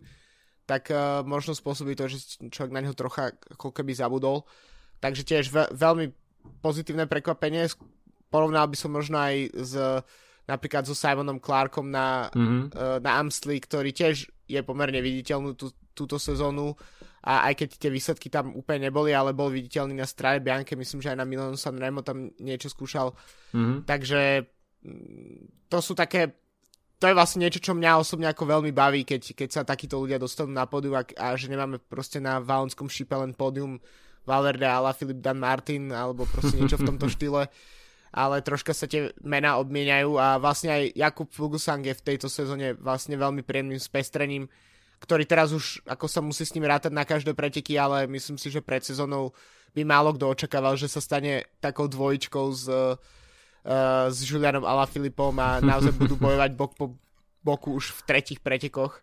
tak 0.69 0.93
uh, 0.93 1.25
možno 1.25 1.57
spôsobí 1.57 1.97
to, 1.97 2.05
že 2.05 2.39
človek 2.53 2.71
na 2.71 2.81
neho 2.85 2.93
trocha 2.93 3.33
ako 3.51 3.73
keby 3.73 3.91
zabudol. 3.97 4.45
Takže 5.01 5.25
tiež 5.25 5.45
ve- 5.49 5.71
veľmi 5.73 6.13
pozitívne 6.61 7.09
prekvapenie. 7.09 7.65
Porovnal 8.29 8.69
by 8.69 8.77
som 8.77 8.93
možno 8.93 9.17
aj 9.17 9.35
s 9.57 9.73
napríklad 10.49 10.85
so 10.85 10.97
Simonom 10.97 11.37
Clarkom 11.37 11.93
na, 11.93 12.29
mm-hmm. 12.33 12.61
uh, 12.73 12.97
na 13.01 13.21
Amstli, 13.21 13.61
ktorý 13.61 13.93
tiež 13.93 14.25
je 14.49 14.61
pomerne 14.65 14.97
viditeľný 14.97 15.53
tú, 15.53 15.69
túto 15.93 16.17
sezónu 16.17 16.73
a 17.25 17.51
aj 17.51 17.53
keď 17.59 17.69
tie 17.75 17.91
výsledky 17.91 18.27
tam 18.31 18.55
úplne 18.55 18.87
neboli, 18.87 19.11
ale 19.11 19.35
bol 19.35 19.51
viditeľný 19.51 19.95
na 19.95 20.07
Strade 20.07 20.39
Bianche, 20.39 20.79
myslím, 20.79 21.03
že 21.03 21.11
aj 21.11 21.19
na 21.19 21.27
Milano 21.27 21.59
San 21.59 21.75
Remo 21.75 21.99
tam 21.99 22.31
niečo 22.39 22.71
skúšal. 22.71 23.11
Mm-hmm. 23.51 23.77
Takže 23.83 24.21
mm, 24.87 25.67
to 25.67 25.77
sú 25.83 25.93
také 25.95 26.35
to 26.99 27.07
je 27.07 27.15
vlastne 27.15 27.47
niečo, 27.47 27.63
čo 27.63 27.71
mňa 27.71 27.95
osobne 27.95 28.27
ako 28.27 28.43
veľmi 28.43 28.75
baví, 28.75 29.07
keď, 29.07 29.31
keď 29.31 29.49
sa 29.49 29.61
takíto 29.63 30.03
ľudia 30.03 30.19
dostanú 30.19 30.51
na 30.51 30.67
pódium 30.67 30.99
a, 30.99 31.07
a 31.15 31.31
že 31.39 31.47
nemáme 31.47 31.79
proste 31.79 32.19
na 32.19 32.43
Valonskom 32.43 32.91
šípe 32.91 33.15
len 33.15 33.31
pódium 33.31 33.79
Valverde 34.27 34.67
a 34.67 34.83
la 34.83 34.91
Filip 34.91 35.23
Dan 35.23 35.39
Martin 35.39 35.95
alebo 35.95 36.27
proste 36.27 36.59
niečo 36.59 36.75
v 36.75 36.91
tomto 36.91 37.07
štýle 37.15 37.47
ale 38.09 38.41
troška 38.41 38.73
sa 38.73 38.89
tie 38.89 39.13
mená 39.21 39.61
obmieniajú 39.61 40.17
a 40.17 40.41
vlastne 40.41 40.73
aj 40.73 40.83
Jakub 40.97 41.29
Fuglsang 41.29 41.85
je 41.85 41.93
v 41.93 42.05
tejto 42.05 42.25
sezóne 42.25 42.73
vlastne 42.73 43.13
veľmi 43.13 43.45
príjemným 43.45 43.77
spestrením, 43.77 44.49
ktorý 44.99 45.23
teraz 45.23 45.55
už 45.55 45.79
ako 45.87 46.05
sa 46.11 46.19
musí 46.19 46.43
s 46.43 46.53
ním 46.53 46.67
rátať 46.67 46.91
na 46.91 47.07
každé 47.07 47.31
preteky, 47.31 47.79
ale 47.79 48.05
myslím 48.11 48.35
si, 48.35 48.51
že 48.51 48.59
pred 48.59 48.83
sezónou 48.83 49.31
by 49.71 49.81
málo 49.87 50.13
kto 50.15 50.27
očakával, 50.27 50.75
že 50.75 50.91
sa 50.91 50.99
stane 50.99 51.47
takou 51.63 51.87
dvojičkou 51.87 52.45
s, 52.51 52.65
uh, 52.67 52.97
s 54.11 54.17
Julianom 54.27 54.67
Alaphilippom 54.67 55.33
a 55.39 55.59
naozaj 55.69 55.95
budú 55.95 56.19
bojovať 56.19 56.51
bok 56.53 56.71
po 56.75 56.85
boku 57.39 57.79
už 57.79 57.95
v 57.95 58.01
tretich 58.03 58.39
pretekoch. 58.43 58.99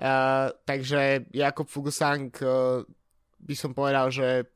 Uh, 0.00 0.54
takže 0.64 1.28
Jakob 1.34 1.68
Fugusang 1.68 2.32
uh, 2.40 2.86
by 3.42 3.54
som 3.58 3.76
povedal, 3.76 4.08
že 4.08 4.48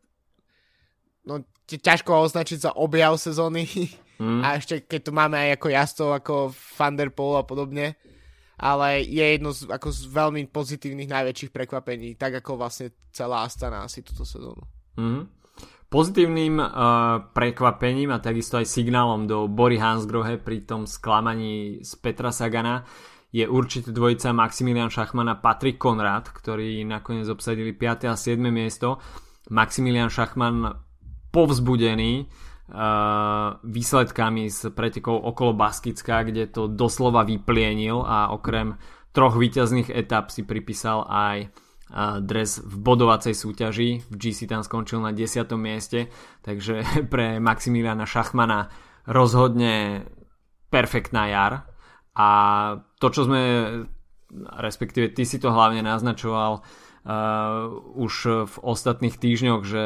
no, 1.27 1.45
ťažko 1.69 2.17
ho 2.17 2.25
označiť 2.25 2.59
za 2.65 2.71
objav 2.73 3.19
sezóny 3.21 3.69
mm. 4.17 4.41
a 4.45 4.57
ešte 4.57 4.87
keď 4.87 5.01
tu 5.03 5.13
máme 5.13 5.37
aj 5.37 5.51
ako 5.61 5.67
jazdcov 5.69 6.09
ako 6.17 6.35
Van 6.79 6.95
der 6.97 7.11
Poel 7.13 7.41
a 7.41 7.45
podobne 7.45 7.99
ale 8.59 9.03
je 9.03 9.25
jedno 9.35 9.51
z, 9.51 9.67
ako 9.67 9.89
z 9.91 10.03
veľmi 10.11 10.43
pozitívnych 10.51 11.11
najväčších 11.11 11.51
prekvapení, 11.51 12.15
tak 12.15 12.39
ako 12.39 12.61
vlastne 12.61 12.95
celá 13.11 13.43
Astana 13.47 13.87
asi 13.87 14.07
túto 14.07 14.23
sezónu. 14.23 14.63
Mm. 14.95 15.27
Pozitívnym 15.91 16.59
uh, 16.59 16.69
prekvapením 17.31 18.11
a 18.11 18.19
takisto 18.19 18.59
aj 18.59 18.67
signálom 18.67 19.31
do 19.31 19.47
Bory 19.47 19.79
Hansgrohe 19.79 20.43
pri 20.43 20.67
tom 20.67 20.91
sklamaní 20.91 21.87
z 21.87 21.93
Petra 22.03 22.35
Sagana 22.35 22.83
je 23.35 23.47
určite 23.47 23.95
dvojica 23.95 24.35
Maximilian 24.35 24.91
Schachmann 24.91 25.31
a 25.31 25.39
Patrick 25.39 25.79
Konrad, 25.79 26.31
ktorí 26.31 26.83
nakoniec 26.87 27.27
obsadili 27.31 27.75
5. 27.75 28.11
a 28.11 28.15
7. 28.15 28.39
miesto. 28.51 28.99
Maximilian 29.51 30.11
Schachmann 30.11 30.67
povzbudený 31.31 32.27
uh, 32.27 32.54
výsledkami 33.61 34.49
z 34.49 34.73
pretekov 34.73 35.21
okolo 35.21 35.53
Baskicka, 35.53 36.25
kde 36.25 36.49
to 36.49 36.65
doslova 36.65 37.21
vyplienil 37.29 38.01
a 38.01 38.33
okrem 38.33 38.81
troch 39.13 39.37
výťazných 39.37 39.93
etap 39.93 40.33
si 40.33 40.49
pripísal 40.49 41.05
aj 41.05 41.53
dres 42.25 42.59
v 42.65 42.75
bodovacej 42.81 43.37
súťaži. 43.37 44.09
V 44.09 44.15
GC 44.17 44.49
tam 44.49 44.65
skončil 44.65 44.99
na 45.05 45.13
10. 45.13 45.45
mieste, 45.61 46.09
takže 46.41 46.83
pre 47.13 47.39
Maximiliana 47.39 48.09
Schachmana 48.09 48.73
rozhodne 49.05 50.09
perfektná 50.73 51.29
jar 51.29 51.69
a 52.17 52.29
to, 52.99 53.07
čo 53.11 53.29
sme, 53.29 53.43
respektíve 54.59 55.13
ty 55.13 55.29
si 55.29 55.37
to 55.39 55.53
hlavne 55.53 55.85
naznačoval 55.85 56.63
uh, 56.63 57.69
už 57.95 58.15
v 58.49 58.55
ostatných 58.65 59.19
týždňoch, 59.19 59.63
že 59.67 59.85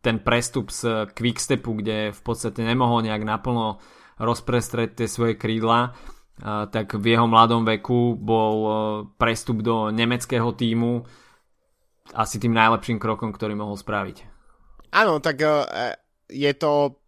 ten 0.00 0.22
prestup 0.22 0.70
z 0.70 1.10
Quickstepu, 1.12 1.82
kde 1.82 2.14
v 2.14 2.20
podstate 2.22 2.62
nemohol 2.62 3.02
nejak 3.04 3.22
naplno 3.26 3.82
rozprestreť 4.16 5.02
tie 5.02 5.08
svoje 5.10 5.34
krídla, 5.36 5.92
tak 6.72 6.96
v 6.96 7.16
jeho 7.16 7.24
mladom 7.24 7.64
veku 7.64 8.12
bol 8.12 8.56
uh, 8.60 8.74
prestup 9.16 9.64
do 9.64 9.88
nemeckého 9.88 10.52
týmu 10.52 11.00
asi 12.12 12.36
tým 12.36 12.52
najlepším 12.52 13.00
krokom, 13.00 13.32
ktorý 13.32 13.56
mohol 13.56 13.74
spraviť. 13.74 14.16
Áno, 14.92 15.16
tak 15.18 15.40
uh, 15.40 15.64
je 16.28 16.52
to 16.52 17.00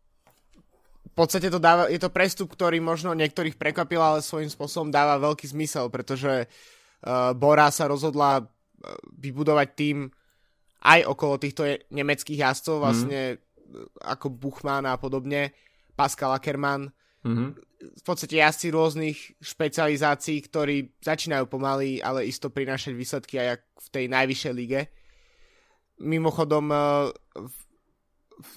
podstate 1.19 1.51
to 1.51 1.59
dáva, 1.59 1.91
je 1.91 1.99
to 1.99 2.15
prestup, 2.15 2.47
ktorý 2.55 2.79
možno 2.79 3.11
niektorých 3.11 3.59
prekvapil, 3.59 3.99
ale 3.99 4.23
svojím 4.23 4.47
spôsobom 4.47 4.95
dáva 4.95 5.19
veľký 5.19 5.51
zmysel, 5.51 5.91
pretože 5.91 6.47
uh, 6.47 7.35
Bora 7.35 7.75
sa 7.75 7.91
rozhodla 7.91 8.47
vybudovať 9.19 9.69
tým 9.75 10.07
aj 10.85 11.01
okolo 11.07 11.41
týchto 11.41 11.67
nemeckých 11.91 12.43
jazdcov, 12.43 12.77
mm. 12.79 12.83
vlastne 12.83 13.21
uh, 13.35 13.39
ako 14.05 14.31
Buchmann 14.31 14.87
a 14.87 14.95
podobne, 14.99 15.55
Pascal 15.99 16.31
Ackermann, 16.31 16.95
mm-hmm. 17.27 17.49
v 17.99 18.03
podstate 18.07 18.39
jazdci 18.39 18.71
rôznych 18.71 19.19
špecializácií, 19.43 20.39
ktorí 20.47 20.95
začínajú 21.03 21.51
pomaly, 21.51 21.99
ale 21.99 22.31
isto 22.31 22.55
prinášať 22.55 22.95
výsledky 22.95 23.43
aj 23.43 23.59
v 23.59 23.89
tej 23.91 24.05
najvyššej 24.07 24.55
lige. 24.55 24.81
Mimochodom, 25.99 26.71
uh, 26.71 27.11
v, 27.35 27.57
v, 28.39 28.51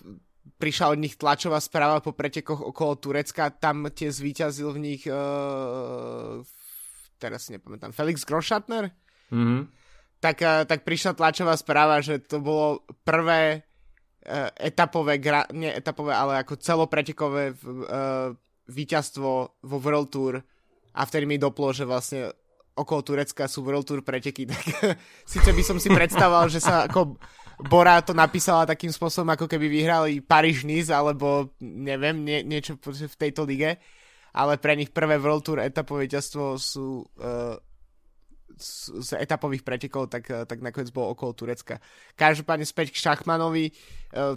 prišla 0.61 0.93
od 0.93 1.01
nich 1.01 1.17
tlačová 1.17 1.57
správa 1.57 2.05
po 2.05 2.13
pretekoch 2.13 2.61
okolo 2.61 3.01
Turecka, 3.01 3.49
tam 3.49 3.89
tie 3.89 4.13
zvíťazil 4.13 4.69
v 4.77 4.79
nich 4.79 5.03
uh, 5.09 6.37
teraz 7.21 7.45
si 7.45 7.53
nepamätám, 7.53 7.93
Felix 7.93 8.25
Groschatner? 8.25 8.89
Mm-hmm. 9.29 9.61
Tak, 10.21 10.37
uh, 10.45 10.63
tak 10.69 10.85
prišla 10.85 11.17
tlačová 11.17 11.57
správa, 11.57 11.99
že 12.05 12.21
to 12.21 12.37
bolo 12.37 12.85
prvé 13.01 13.65
uh, 14.29 14.53
etapové, 14.61 15.17
gra, 15.17 15.49
nie 15.49 15.73
etapové, 15.73 16.13
ale 16.13 16.37
ako 16.45 16.61
celopretekové 16.61 17.57
uh, 17.57 18.37
víťazstvo 18.69 19.29
vo 19.65 19.77
World 19.81 20.09
Tour. 20.13 20.33
A 20.93 21.01
vtedy 21.07 21.25
mi 21.25 21.41
doplo, 21.41 21.73
že 21.73 21.89
vlastne 21.89 22.29
okolo 22.77 23.01
Turecka 23.01 23.49
sú 23.49 23.65
World 23.65 23.83
Tour 23.89 24.01
preteky, 24.05 24.47
tak 24.51 24.63
síce 25.27 25.49
by 25.51 25.63
som 25.65 25.77
si 25.81 25.91
predstavoval, 25.91 26.47
že 26.47 26.63
sa 26.63 26.87
ako 26.87 27.19
Bora 27.61 28.01
to 28.01 28.17
napísala 28.17 28.65
takým 28.65 28.89
spôsobom, 28.89 29.37
ako 29.37 29.45
keby 29.45 29.69
vyhrali 29.69 30.17
Paríž 30.25 30.65
Nice, 30.65 30.89
alebo 30.89 31.53
neviem, 31.61 32.17
nie, 32.25 32.41
niečo 32.41 32.73
v 32.81 33.19
tejto 33.19 33.45
lige, 33.45 33.77
ale 34.33 34.57
pre 34.57 34.73
nich 34.73 34.89
prvé 34.89 35.21
World 35.21 35.45
Tour 35.45 35.61
etapové 35.61 36.09
víťazstvo 36.09 36.57
sú 36.57 37.05
uh, 37.05 37.53
z, 38.57 39.15
etapových 39.19 39.63
pretekov, 39.63 40.11
tak, 40.11 40.27
uh, 40.31 40.43
tak 40.43 40.59
nakoniec 40.63 40.91
bolo 40.91 41.13
okolo 41.13 41.31
Turecka. 41.35 41.79
Každopádne 42.15 42.67
späť 42.67 42.91
k 42.91 43.01
Šachmanovi, 43.01 43.71
uh, 44.15 44.35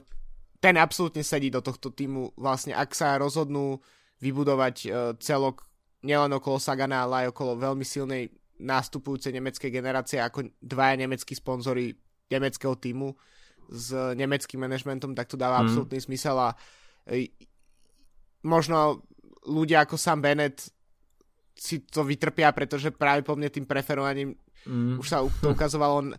ten 0.61 0.77
absolútne 0.81 1.21
sedí 1.21 1.53
do 1.53 1.61
tohto 1.61 1.93
týmu. 1.93 2.33
Vlastne, 2.39 2.73
ak 2.73 2.95
sa 2.97 3.19
rozhodnú 3.21 3.83
vybudovať 4.23 4.77
uh, 4.87 5.13
celok 5.21 5.67
nielen 6.05 6.33
okolo 6.37 6.61
Sagana, 6.61 7.05
ale 7.05 7.27
aj 7.27 7.37
okolo 7.37 7.61
veľmi 7.61 7.85
silnej 7.85 8.29
nástupujúcej 8.61 9.35
nemeckej 9.35 9.71
generácie, 9.73 10.23
ako 10.23 10.47
dvaja 10.63 10.95
nemeckí 11.01 11.35
sponzory 11.35 11.97
nemeckého 12.31 12.79
týmu 12.79 13.13
s 13.73 13.91
nemeckým 13.93 14.61
manažmentom, 14.61 15.17
tak 15.17 15.27
to 15.29 15.41
dáva 15.41 15.61
mm. 15.61 15.63
absolútny 15.65 15.99
zmysel 15.99 16.37
a 16.37 16.53
možno 18.45 19.05
ľudia 19.49 19.85
ako 19.85 19.97
Sam 19.97 20.21
Bennett 20.21 20.69
si 21.55 21.87
to 21.87 22.03
vytrpia, 22.03 22.51
pretože 22.51 22.91
práve 22.91 23.23
po 23.23 23.39
mne 23.39 23.49
tým 23.49 23.65
preferovaním 23.65 24.35
mm. 24.67 24.99
už 24.99 25.07
sa 25.07 25.23
to 25.23 25.55
ukazovalo 25.55 26.11
uh, 26.11 26.15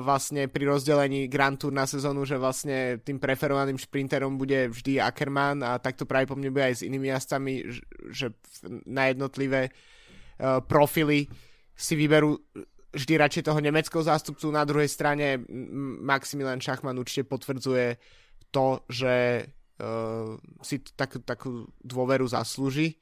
vlastne 0.00 0.48
pri 0.48 0.64
rozdelení 0.64 1.28
Grand 1.28 1.60
Tour 1.60 1.70
na 1.70 1.84
sezónu, 1.84 2.24
že 2.24 2.40
vlastne 2.40 2.98
tým 3.04 3.20
preferovaným 3.20 3.76
šprinterom 3.76 4.40
bude 4.40 4.72
vždy 4.72 4.98
Ackermann 5.00 5.60
a 5.60 5.76
takto 5.76 6.08
práve 6.08 6.32
po 6.32 6.36
mne 6.36 6.48
bude 6.48 6.64
aj 6.64 6.80
s 6.80 6.86
inými 6.88 7.12
jazdcami, 7.12 7.52
že 8.08 8.32
na 8.88 9.12
jednotlivé 9.12 9.68
uh, 9.68 10.64
profily 10.64 11.28
si 11.76 11.96
vyberú 11.96 12.36
vždy 12.90 13.14
radšej 13.16 13.46
toho 13.46 13.60
nemeckého 13.62 14.02
zástupcu, 14.02 14.50
na 14.50 14.66
druhej 14.66 14.90
strane 14.90 15.38
Maximilian 16.02 16.58
Schachmann 16.58 16.98
určite 16.98 17.22
potvrdzuje 17.22 17.96
to, 18.50 18.82
že 18.90 19.46
uh, 19.78 20.34
si 20.60 20.82
takú, 20.98 21.22
takú 21.22 21.70
dôveru 21.80 22.26
zaslúži. 22.26 22.98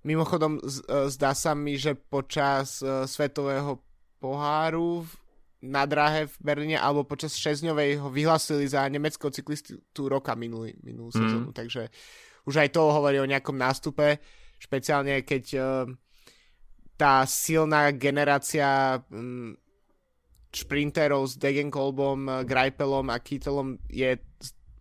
Mimochodom, 0.00 0.60
z, 0.64 0.80
uh, 0.88 1.06
zdá 1.12 1.36
sa 1.36 1.52
mi, 1.52 1.76
že 1.76 1.92
počas 1.92 2.80
uh, 2.80 3.04
svetového 3.04 3.80
poháru 4.20 5.04
na 5.60 5.84
dráhe 5.84 6.24
v 6.24 6.36
Berlíne 6.40 6.80
alebo 6.80 7.04
počas 7.04 7.36
šesťňovej 7.36 8.00
ho 8.00 8.08
vyhlasili 8.08 8.64
za 8.64 8.88
nemeckého 8.88 9.28
cyklistu 9.28 10.02
roka 10.08 10.32
minulý, 10.32 10.72
minulú 10.80 11.12
mm. 11.12 11.16
sezónu, 11.20 11.50
takže 11.52 11.92
už 12.48 12.64
aj 12.64 12.68
to 12.72 12.80
hovorí 12.88 13.20
o 13.20 13.28
nejakom 13.28 13.60
nástupe, 13.60 14.16
špeciálne 14.56 15.20
keď 15.20 15.44
uh, 15.60 15.84
tá 16.96 17.24
silná 17.28 17.92
generácia 17.92 19.00
um, 19.12 19.52
šprinterov 20.50 21.30
s 21.30 21.38
Degenkolbom, 21.38 22.44
Greipelom 22.44 23.06
a 23.08 23.16
Kittelom 23.22 23.78
je 23.86 24.18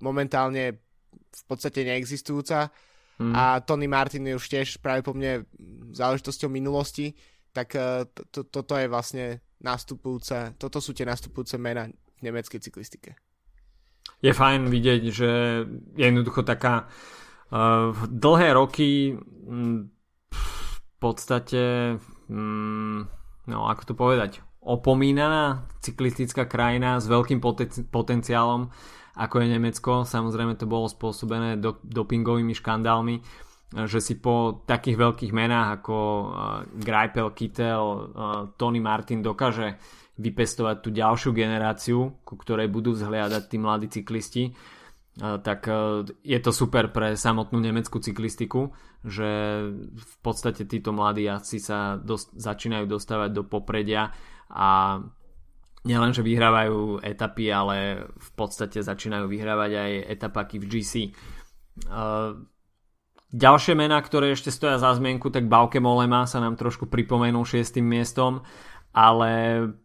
momentálne 0.02 0.82
v 1.30 1.44
podstate 1.46 1.86
neexistujúca 1.86 2.74
mm. 3.20 3.34
a 3.36 3.60
Tony 3.62 3.86
Martin 3.86 4.26
je 4.26 4.40
už 4.40 4.48
tiež 4.48 4.68
práve 4.80 5.04
po 5.04 5.14
mne 5.14 5.46
záležitosťou 5.94 6.50
minulosti, 6.50 7.14
tak 7.52 7.76
uh, 7.76 8.08
to, 8.10 8.24
to, 8.32 8.40
toto 8.48 8.74
je 8.80 8.88
vlastne 8.88 9.44
nastupujúce, 9.60 10.56
toto 10.56 10.80
sú 10.80 10.96
tie 10.96 11.04
nastupujúce 11.04 11.60
mena 11.60 11.92
v 11.92 12.20
nemeckej 12.24 12.64
cyklistike. 12.64 13.20
Je 14.20 14.32
fajn 14.32 14.68
vidieť, 14.68 15.02
že 15.12 15.30
je 15.96 16.04
jednoducho 16.04 16.44
taká 16.48 16.88
uh, 16.88 17.92
dlhé 18.08 18.56
roky 18.56 19.16
m, 19.48 19.92
podstate, 21.00 21.96
mm, 22.28 23.00
no 23.48 23.58
ako 23.72 23.84
to 23.88 23.94
povedať, 23.96 24.32
opomínaná 24.60 25.66
cyklistická 25.80 26.46
krajina 26.46 27.00
s 27.00 27.08
veľkým 27.08 27.40
poten- 27.40 27.88
potenciálom, 27.88 28.70
ako 29.20 29.36
je 29.44 29.48
Nemecko. 29.52 30.08
Samozrejme 30.08 30.56
to 30.56 30.64
bolo 30.64 30.88
spôsobené 30.88 31.60
do- 31.60 31.84
dopingovými 31.84 32.56
škandálmi, 32.56 33.20
že 33.86 34.00
si 34.00 34.18
po 34.18 34.64
takých 34.64 34.98
veľkých 34.98 35.36
menách 35.36 35.84
ako 35.84 35.96
uh, 35.96 36.26
Greipel, 36.80 37.36
Kittel, 37.36 37.84
uh, 37.84 38.02
Tony 38.56 38.80
Martin 38.80 39.20
dokáže 39.20 39.78
vypestovať 40.16 40.76
tú 40.80 40.90
ďalšiu 40.96 41.32
generáciu, 41.36 42.24
ku 42.24 42.36
ktorej 42.40 42.72
budú 42.72 42.96
vzhliadať 42.96 43.44
tí 43.46 43.58
mladí 43.60 43.88
cyklisti 43.92 44.56
tak 45.20 45.68
e, 45.68 46.06
je 46.24 46.40
to 46.40 46.52
super 46.56 46.96
pre 46.96 47.20
samotnú 47.20 47.60
nemeckú 47.60 48.00
cyklistiku, 48.00 48.72
že 49.04 49.28
v 49.84 50.16
podstate 50.24 50.64
títo 50.64 50.96
mladí 50.96 51.28
jazdci 51.28 51.58
sa 51.60 52.00
dos- 52.00 52.32
začínajú 52.32 52.88
dostávať 52.88 53.30
do 53.36 53.44
popredia 53.44 54.16
a 54.48 55.00
nielen, 55.88 56.12
že 56.12 56.26
vyhrávajú 56.26 57.04
etapy, 57.04 57.52
ale 57.52 58.08
v 58.08 58.30
podstate 58.36 58.84
začínajú 58.84 59.28
vyhrávať 59.28 59.72
aj 59.76 59.92
etapaky 60.20 60.56
v 60.60 60.66
GC. 60.68 60.94
Uh, 61.88 62.44
ďalšie 63.32 63.78
mená, 63.78 64.00
ktoré 64.04 64.36
ešte 64.36 64.52
stoja 64.52 64.76
za 64.76 64.92
zmienku, 64.96 65.32
tak 65.32 65.48
Bauke 65.48 65.80
Molema 65.80 66.28
sa 66.28 66.44
nám 66.44 66.60
trošku 66.60 66.92
pripomenul 66.92 67.48
šiestým 67.48 67.88
miestom 67.88 68.44
ale 68.90 69.32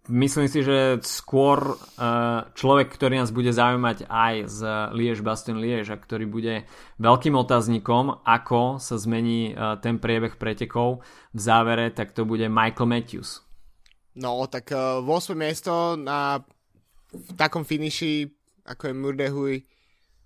myslím 0.09 0.49
si, 0.49 0.65
že 0.65 0.97
skôr 1.05 1.77
eh, 1.77 2.41
človek, 2.57 2.89
ktorý 2.89 3.21
nás 3.21 3.31
bude 3.37 3.53
zaujímať 3.53 4.09
aj 4.09 4.35
z 4.49 4.61
Liež 4.97 5.21
Baston 5.21 5.61
Liež 5.61 5.93
a 5.93 6.01
ktorý 6.01 6.25
bude 6.25 6.65
veľkým 6.97 7.37
otáznikom, 7.37 8.25
ako 8.25 8.81
sa 8.81 8.97
zmení 8.97 9.53
eh, 9.53 9.77
ten 9.85 10.01
priebeh 10.01 10.41
pretekov 10.41 11.05
v 11.37 11.41
závere, 11.41 11.93
tak 11.93 12.17
to 12.17 12.25
bude 12.25 12.49
Michael 12.49 12.89
Matthews. 12.89 13.45
No, 14.15 14.47
tak 14.47 14.71
uh, 14.71 15.03
8 15.03 15.35
miesto 15.35 15.99
na 15.99 16.39
v 17.15 17.31
takom 17.35 17.67
finiši, 17.67 18.31
ako 18.67 18.91
je 18.91 18.95
Murdehuj, 18.95 19.55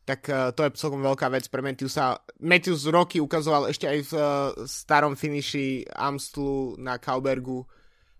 tak 0.04 0.28
uh, 0.28 0.52
to 0.52 0.64
je 0.64 0.76
celkom 0.76 1.00
veľká 1.00 1.28
vec 1.32 1.48
pre 1.48 1.64
Matthewsa. 1.64 2.20
Matthews 2.40 2.84
roky 2.88 3.20
ukazoval 3.20 3.68
ešte 3.72 3.88
aj 3.88 3.98
v 4.08 4.12
uh, 4.16 4.26
starom 4.68 5.16
finiši 5.16 5.88
Amstlu 5.92 6.76
na 6.80 7.00
Kaubergu, 7.00 7.64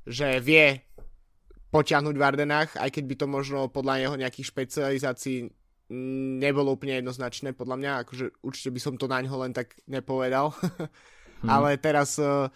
že 0.08 0.40
vie 0.40 0.84
potiahnuť 1.68 2.16
v 2.16 2.24
Ardenách, 2.24 2.80
aj 2.80 2.88
keď 2.88 3.04
by 3.04 3.14
to 3.20 3.26
možno 3.28 3.58
podľa 3.68 4.08
neho 4.08 4.14
nejakých 4.16 4.48
špecializácií 4.48 5.52
nebolo 6.40 6.76
úplne 6.76 7.00
jednoznačné, 7.00 7.52
podľa 7.56 7.76
mňa, 7.76 7.92
akože 8.04 8.24
určite 8.44 8.72
by 8.72 8.80
som 8.80 8.94
to 8.96 9.08
na 9.08 9.20
ňo 9.20 9.36
len 9.44 9.52
tak 9.52 9.76
nepovedal. 9.84 10.52
hmm. 11.44 11.48
Ale 11.48 11.76
teraz 11.76 12.16
uh, 12.16 12.48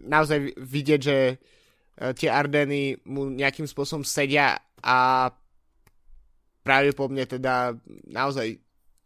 naozaj 0.00 0.56
vidieť, 0.56 1.00
že 1.00 1.16
uh, 1.36 1.40
tie 1.92 2.28
Ardeny 2.32 2.96
mu 3.04 3.28
nejakým 3.28 3.68
spôsobom 3.68 4.02
sedia 4.02 4.56
a 4.80 5.28
pravdepodobne 6.62 7.26
teda 7.26 7.74
naozaj, 8.08 8.58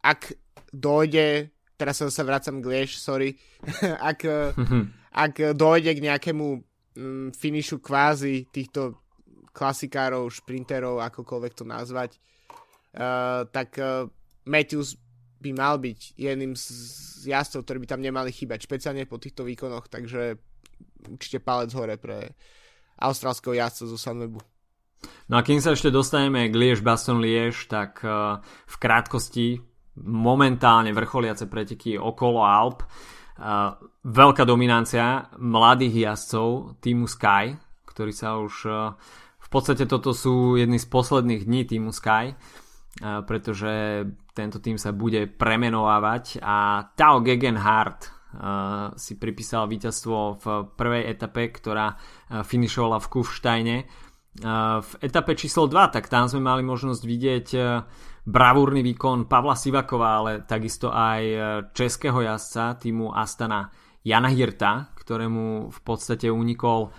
ak 0.05 0.37
dojde, 0.69 1.49
teraz 1.75 1.99
sa 1.99 2.09
zase 2.09 2.21
vracam 2.23 2.61
k 2.61 2.69
Liež, 2.69 2.97
sorry, 3.01 3.33
ak, 4.09 4.19
uh, 4.25 4.53
ak 5.25 5.57
dojde 5.57 5.91
k 5.97 6.05
nejakému 6.05 6.45
mm, 6.95 7.27
finišu 7.33 7.81
kvázi 7.81 8.47
týchto 8.53 9.01
klasikárov, 9.51 10.29
šprinterov, 10.29 11.01
akokoľvek 11.01 11.53
to 11.57 11.65
nazvať, 11.65 12.21
uh, 12.97 13.45
tak 13.49 13.73
uh, 13.81 14.05
Matthews 14.45 14.97
by 15.37 15.53
mal 15.53 15.77
byť 15.77 16.17
jedným 16.17 16.57
z 16.57 17.29
jazdcov, 17.29 17.65
ktorí 17.65 17.77
by 17.85 17.89
tam 17.89 18.01
nemali 18.01 18.33
chýbať, 18.33 18.65
špeciálne 18.65 19.05
po 19.05 19.21
týchto 19.21 19.45
výkonoch, 19.45 19.85
takže 19.89 20.37
určite 21.05 21.41
palec 21.41 21.69
hore 21.77 21.97
pre 22.01 22.33
austrálskeho 22.97 23.53
jazdca 23.55 23.85
zo 23.85 23.97
Sunwebu. 23.97 24.41
No 25.29 25.37
a 25.37 25.45
kým 25.45 25.61
sa 25.61 25.77
ešte 25.77 25.93
dostaneme 25.93 26.49
k 26.49 26.57
Liež 26.57 26.81
Baston 26.81 27.21
Liež, 27.21 27.69
tak 27.69 28.01
uh, 28.01 28.41
v 28.43 28.75
krátkosti 28.81 29.61
momentálne 30.01 30.93
vrcholiace 30.93 31.45
preteky 31.45 31.97
okolo 31.97 32.41
Alp. 32.41 32.81
Uh, 33.37 33.77
veľká 34.01 34.43
dominancia 34.49 35.29
mladých 35.37 36.09
jazdcov 36.09 36.81
týmu 36.81 37.05
Sky, 37.05 37.53
ktorí 37.85 38.09
sa 38.09 38.41
už 38.41 38.53
uh, 38.65 38.97
v 39.37 39.49
podstate 39.53 39.87
toto 39.87 40.11
sú 40.11 40.59
jedny 40.59 40.75
z 40.75 40.87
posledných 40.91 41.47
dní 41.47 41.63
týmu 41.63 41.95
Sky, 41.95 42.35
pretože 42.99 44.03
tento 44.35 44.59
tým 44.59 44.75
sa 44.75 44.91
bude 44.91 45.23
premenovávať 45.23 46.43
a 46.43 46.83
Tao 46.99 47.23
Gegenhardt 47.23 48.16
si 48.99 49.15
pripísal 49.15 49.71
víťazstvo 49.71 50.17
v 50.43 50.45
prvej 50.75 51.03
etape, 51.09 51.47
ktorá 51.47 51.95
uh, 51.95 52.43
finišovala 52.43 52.99
v 52.99 53.07
Kufštajne. 53.07 53.77
Uh, 54.43 54.83
v 54.83 54.91
etape 55.01 55.33
číslo 55.33 55.65
2, 55.65 55.95
tak 55.95 56.11
tam 56.11 56.27
sme 56.27 56.43
mali 56.43 56.61
možnosť 56.61 57.01
vidieť 57.07 57.47
uh, 57.55 57.87
bravúrny 58.27 58.83
výkon 58.83 59.31
Pavla 59.31 59.55
Sivakova, 59.55 60.19
ale 60.19 60.31
takisto 60.43 60.91
aj 60.91 61.21
e, 61.23 61.37
českého 61.71 62.19
jazdca 62.19 62.75
týmu 62.75 63.15
Astana 63.15 63.71
Jana 64.03 64.27
Hirta, 64.27 64.91
ktorému 64.99 65.71
v 65.71 65.79
podstate 65.79 66.27
unikol 66.27 66.79
e, 66.83 66.89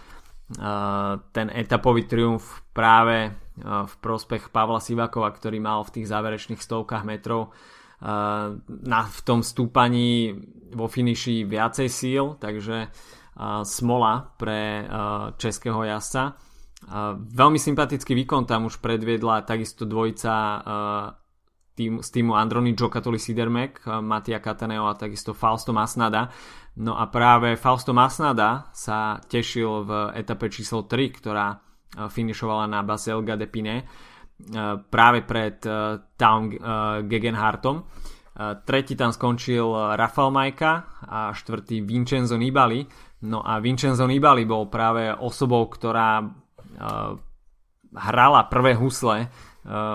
ten 1.37 1.53
etapový 1.53 2.09
triumf 2.09 2.65
práve 2.73 3.29
e, 3.29 3.31
v 3.61 3.95
prospech 4.01 4.49
Pavla 4.49 4.81
Sivakova, 4.81 5.29
ktorý 5.29 5.61
mal 5.61 5.85
v 5.85 6.01
tých 6.01 6.09
záverečných 6.09 6.65
stovkách 6.65 7.05
metrov 7.05 7.53
na, 8.03 9.01
v 9.07 9.21
tom 9.27 9.43
stúpaní 9.43 10.35
vo 10.71 10.87
finiši 10.87 11.43
viacej 11.49 11.89
síl, 11.91 12.25
takže 12.39 12.93
smola 13.63 14.35
pre 14.39 14.87
českého 15.39 15.83
jazdca. 15.83 16.39
Veľmi 17.19 17.59
sympatický 17.59 18.15
výkon 18.15 18.47
tam 18.47 18.71
už 18.71 18.79
predviedla 18.79 19.43
takisto 19.43 19.83
dvojica 19.83 20.63
tým, 21.75 22.03
z 22.03 22.09
týmu 22.11 22.35
Androny 22.35 22.75
Jokatoli 22.75 23.19
Sidermek, 23.19 23.83
Matia 24.03 24.43
Kataneo 24.43 24.87
a 24.91 24.99
takisto 24.99 25.35
Fausto 25.35 25.71
Masnada. 25.71 26.31
No 26.79 26.95
a 26.95 27.11
práve 27.11 27.59
Fausto 27.59 27.91
Masnada 27.91 28.71
sa 28.75 29.19
tešil 29.19 29.87
v 29.87 29.91
etape 30.15 30.47
číslo 30.51 30.87
3, 30.87 31.19
ktorá 31.19 31.59
finišovala 31.99 32.71
na 32.71 32.87
base 32.87 33.11
Elga 33.11 33.35
de 33.35 33.47
Pine 33.51 33.83
práve 34.89 35.27
pred 35.27 35.59
Town 36.15 36.43
Gegenhartom. 37.11 37.83
Tretí 38.39 38.95
tam 38.95 39.11
skončil 39.11 39.99
Rafael 39.99 40.31
Majka 40.31 41.03
a 41.11 41.35
štvrtý 41.35 41.83
Vincenzo 41.83 42.39
Nibali. 42.39 42.87
No 43.27 43.43
a 43.43 43.59
Vincenzo 43.59 44.07
Nibali 44.07 44.47
bol 44.47 44.71
práve 44.71 45.11
osobou, 45.11 45.67
ktorá 45.67 46.23
hrala 47.99 48.41
prvé 48.47 48.79
husle 48.79 49.27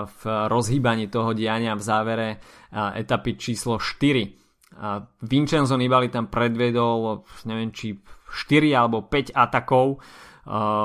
v 0.04 0.22
rozhýbaní 0.28 1.08
toho 1.08 1.32
diania 1.32 1.72
v 1.72 1.82
závere 1.82 2.28
etapy 2.70 3.40
číslo 3.40 3.80
4. 3.80 5.24
Vincenzo 5.24 5.80
Nibali 5.80 6.12
tam 6.12 6.28
predvedol, 6.28 7.24
neviem 7.48 7.72
či 7.72 7.96
4 7.96 8.76
alebo 8.76 9.08
5 9.08 9.32
atakov, 9.32 10.04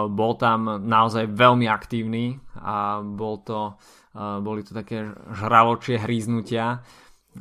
bol 0.09 0.33
tam 0.39 0.87
naozaj 0.87 1.27
veľmi 1.27 1.67
aktívny 1.67 2.39
a 2.63 3.03
bol 3.03 3.43
to, 3.43 3.75
boli 4.15 4.63
to 4.63 4.71
také 4.71 5.11
žraločie 5.35 5.99
hríznutia. 5.99 6.79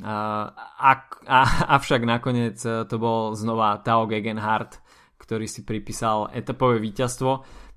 A, 0.03 0.91
avšak 1.79 2.03
nakoniec 2.03 2.59
to 2.63 2.97
bol 2.99 3.39
znova 3.39 3.79
Tao 3.87 4.11
Gegenhardt, 4.11 4.83
ktorý 5.19 5.47
si 5.47 5.63
pripísal 5.63 6.35
etapové 6.35 6.83
víťazstvo. 6.83 7.31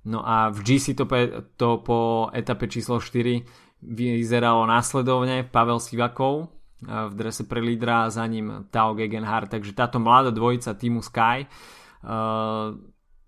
No 0.10 0.26
a 0.26 0.50
v 0.50 0.60
GC 0.66 0.98
to, 0.98 1.06
to 1.54 1.70
po 1.86 2.34
etape 2.34 2.66
číslo 2.66 2.98
4 2.98 3.46
vyzeralo 3.86 4.66
následovne 4.66 5.46
Pavel 5.46 5.78
Sivakov 5.78 6.50
v 6.82 7.14
drese 7.14 7.46
pre 7.46 7.62
lídra 7.62 8.10
za 8.10 8.26
ním 8.26 8.66
Tao 8.74 8.98
Gegenhardt. 8.98 9.54
Takže 9.54 9.78
táto 9.78 10.02
mladá 10.02 10.34
dvojica 10.34 10.74
týmu 10.74 11.06
Sky 11.06 11.46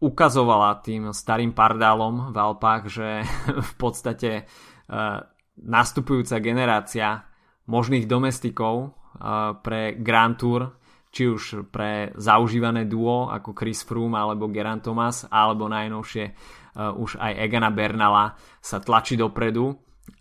ukazovala 0.03 0.83
tým 0.83 1.15
starým 1.15 1.55
pardálom 1.55 2.35
v 2.35 2.35
Alpách, 2.35 2.83
že 2.91 3.09
v 3.71 3.73
podstate 3.79 4.43
uh, 4.43 5.23
nastupujúca 5.63 6.43
generácia 6.43 7.23
možných 7.71 8.03
domestikov 8.03 8.75
uh, 8.91 9.55
pre 9.63 9.95
Grand 9.95 10.35
Tour 10.35 10.83
či 11.13 11.29
už 11.29 11.69
pre 11.69 12.09
zaužívané 12.17 12.89
duo 12.89 13.29
ako 13.29 13.53
Chris 13.53 13.85
Froome 13.85 14.17
alebo 14.17 14.49
Geran 14.49 14.81
Thomas 14.81 15.29
alebo 15.29 15.69
najnovšie 15.69 16.25
uh, 16.25 16.91
už 16.97 17.21
aj 17.21 17.37
Egana 17.37 17.69
Bernala 17.69 18.33
sa 18.59 18.81
tlačí 18.81 19.13
dopredu 19.15 19.71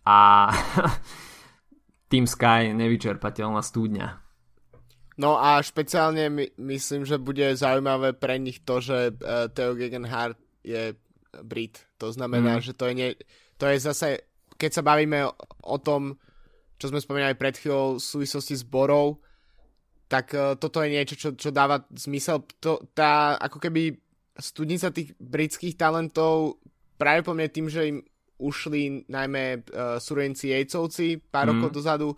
a 0.05 0.53
Team 2.13 2.29
Sky 2.29 2.77
nevyčerpateľná 2.77 3.65
studňa. 3.65 4.22
No 5.21 5.37
a 5.37 5.61
špeciálne 5.61 6.33
my, 6.33 6.57
myslím, 6.57 7.05
že 7.05 7.21
bude 7.21 7.45
zaujímavé 7.53 8.17
pre 8.17 8.41
nich 8.41 8.65
to, 8.65 8.81
že 8.81 9.13
uh, 9.13 9.49
Theo 9.53 9.77
Gegenhardt 9.77 10.41
je 10.65 10.97
Brit. 11.45 11.85
To 12.01 12.09
znamená, 12.09 12.59
mm. 12.59 12.63
že 12.65 12.73
to 12.73 12.89
je, 12.89 12.95
nie, 12.97 13.09
to 13.61 13.69
je 13.69 13.77
zase, 13.77 14.25
keď 14.57 14.71
sa 14.73 14.83
bavíme 14.83 15.29
o, 15.29 15.33
o 15.69 15.77
tom, 15.77 16.17
čo 16.81 16.89
sme 16.89 17.01
spomínali 17.01 17.37
pred 17.37 17.55
chvíľou 17.61 18.01
v 18.01 18.05
súvislosti 18.05 18.57
s 18.57 18.65
Borou, 18.65 19.21
tak 20.09 20.33
uh, 20.33 20.57
toto 20.57 20.81
je 20.81 20.89
niečo, 20.93 21.17
čo, 21.17 21.29
čo 21.37 21.53
dáva 21.53 21.85
zmysel. 21.93 22.49
To, 22.65 22.81
tá 22.97 23.37
ako 23.37 23.61
keby 23.69 23.97
studnica 24.33 24.89
tých 24.93 25.13
britských 25.21 25.77
talentov 25.77 26.57
práve 26.97 27.21
po 27.21 27.37
mne 27.37 27.53
tým, 27.53 27.69
že 27.69 27.85
im 27.85 28.01
ušli 28.41 29.07
najmä 29.13 29.61
uh, 29.71 30.01
súrodenci 30.01 30.51
Jejcovci 30.51 31.21
pár 31.21 31.49
mm. 31.49 31.51
rokov 31.53 31.71
dozadu, 31.77 32.09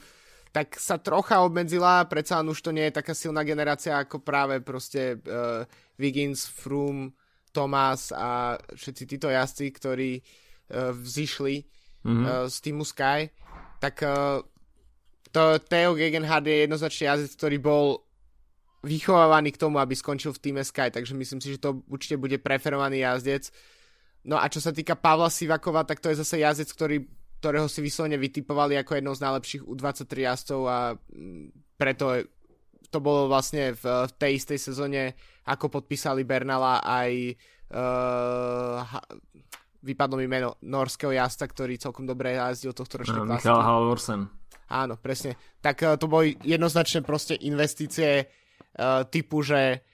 tak 0.54 0.78
sa 0.78 1.02
trocha 1.02 1.42
obmedzila, 1.42 2.06
predsa 2.06 2.38
už 2.38 2.62
to 2.62 2.70
nie 2.70 2.86
je 2.86 2.94
taká 2.94 3.10
silná 3.10 3.42
generácia 3.42 3.98
ako 3.98 4.22
práve 4.22 4.62
proste 4.62 5.18
uh, 5.26 5.66
Wiggins, 5.98 6.46
Froome, 6.46 7.10
Thomas 7.50 8.14
a 8.14 8.54
všetci 8.70 9.02
títo 9.10 9.26
jazdci, 9.26 9.66
ktorí 9.74 10.22
uh, 10.22 10.94
vzýšli 10.94 11.54
mm-hmm. 12.06 12.22
uh, 12.22 12.46
z 12.46 12.56
týmu 12.62 12.86
Sky, 12.86 13.34
tak 13.82 13.98
uh, 14.06 14.38
to 15.34 15.58
Theo 15.66 15.98
Gegenhardt 15.98 16.46
je 16.46 16.70
jednoznačne 16.70 17.04
jazdec, 17.10 17.32
ktorý 17.34 17.56
bol 17.58 17.86
vychovávaný 18.86 19.58
k 19.58 19.60
tomu, 19.66 19.82
aby 19.82 19.98
skončil 19.98 20.30
v 20.30 20.38
týme 20.38 20.62
Sky, 20.62 20.94
takže 20.94 21.18
myslím 21.18 21.42
si, 21.42 21.58
že 21.58 21.62
to 21.62 21.82
určite 21.90 22.14
bude 22.14 22.38
preferovaný 22.38 23.02
jazdec 23.02 23.50
no 24.24 24.40
a 24.40 24.48
čo 24.48 24.58
sa 24.58 24.72
týka 24.72 24.96
Pavla 24.96 25.28
Sivakova, 25.28 25.84
tak 25.84 26.00
to 26.00 26.08
je 26.08 26.20
zase 26.24 26.40
jazdec, 26.40 26.68
ktorý, 26.72 26.96
ktorého 27.44 27.68
si 27.68 27.84
vyslovene 27.84 28.16
vytipovali 28.16 28.80
ako 28.80 28.96
jednou 28.96 29.12
z 29.12 29.20
najlepších 29.20 29.62
U23 29.68 30.24
jazdcov 30.24 30.60
a 30.64 30.96
mm, 30.96 31.76
preto 31.76 32.24
to 32.88 32.98
bolo 33.04 33.28
vlastne 33.28 33.76
v, 33.76 33.84
v 33.84 34.12
tej 34.16 34.32
istej 34.40 34.58
sezóne, 34.72 35.12
ako 35.44 35.68
podpísali 35.68 36.24
Bernala 36.24 36.80
aj 36.80 37.36
uh, 37.68 38.80
vypadlo 39.84 40.16
mi 40.16 40.24
meno 40.24 40.56
norského 40.64 41.12
jazda, 41.12 41.44
ktorý 41.44 41.76
celkom 41.76 42.08
dobre 42.08 42.32
jazdil 42.40 42.72
tohto 42.72 43.04
ročnej 43.04 43.20
no, 43.20 43.36
Michal 43.36 43.60
Halvorsen. 43.60 44.24
Áno, 44.72 44.96
presne. 44.96 45.36
Tak 45.60 45.76
uh, 45.84 46.00
to 46.00 46.08
boli 46.08 46.40
jednoznačne 46.40 47.04
proste 47.04 47.36
investície 47.44 48.24
uh, 48.24 49.04
typu, 49.04 49.44
že 49.44 49.84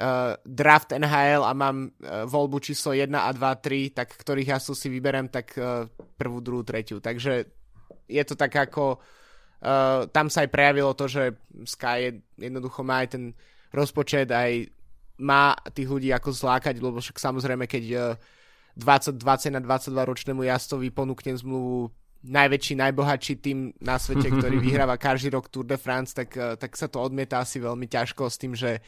uh, 0.00 0.34
draft 0.42 0.96
NHL 0.96 1.44
a 1.44 1.52
mám 1.52 1.92
uh, 1.92 2.24
voľbu 2.24 2.58
číslo 2.64 2.96
1 2.96 3.12
a 3.12 3.30
2, 3.30 3.92
3, 3.92 3.96
tak 3.96 4.08
ktorých 4.16 4.56
jazdcov 4.56 4.76
si 4.76 4.88
vyberem, 4.88 5.28
tak 5.28 5.52
uh, 5.60 5.84
prvú, 6.16 6.40
druhú, 6.40 6.64
tretiu. 6.64 6.98
Takže 6.98 7.44
je 8.08 8.22
to 8.24 8.34
tak 8.34 8.56
ako 8.56 8.96
uh, 8.96 10.08
tam 10.08 10.32
sa 10.32 10.48
aj 10.48 10.50
prejavilo 10.50 10.96
to, 10.96 11.06
že 11.06 11.36
Sky 11.68 12.24
jednoducho 12.40 12.80
má 12.80 13.04
aj 13.04 13.08
ten 13.14 13.24
rozpočet, 13.70 14.32
aj 14.32 14.72
má 15.20 15.52
tých 15.76 15.88
ľudí 15.92 16.08
ako 16.16 16.32
zlákať, 16.32 16.80
lebo 16.80 16.96
však 16.98 17.20
samozrejme, 17.20 17.68
keď 17.68 17.84
uh, 17.92 18.02
20, 18.80 19.20
20 19.20 19.56
na 19.56 19.60
22 19.60 19.92
ročnému 19.92 20.42
jazdovi 20.48 20.88
ponúknem 20.88 21.36
zmluvu 21.36 21.92
najväčší, 22.20 22.76
najbohatší 22.76 23.34
tým 23.40 23.72
na 23.84 24.00
svete, 24.00 24.32
ktorý 24.32 24.56
vyhráva 24.64 24.96
každý 24.96 25.36
rok 25.36 25.52
Tour 25.52 25.68
de 25.68 25.76
France, 25.76 26.16
tak, 26.16 26.32
tak 26.36 26.72
sa 26.76 26.88
to 26.88 27.00
odmieta 27.00 27.40
asi 27.40 27.60
veľmi 27.60 27.88
ťažko 27.88 28.28
s 28.28 28.36
tým, 28.40 28.52
že 28.56 28.80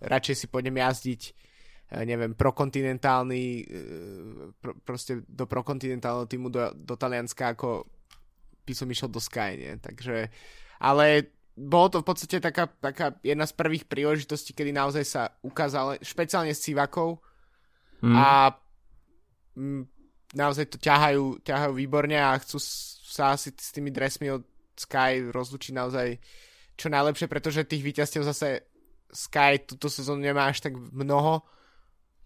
radšej 0.00 0.34
si 0.34 0.46
pôjdem 0.46 0.76
jazdiť 0.78 1.22
eh, 1.28 2.04
neviem, 2.06 2.34
prokontinentálny 2.34 3.44
eh, 3.60 3.64
pro, 4.58 4.72
proste 4.82 5.24
do 5.26 5.44
prokontinentálneho 5.46 6.30
týmu 6.30 6.48
do, 6.50 6.72
do 6.74 6.94
Talianska 6.94 7.54
ako 7.56 7.86
by 8.68 8.72
som 8.76 8.88
išiel 8.92 9.08
do 9.08 9.20
Sky, 9.22 9.56
nie? 9.56 9.72
Takže, 9.80 10.28
ale 10.84 11.32
bolo 11.56 11.88
to 11.88 11.98
v 12.04 12.06
podstate 12.06 12.36
taká, 12.38 12.68
taká 12.68 13.16
jedna 13.24 13.48
z 13.48 13.56
prvých 13.56 13.88
príležitostí, 13.88 14.52
kedy 14.52 14.76
naozaj 14.76 15.04
sa 15.08 15.22
ukázal, 15.40 15.96
špeciálne 16.04 16.52
s 16.52 16.60
Civakou 16.60 17.16
mm. 18.04 18.12
a 18.12 18.52
Mm, 19.58 19.90
naozaj 20.38 20.70
to 20.70 20.78
ťahajú, 20.78 21.42
ťahajú 21.42 21.72
výborne 21.74 22.14
a 22.14 22.38
chcú 22.38 22.62
sa 23.02 23.34
asi 23.34 23.50
s 23.50 23.74
tými 23.74 23.90
dresmi 23.90 24.30
od 24.30 24.46
Sky 24.78 25.34
rozlučiť 25.34 25.74
naozaj 25.74 26.22
čo 26.78 26.86
najlepšie, 26.86 27.26
pretože 27.26 27.66
tých 27.66 27.82
víťazstiev 27.82 28.22
zase 28.22 28.62
Sky 29.08 29.64
túto 29.64 29.88
sezónu 29.88 30.20
nemá 30.20 30.48
až 30.48 30.60
tak 30.60 30.76
mnoho, 30.76 31.44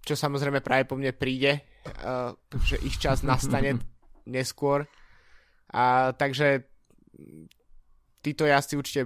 čo 0.02 0.18
samozrejme 0.18 0.64
práve 0.64 0.84
po 0.84 0.98
mne 0.98 1.14
príde, 1.14 1.62
uh, 2.02 2.34
že 2.66 2.78
ich 2.82 2.98
čas 2.98 3.22
nastane 3.22 3.78
neskôr. 4.26 4.86
A 5.72 6.12
takže 6.12 6.66
títo 8.20 8.44
jazdci 8.44 8.74
určite 8.76 9.02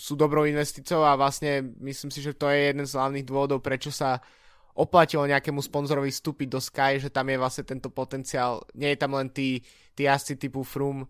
sú 0.00 0.16
dobrou 0.16 0.48
investíciou 0.48 1.04
a 1.04 1.18
vlastne 1.18 1.76
myslím 1.84 2.10
si, 2.10 2.24
že 2.24 2.32
to 2.32 2.48
je 2.48 2.72
jeden 2.72 2.88
z 2.88 2.96
hlavných 2.96 3.28
dôvodov, 3.28 3.60
prečo 3.60 3.92
sa 3.92 4.16
oplatilo 4.72 5.28
nejakému 5.28 5.60
sponzorovi 5.60 6.08
vstúpiť 6.08 6.48
do 6.48 6.60
Sky, 6.62 6.96
že 6.96 7.12
tam 7.12 7.28
je 7.28 7.36
vlastne 7.36 7.68
tento 7.68 7.92
potenciál. 7.92 8.64
Nie 8.72 8.96
je 8.96 8.98
tam 9.02 9.12
len 9.12 9.28
tí, 9.28 9.60
tí 9.92 10.08
jazdci 10.08 10.40
typu 10.40 10.64
Froome 10.64 11.04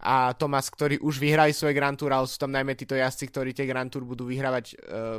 a 0.00 0.32
Thomas, 0.32 0.72
ktorí 0.72 0.96
už 1.04 1.20
vyhrali 1.20 1.52
svoje 1.52 1.76
Grand 1.76 1.92
Tour, 1.92 2.16
ale 2.16 2.24
sú 2.24 2.40
tam 2.40 2.56
najmä 2.56 2.72
títo 2.72 2.96
jazdci, 2.96 3.28
ktorí 3.28 3.52
tie 3.52 3.68
Grand 3.68 3.92
Tour 3.92 4.08
budú 4.08 4.24
vyhrávať 4.24 4.64
uh, 4.72 4.76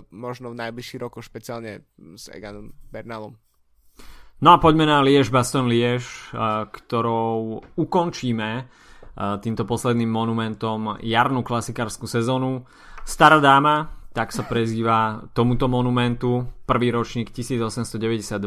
možno 0.09 0.49
v 0.49 0.57
najbližší 0.57 0.97
rokoch, 0.97 1.21
špeciálne 1.21 1.85
s 2.17 2.25
Eganom 2.33 2.73
Bernalom. 2.89 3.37
No 4.41 4.49
a 4.49 4.57
poďme 4.57 4.89
na 4.89 5.05
Liež 5.05 5.29
Baston 5.29 5.69
Liež, 5.69 6.33
uh, 6.33 6.65
ktorou 6.65 7.61
ukončíme 7.77 8.49
uh, 8.65 9.37
týmto 9.37 9.69
posledným 9.69 10.09
monumentom 10.09 10.97
jarnú 11.05 11.45
klasikárskú 11.45 12.09
sezónu. 12.09 12.65
Stará 13.05 13.37
dáma, 13.37 14.01
tak 14.17 14.33
sa 14.33 14.41
prezýva 14.43 15.29
tomuto 15.37 15.69
monumentu, 15.69 16.49
prvý 16.65 16.89
ročník 16.89 17.29
1892, 17.29 18.41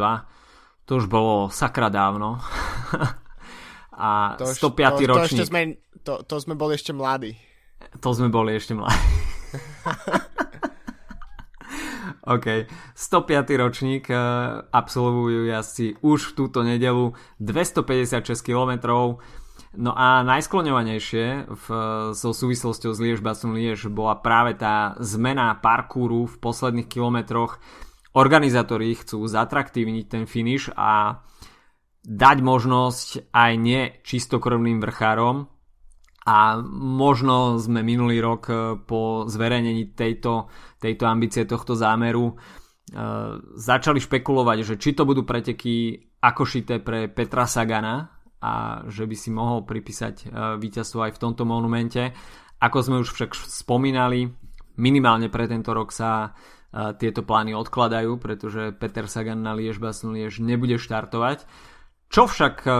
to 0.84 0.98
už 0.98 1.06
bolo 1.06 1.48
sakra 1.48 1.88
dávno. 1.88 2.42
A 3.94 4.34
to 4.38 4.46
105. 4.46 4.58
To, 4.58 4.98
to, 4.98 5.06
ročník... 5.06 5.40
To, 5.40 5.46
sme, 5.46 5.60
to, 6.02 6.12
to 6.26 6.36
sme 6.42 6.54
boli 6.58 6.74
ešte 6.74 6.92
mladí. 6.92 7.38
To 8.02 8.10
sme 8.10 8.28
boli 8.28 8.58
ešte 8.58 8.74
mladí. 8.74 8.98
OK. 12.34 12.46
105. 12.96 13.60
ročník 13.60 14.08
uh, 14.08 14.64
absolvujú 14.72 15.46
jazdci 15.46 16.00
už 16.00 16.32
v 16.32 16.34
túto 16.34 16.64
nedelu 16.64 17.12
256 17.38 18.40
kilometrov 18.40 19.20
No 19.74 19.90
a 19.90 20.22
najskloňovanejšie 20.22 21.50
v, 21.50 21.66
so 22.14 22.30
súvislosťou 22.30 22.94
s 22.94 22.98
Liež 23.02 23.18
Basun 23.18 23.58
Liež 23.58 23.90
bola 23.90 24.14
práve 24.22 24.54
tá 24.54 24.94
zmena 25.02 25.50
parkúru 25.58 26.30
v 26.30 26.36
posledných 26.38 26.86
kilometroch. 26.86 27.58
Organizátori 28.14 28.94
chcú 28.94 29.26
zatraktívniť 29.26 30.04
ten 30.06 30.24
finish 30.30 30.70
a 30.78 31.18
dať 32.04 32.38
možnosť 32.44 33.32
aj 33.32 33.52
ne 33.56 33.80
čistokrvným 34.04 34.78
vrchárom 34.84 35.48
a 36.24 36.38
možno 36.68 37.56
sme 37.60 37.80
minulý 37.84 38.20
rok 38.20 38.42
e, 38.48 38.54
po 38.80 39.24
zverejnení 39.28 39.96
tejto, 39.96 40.48
tejto 40.80 41.04
ambície, 41.04 41.44
tohto 41.44 41.76
zámeru 41.76 42.32
uh, 42.32 42.36
začali 43.56 44.00
špekulovať, 44.00 44.58
že 44.64 44.74
či 44.80 44.96
to 44.96 45.04
budú 45.04 45.24
preteky 45.24 46.00
ako 46.20 46.42
šité 46.44 46.80
pre 46.80 47.12
Petra 47.12 47.44
Sagana, 47.44 48.14
a 48.44 48.84
že 48.92 49.08
by 49.08 49.16
si 49.16 49.32
mohol 49.32 49.64
pripísať 49.64 50.14
e, 50.20 50.24
víťazstvo 50.60 51.08
aj 51.08 51.16
v 51.16 51.22
tomto 51.24 51.48
monumente. 51.48 52.12
Ako 52.60 52.84
sme 52.84 53.00
už 53.00 53.16
však 53.16 53.32
spomínali, 53.32 54.28
minimálne 54.76 55.32
pre 55.32 55.48
tento 55.48 55.72
rok 55.72 55.88
sa 55.88 56.28
e, 56.28 56.92
tieto 57.00 57.24
plány 57.24 57.56
odkladajú, 57.56 58.20
pretože 58.20 58.76
Peter 58.76 59.08
Sagan 59.08 59.40
na 59.40 59.56
Liež 59.56 59.80
Bastogne 59.80 60.28
Liež 60.28 60.44
nebude 60.44 60.76
štartovať. 60.76 61.48
Čo 62.08 62.30
však 62.30 62.64
e, 62.64 62.70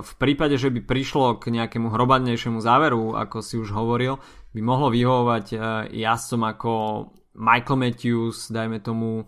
v 0.00 0.12
prípade, 0.18 0.54
že 0.56 0.70
by 0.70 0.80
prišlo 0.84 1.38
k 1.42 1.50
nejakému 1.50 1.90
hromadnejšiemu 1.90 2.58
záveru, 2.62 3.18
ako 3.18 3.36
si 3.42 3.58
už 3.58 3.74
hovoril, 3.74 4.20
by 4.50 4.60
mohlo 4.62 4.90
vyhovovať 4.90 5.46
jazdcom 5.94 6.42
ako 6.42 6.72
Michael 7.38 7.78
Matthews, 7.78 8.50
dajme 8.50 8.82
tomu 8.82 9.22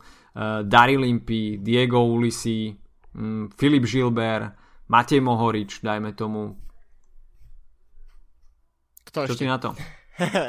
Daryl 0.66 1.06
Impey, 1.06 1.62
Diego 1.62 2.02
Ulisi, 2.02 2.74
Filip 3.54 3.84
Gilbert, 3.86 4.58
Matej 4.92 5.24
Mohorič, 5.24 5.80
dajme 5.80 6.12
tomu. 6.12 6.58
Kto 9.08 9.24
Čo 9.24 9.32
ešte? 9.32 9.40
ty 9.40 9.46
na 9.48 9.56
to? 9.56 9.72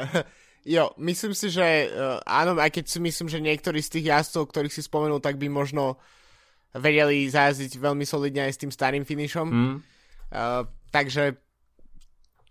jo, 0.76 0.92
myslím 1.00 1.32
si, 1.32 1.48
že 1.48 1.88
uh, 1.88 2.20
áno, 2.24 2.56
aj 2.60 2.72
keď 2.76 2.84
si 2.88 2.98
myslím, 3.00 3.28
že 3.32 3.40
niektorí 3.40 3.80
z 3.80 4.00
tých 4.00 4.12
jazdcov, 4.12 4.52
ktorých 4.52 4.74
si 4.76 4.82
spomenul, 4.84 5.24
tak 5.24 5.40
by 5.40 5.48
možno 5.48 5.96
vedeli 6.74 7.30
zajazdiť 7.30 7.78
veľmi 7.78 8.02
solidne 8.02 8.50
aj 8.50 8.52
s 8.58 8.60
tým 8.60 8.72
starým 8.74 9.06
finišom. 9.06 9.46
Mm. 9.46 9.76
Uh, 10.34 10.66
takže 10.90 11.38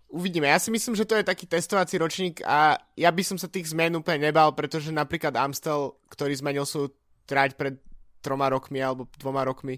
uvidíme. 0.08 0.48
Ja 0.48 0.56
si 0.56 0.72
myslím, 0.72 0.96
že 0.96 1.04
to 1.04 1.20
je 1.20 1.28
taký 1.28 1.44
testovací 1.44 2.00
ročník 2.00 2.40
a 2.40 2.80
ja 2.96 3.10
by 3.12 3.22
som 3.22 3.36
sa 3.36 3.52
tých 3.52 3.68
zmien 3.68 3.92
úplne 3.92 4.30
nebal, 4.32 4.56
pretože 4.56 4.88
napríklad 4.88 5.36
Amstel, 5.36 6.00
ktorý 6.08 6.32
zmenil 6.32 6.64
svoju 6.64 6.96
trať 7.28 7.58
pred 7.60 7.76
troma 8.24 8.48
rokmi 8.48 8.80
alebo 8.80 9.04
dvoma 9.20 9.44
rokmi, 9.44 9.76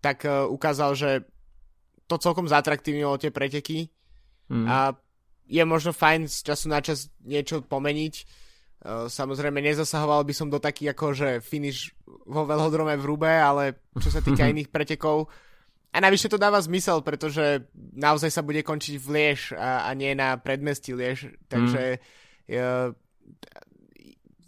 tak 0.00 0.24
uh, 0.24 0.48
ukázal, 0.48 0.96
že 0.96 1.10
to 2.08 2.16
celkom 2.16 2.48
zatraktívnilo 2.48 3.20
tie 3.20 3.32
preteky 3.32 3.88
mm. 4.48 4.64
a 4.68 4.96
je 5.44 5.60
možno 5.64 5.92
fajn 5.92 6.24
z 6.28 6.40
času 6.40 6.66
na 6.72 6.80
čas 6.80 7.12
niečo 7.20 7.60
pomeniť. 7.60 8.43
Uh, 8.84 9.08
samozrejme 9.08 9.64
nezasahoval 9.64 10.28
by 10.28 10.34
som 10.36 10.52
do 10.52 10.60
takých 10.60 10.92
ako, 10.92 11.06
že 11.16 11.28
finish 11.40 11.96
vo 12.28 12.44
veľhodrome 12.44 12.92
v 13.00 13.06
Rube, 13.08 13.32
ale 13.32 13.80
čo 13.96 14.12
sa 14.12 14.20
týka 14.20 14.44
iných 14.52 14.68
pretekov, 14.68 15.32
a 15.94 16.02
navyše 16.02 16.26
to 16.26 16.42
dáva 16.42 16.58
zmysel, 16.58 17.06
pretože 17.06 17.70
naozaj 17.94 18.26
sa 18.34 18.42
bude 18.42 18.66
končiť 18.66 18.98
v 18.98 19.06
Liež 19.14 19.54
a, 19.54 19.86
a 19.86 19.90
nie 19.94 20.10
na 20.18 20.34
predmestí 20.34 20.90
Liež, 20.90 21.30
takže 21.46 22.02
mm. 22.50 22.58
uh, 22.58 22.90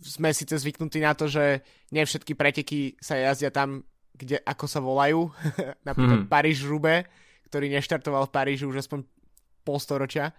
sme 0.03 0.35
síce 0.35 0.59
zvyknutí 0.59 0.99
na 0.99 1.15
to, 1.15 1.31
že 1.31 1.63
nie 1.95 2.03
všetky 2.03 2.35
preteky 2.35 2.99
sa 2.99 3.15
jazdia 3.15 3.55
tam, 3.55 3.87
kde, 4.11 4.43
ako 4.43 4.67
sa 4.67 4.83
volajú, 4.83 5.31
napríklad 5.89 6.27
mm. 6.27 6.31
Paríž 6.31 6.67
Rube, 6.67 7.07
ktorý 7.47 7.71
neštartoval 7.79 8.27
v 8.27 8.35
Paríži 8.35 8.67
už 8.67 8.83
aspoň 8.83 9.07
polstoročia. 9.63 10.35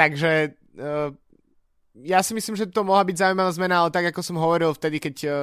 Takže 0.00 0.56
uh, 0.80 1.12
ja 2.02 2.18
si 2.26 2.34
myslím, 2.34 2.58
že 2.58 2.66
to 2.66 2.82
mohla 2.82 3.06
byť 3.06 3.16
zaujímavá 3.22 3.50
zmena, 3.54 3.86
ale 3.86 3.94
tak 3.94 4.10
ako 4.10 4.20
som 4.22 4.42
hovoril 4.42 4.74
vtedy, 4.74 4.98
keď 4.98 5.16
uh, 5.30 5.34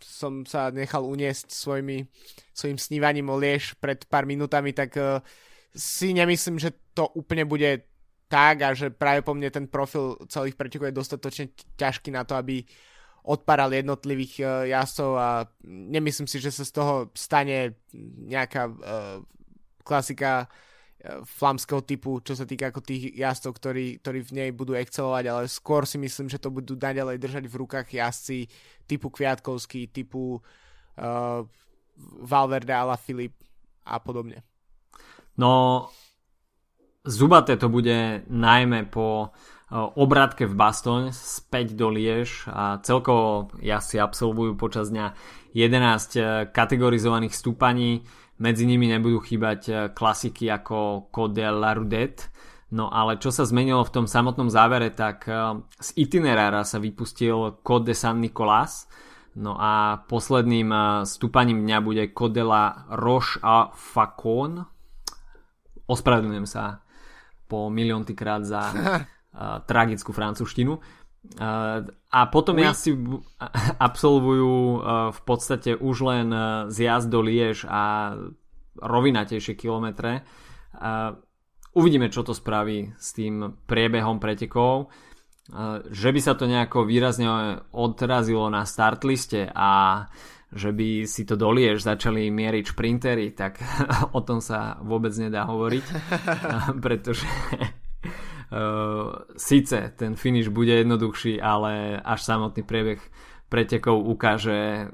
som 0.00 0.48
sa 0.48 0.72
nechal 0.72 1.04
uniesť 1.04 1.52
svojimi, 1.52 2.08
svojim 2.56 2.80
snívaním 2.80 3.28
o 3.28 3.36
Liež 3.36 3.76
pred 3.76 4.00
pár 4.08 4.24
minútami, 4.24 4.72
tak 4.72 4.96
uh, 4.96 5.20
si 5.76 6.16
nemyslím, 6.16 6.56
že 6.56 6.72
to 6.96 7.04
úplne 7.12 7.44
bude 7.44 7.84
tak 8.32 8.64
a 8.64 8.72
že 8.72 8.88
práve 8.88 9.20
po 9.20 9.36
mne 9.36 9.52
ten 9.52 9.66
profil 9.68 10.16
celých 10.30 10.56
pretekov 10.56 10.88
je 10.88 11.00
dostatočne 11.02 11.44
ťažký 11.76 12.14
na 12.14 12.24
to, 12.24 12.38
aby 12.38 12.64
odparal 13.28 13.68
jednotlivých 13.68 14.34
uh, 14.40 14.48
jazdcov 14.72 15.10
a 15.20 15.28
nemyslím 15.68 16.24
si, 16.24 16.40
že 16.40 16.48
sa 16.48 16.64
z 16.64 16.72
toho 16.72 17.12
stane 17.12 17.76
nejaká 18.24 18.72
uh, 18.72 19.20
klasika 19.84 20.48
uh, 20.48 20.69
flamského 21.24 21.80
typu, 21.80 22.20
čo 22.20 22.36
sa 22.36 22.44
týka 22.44 22.68
ako 22.68 22.84
tých 22.84 23.16
jazdcov, 23.16 23.52
ktorí, 23.56 23.86
ktorí 24.04 24.20
v 24.20 24.32
nej 24.36 24.50
budú 24.52 24.76
excelovať, 24.76 25.24
ale 25.32 25.42
skôr 25.48 25.88
si 25.88 25.96
myslím, 25.96 26.28
že 26.28 26.36
to 26.36 26.52
budú 26.52 26.76
naďalej 26.76 27.16
držať 27.16 27.44
v 27.48 27.58
rukách 27.64 27.88
jazdci 27.88 28.48
typu 28.84 29.08
Kviatkovský, 29.08 29.88
typu 29.88 30.36
uh, 30.38 31.40
Valverde, 32.20 32.72
Ala 32.76 33.00
Filip 33.00 33.32
a 33.88 33.96
podobne. 33.96 34.44
No, 35.40 35.88
zubaté 37.00 37.56
to 37.56 37.72
bude 37.72 38.28
najmä 38.28 38.92
po 38.92 39.32
obratke 39.70 40.50
v 40.50 40.58
Bastoň 40.58 41.14
späť 41.14 41.78
do 41.78 41.94
Liež 41.94 42.50
a 42.50 42.82
celkovo 42.82 43.54
si 43.62 43.96
absolvujú 44.02 44.58
počas 44.58 44.90
dňa 44.90 45.14
11 45.54 46.18
e, 46.18 46.22
kategorizovaných 46.50 47.34
stúpaní. 47.34 48.02
Medzi 48.40 48.64
nimi 48.64 48.88
nebudú 48.88 49.20
chýbať 49.20 49.60
e, 49.68 49.72
klasiky 49.92 50.48
ako 50.48 51.12
Code 51.12 51.36
de 51.36 51.44
la 51.44 51.76
Rudette. 51.76 52.32
No 52.72 52.88
ale 52.88 53.20
čo 53.20 53.28
sa 53.28 53.44
zmenilo 53.44 53.84
v 53.84 53.92
tom 53.92 54.06
samotnom 54.08 54.48
závere, 54.48 54.88
tak 54.96 55.28
e, 55.28 55.60
z 55.76 55.88
itinerára 56.00 56.64
sa 56.64 56.80
vypustil 56.80 57.60
Code 57.60 57.92
de 57.92 57.94
San 57.94 58.24
Nicolás. 58.24 58.88
No 59.36 59.54
a 59.60 60.02
posledným 60.08 60.74
stúpaním 61.06 61.62
dňa 61.62 61.78
bude 61.84 62.02
Code 62.16 62.40
de 62.40 62.44
la 62.48 62.88
Roche 62.96 63.38
a 63.44 63.70
Facon. 63.76 64.64
Ospravedlňujem 65.86 66.48
sa 66.48 66.82
po 67.46 67.70
miliónty 67.70 68.16
krát 68.16 68.42
za 68.42 68.74
tragickú 69.70 70.10
francúzštinu. 70.10 70.82
A 72.10 72.20
potom 72.32 72.56
oui. 72.56 72.66
si 72.72 72.96
absolvujú 73.86 74.56
v 75.12 75.20
podstate 75.24 75.76
už 75.76 75.96
len 76.06 76.26
zjazd 76.72 77.08
do 77.12 77.20
Liež 77.20 77.68
a 77.68 78.14
rovinatejšie 78.80 79.54
kilometre. 79.54 80.24
Uvidíme, 81.70 82.10
čo 82.10 82.26
to 82.26 82.34
spraví 82.34 82.96
s 82.98 83.14
tým 83.14 83.62
priebehom 83.68 84.18
pretekov. 84.18 84.90
Že 85.90 86.08
by 86.14 86.20
sa 86.22 86.34
to 86.38 86.46
nejako 86.46 86.86
výrazne 86.86 87.58
odrazilo 87.74 88.46
na 88.50 88.62
start 88.62 89.02
liste 89.02 89.50
a 89.50 90.06
že 90.50 90.74
by 90.74 91.06
si 91.06 91.22
to 91.22 91.38
do 91.38 91.54
Liež 91.54 91.86
začali 91.86 92.26
mieriť 92.26 92.64
šprintery, 92.74 93.30
tak 93.38 93.62
o 94.18 94.20
tom 94.22 94.42
sa 94.42 94.82
vôbec 94.82 95.14
nedá 95.14 95.46
hovoriť, 95.46 95.86
pretože 96.84 97.26
síce 99.38 99.94
ten 99.94 100.18
finish 100.18 100.50
bude 100.50 100.74
jednoduchší, 100.74 101.38
ale 101.38 102.02
až 102.02 102.20
samotný 102.26 102.66
priebeh 102.66 102.98
pretekov 103.46 104.02
ukáže, 104.02 104.90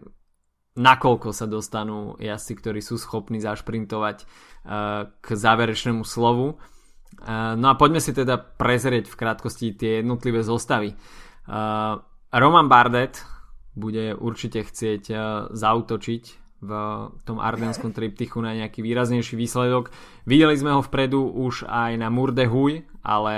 nakoľko 0.77 1.33
sa 1.33 1.49
dostanú 1.49 2.21
jazdci, 2.21 2.53
ktorí 2.61 2.81
sú 2.85 3.01
schopní 3.01 3.41
zašprintovať 3.41 4.25
uh, 4.25 5.09
k 5.21 5.27
záverečnému 5.33 6.05
slovu. 6.05 6.61
Uh, 7.25 7.57
no 7.57 7.73
a 7.73 7.79
poďme 7.81 8.05
si 8.05 8.13
teda 8.13 8.37
prezrieť 8.37 9.09
v 9.09 9.19
krátkosti 9.19 9.73
tie 9.73 10.05
jednotlivé 10.05 10.45
zostavy. 10.45 10.93
Roman 12.35 12.67
Bardet 12.67 13.23
bude 13.79 14.19
určite 14.19 14.67
chcieť 14.67 15.05
zautočiť 15.55 16.46
v 16.57 16.71
tom 17.29 17.37
ardenskom 17.37 17.93
triptychu 17.93 18.41
na 18.41 18.57
nejaký 18.57 18.81
výraznejší 18.81 19.37
výsledok. 19.37 19.93
Videli 20.25 20.57
sme 20.57 20.73
ho 20.73 20.81
vpredu 20.81 21.29
už 21.29 21.69
aj 21.69 22.01
na 22.01 22.09
Murdehuj, 22.09 22.87
ale 23.05 23.37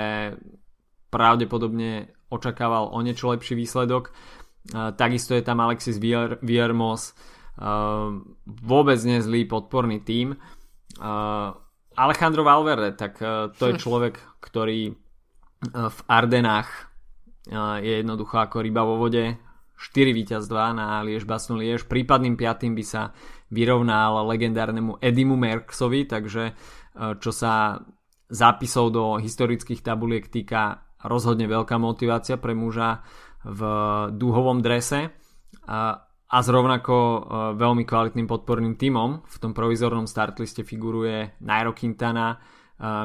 pravdepodobne 1.11 2.15
očakával 2.31 2.93
o 2.93 2.99
niečo 3.03 3.33
lepší 3.33 3.59
výsledok. 3.59 4.15
Takisto 4.95 5.35
je 5.35 5.43
tam 5.43 5.59
Alexis 5.59 5.99
Viermos, 6.39 7.17
vôbec 8.45 8.99
nezlý 9.03 9.49
podporný 9.49 9.99
tím. 9.99 10.37
Alejandro 11.99 12.43
Valverde, 12.47 12.95
tak 12.95 13.19
to 13.59 13.63
je 13.67 13.73
človek, 13.83 14.15
ktorý 14.39 14.95
v 15.67 15.99
Ardenách 16.07 16.87
je 17.83 17.93
jednoducho 17.99 18.39
ako 18.39 18.63
ryba 18.63 18.85
vo 18.85 18.95
vode, 18.95 19.35
4 19.79 20.11
víťazstva 20.11 20.75
na 20.75 20.99
Liež 21.07 21.23
Basnu 21.23 21.55
Liež. 21.55 21.87
Prípadným 21.87 22.35
piatým 22.35 22.75
by 22.75 22.83
sa 22.83 23.15
vyrovnal 23.47 24.27
legendárnemu 24.27 24.99
Edimu 24.99 25.39
Merksovi, 25.39 26.03
takže 26.03 26.51
e, 26.51 26.53
čo 27.17 27.31
sa 27.31 27.79
zápisov 28.29 28.91
do 28.91 29.17
historických 29.17 29.81
tabuliek 29.81 30.27
týka 30.27 30.83
rozhodne 31.07 31.47
veľká 31.47 31.79
motivácia 31.79 32.35
pre 32.37 32.51
muža 32.51 33.01
v 33.47 33.61
dúhovom 34.13 34.59
drese 34.59 35.15
a, 35.65 35.95
a 36.27 36.37
s 36.43 36.47
rovnako 36.51 36.95
e, 36.95 37.19
veľmi 37.55 37.87
kvalitným 37.87 38.27
podporným 38.27 38.75
tímom. 38.75 39.23
V 39.23 39.37
tom 39.39 39.55
provizornom 39.55 40.05
startliste 40.05 40.67
figuruje 40.67 41.39
Nairo 41.41 41.71
Quintana, 41.71 42.35
e, 42.35 42.37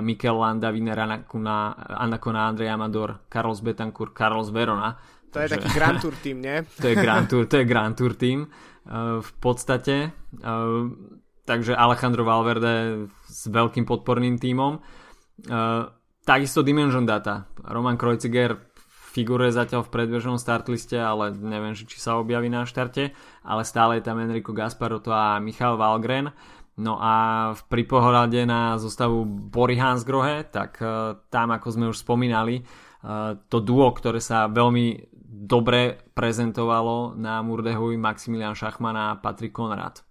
Mikel 0.03 0.35
Landa, 0.35 0.75
Viner 0.75 0.99
Anacona, 0.99 2.43
Andrej 2.51 2.69
Amador, 2.69 3.31
Carlos 3.31 3.63
Betancourt, 3.63 4.11
Carlos 4.11 4.51
Verona 4.51 5.14
to 5.35 5.43
je 5.43 5.49
taký 5.51 5.69
Grand 5.75 5.99
Tour 5.99 6.15
tým, 6.23 6.39
nie? 6.39 6.57
to 6.83 6.87
je 6.87 6.95
Grand 6.95 7.27
Tour, 7.27 7.43
to 7.51 7.55
je 7.59 7.65
Grand 7.67 7.95
Tour 7.99 8.15
tým 8.15 8.47
uh, 8.47 9.19
v 9.19 9.33
podstate. 9.43 10.15
Uh, 10.39 10.95
takže 11.43 11.75
Alejandro 11.75 12.23
Valverde 12.23 13.11
s 13.27 13.51
veľkým 13.51 13.83
podporným 13.83 14.39
tímom. 14.39 14.79
Uh, 15.51 15.91
takisto 16.23 16.63
Dimension 16.63 17.03
Data. 17.03 17.51
Roman 17.67 17.99
Kreuziger 17.99 18.55
figuruje 19.15 19.51
zatiaľ 19.51 19.87
v 19.87 19.93
predbežnom 19.95 20.39
startliste, 20.39 20.99
ale 20.99 21.35
neviem, 21.35 21.75
či 21.75 21.99
sa 21.99 22.19
objaví 22.19 22.47
na 22.51 22.67
štarte, 22.67 23.15
ale 23.43 23.63
stále 23.67 23.99
je 23.99 24.07
tam 24.07 24.23
Enrico 24.23 24.55
Gasparotto 24.55 25.11
a 25.11 25.39
Michal 25.43 25.79
Valgren. 25.79 26.31
No 26.75 26.99
a 26.99 27.15
v 27.55 27.63
pripohľade 27.71 28.43
na 28.43 28.75
zostavu 28.83 29.23
Bory 29.23 29.79
Hansgrohe, 29.79 30.51
tak 30.51 30.83
tam, 31.31 31.49
ako 31.55 31.69
sme 31.71 31.87
už 31.95 32.03
spomínali, 32.03 32.67
to 33.47 33.59
duo, 33.63 33.95
ktoré 33.95 34.19
sa 34.19 34.51
veľmi 34.51 35.14
dobre 35.35 35.99
prezentovalo 36.15 37.19
na 37.19 37.43
Murdehuj 37.43 37.99
Maximilian 37.99 38.55
Šachman 38.55 38.95
a 38.95 39.07
Patrik 39.19 39.51
Konrad. 39.51 40.07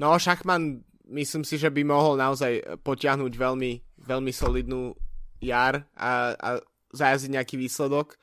No 0.00 0.16
Šachman 0.16 0.80
myslím 1.12 1.44
si, 1.44 1.60
že 1.60 1.68
by 1.68 1.84
mohol 1.84 2.16
naozaj 2.16 2.80
potiahnuť 2.80 3.32
veľmi, 3.36 3.72
veľmi 4.08 4.32
solidnú 4.32 4.96
jar 5.44 5.84
a, 5.92 6.34
a 6.34 6.48
zajazdiť 6.96 7.30
nejaký 7.36 7.54
výsledok. 7.60 8.16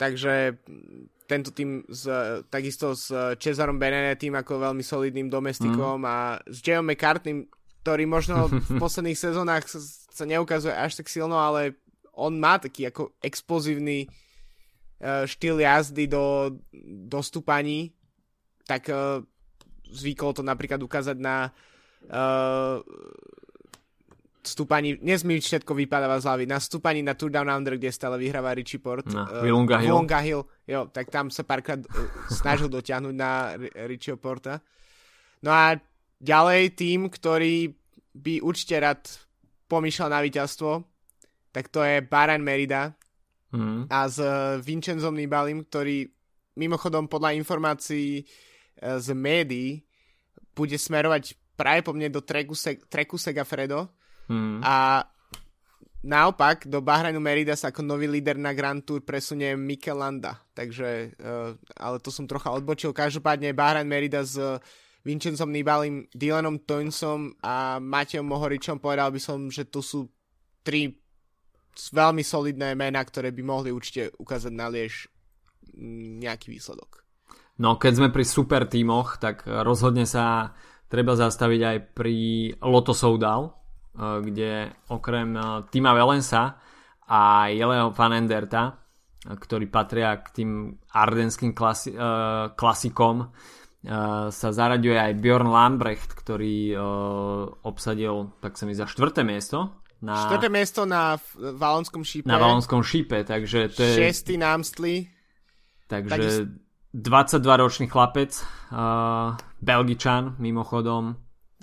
Takže 0.00 0.58
tento 1.30 1.54
tým 1.54 1.86
s, 1.86 2.08
takisto 2.50 2.96
s 2.96 3.12
Cesarom 3.38 3.78
Benenetým 3.78 4.34
ako 4.34 4.72
veľmi 4.72 4.82
solidným 4.82 5.28
domestikom 5.30 6.02
mm. 6.02 6.08
a 6.08 6.16
s 6.44 6.58
Jayom 6.60 6.84
McCartneym, 6.84 7.46
ktorý 7.84 8.04
možno 8.08 8.48
v 8.68 8.70
posledných 8.76 9.18
sezónach 9.18 9.64
sa, 9.68 10.24
neukazuje 10.26 10.74
až 10.74 11.00
tak 11.00 11.08
silno, 11.08 11.38
ale 11.38 11.78
on 12.12 12.36
má 12.36 12.60
taký 12.60 12.92
ako 12.92 13.16
explozívny 13.24 14.10
štýl 15.02 15.58
jazdy 15.58 16.06
do, 16.06 16.54
do 17.10 17.18
stúpaní, 17.18 17.90
tak 18.62 18.86
uh, 18.86 19.18
zvykol 19.90 20.30
to 20.30 20.46
napríklad 20.46 20.78
ukázať 20.78 21.18
na 21.18 21.50
uh, 22.06 22.78
stúpaní, 24.42 25.02
dnes 25.02 25.26
mi 25.26 25.42
všetko 25.42 25.74
vypadáva 25.74 26.22
z 26.22 26.26
hlavy, 26.30 26.44
na 26.46 26.62
stúpaní 26.62 27.02
na 27.02 27.18
Tour 27.18 27.34
Down 27.34 27.50
Under, 27.50 27.74
kde 27.74 27.90
stále 27.90 28.14
vyhráva 28.18 28.54
Richie 28.54 28.78
Port. 28.78 29.10
Na 29.10 29.26
uh, 29.26 29.42
Willunga 29.42 29.82
Hill. 29.82 29.90
Willunga 29.90 30.18
Hill, 30.22 30.42
jo, 30.70 30.86
tak 30.94 31.10
tam 31.10 31.34
sa 31.34 31.42
párkrát 31.42 31.82
uh, 31.82 31.90
snažil 32.30 32.70
dotiahnuť 32.70 33.14
na 33.18 33.58
Richie 33.90 34.14
Porta. 34.14 34.62
No 35.42 35.50
a 35.50 35.74
ďalej 36.22 36.78
tým, 36.78 37.10
ktorý 37.10 37.74
by 38.14 38.38
určite 38.38 38.78
rád 38.78 39.02
pomýšľal 39.66 40.14
na 40.14 40.22
víťazstvo, 40.22 40.86
tak 41.50 41.66
to 41.74 41.82
je 41.82 42.06
Baran 42.06 42.46
Merida, 42.46 42.94
mm. 43.52 43.92
a 43.92 43.98
s 44.08 44.18
eh, 44.18 44.58
Vincenzom 44.64 45.14
Nibalim, 45.14 45.62
ktorý 45.68 46.08
mimochodom 46.56 47.06
podľa 47.06 47.36
informácií 47.36 48.24
eh, 48.24 48.98
z 48.98 49.08
médií 49.12 49.84
bude 50.52 50.76
smerovať 50.76 51.36
práve 51.56 51.84
po 51.84 51.92
mne 51.92 52.12
do 52.12 52.20
treku, 52.24 52.56
Se- 52.56 52.80
treku 52.88 53.16
Segafredo 53.20 53.88
mm. 54.28 54.60
a 54.64 55.04
naopak 56.02 56.66
do 56.66 56.82
Bahrajnu 56.82 57.22
Merida 57.22 57.54
sa 57.54 57.70
ako 57.70 57.86
nový 57.86 58.10
líder 58.10 58.34
na 58.40 58.50
Grand 58.50 58.82
Tour 58.82 59.06
presunie 59.06 59.54
Mikel 59.54 60.02
Landa. 60.02 60.34
Takže, 60.50 61.14
uh, 61.14 61.54
ale 61.78 61.96
to 62.02 62.10
som 62.10 62.26
trocha 62.26 62.50
odbočil. 62.50 62.90
Každopádne 62.90 63.54
Bahrajn 63.54 63.86
Merida 63.86 64.26
s 64.26 64.34
Vincenzom 65.06 65.50
Nibalim, 65.50 66.06
Dylanom 66.10 66.62
Toynsom 66.62 67.34
a 67.42 67.78
Matejom 67.82 68.26
Mohoričom 68.26 68.78
povedal 68.82 69.10
by 69.10 69.20
som, 69.22 69.46
že 69.46 69.66
to 69.66 69.82
sú 69.82 70.10
tri 70.62 71.01
veľmi 71.76 72.22
solidné 72.24 72.76
mená, 72.76 73.00
ktoré 73.02 73.32
by 73.32 73.42
mohli 73.42 73.70
určite 73.72 74.12
ukázať 74.16 74.52
na 74.52 74.68
Liež 74.68 75.08
mm, 75.72 76.22
nejaký 76.24 76.52
výsledok. 76.52 77.04
No, 77.60 77.76
keď 77.76 77.92
sme 77.96 78.08
pri 78.08 78.24
super 78.24 78.64
tímoch, 78.64 79.20
tak 79.20 79.44
rozhodne 79.46 80.08
sa 80.08 80.56
treba 80.88 81.16
zastaviť 81.16 81.60
aj 81.62 81.78
pri 81.96 82.16
Lotto 82.64 82.92
Soudal, 82.96 83.48
eh, 83.48 84.20
kde 84.24 84.50
okrem 84.92 85.36
eh, 85.36 85.44
Tima 85.72 85.92
Velensa 85.96 86.60
a 87.08 87.48
Jeleo 87.52 87.92
Fanenderta 87.92 88.82
ktorí 89.22 89.70
patria 89.70 90.18
k 90.18 90.42
tým 90.42 90.50
ardenským 90.90 91.54
klasi- 91.54 91.94
klasikom, 92.58 93.30
sa 94.30 94.48
zaraďuje 94.54 94.94
aj 94.94 95.18
Bjorn 95.18 95.50
Lambrecht, 95.50 96.14
ktorý 96.14 96.78
obsadil, 97.66 98.30
tak 98.38 98.54
sa 98.54 98.64
mi 98.66 98.78
za 98.78 98.86
štvrté 98.86 99.26
miesto. 99.26 99.81
Na, 100.02 100.26
štvrté 100.26 100.50
miesto 100.50 100.82
na 100.82 101.14
Valonskom 101.38 102.02
šípe. 102.02 102.26
Na 102.26 102.42
Valonskom 102.42 102.82
šípe, 102.82 103.22
takže 103.22 103.70
to 103.70 103.86
je... 103.86 103.94
Šestý 104.10 104.34
námstlý. 104.34 105.06
Takže 105.86 106.10
Taký... 106.10 106.26
22-ročný 106.90 107.86
chlapec, 107.86 108.34
uh, 108.74 109.38
Belgičan 109.62 110.36
mimochodom, 110.42 111.14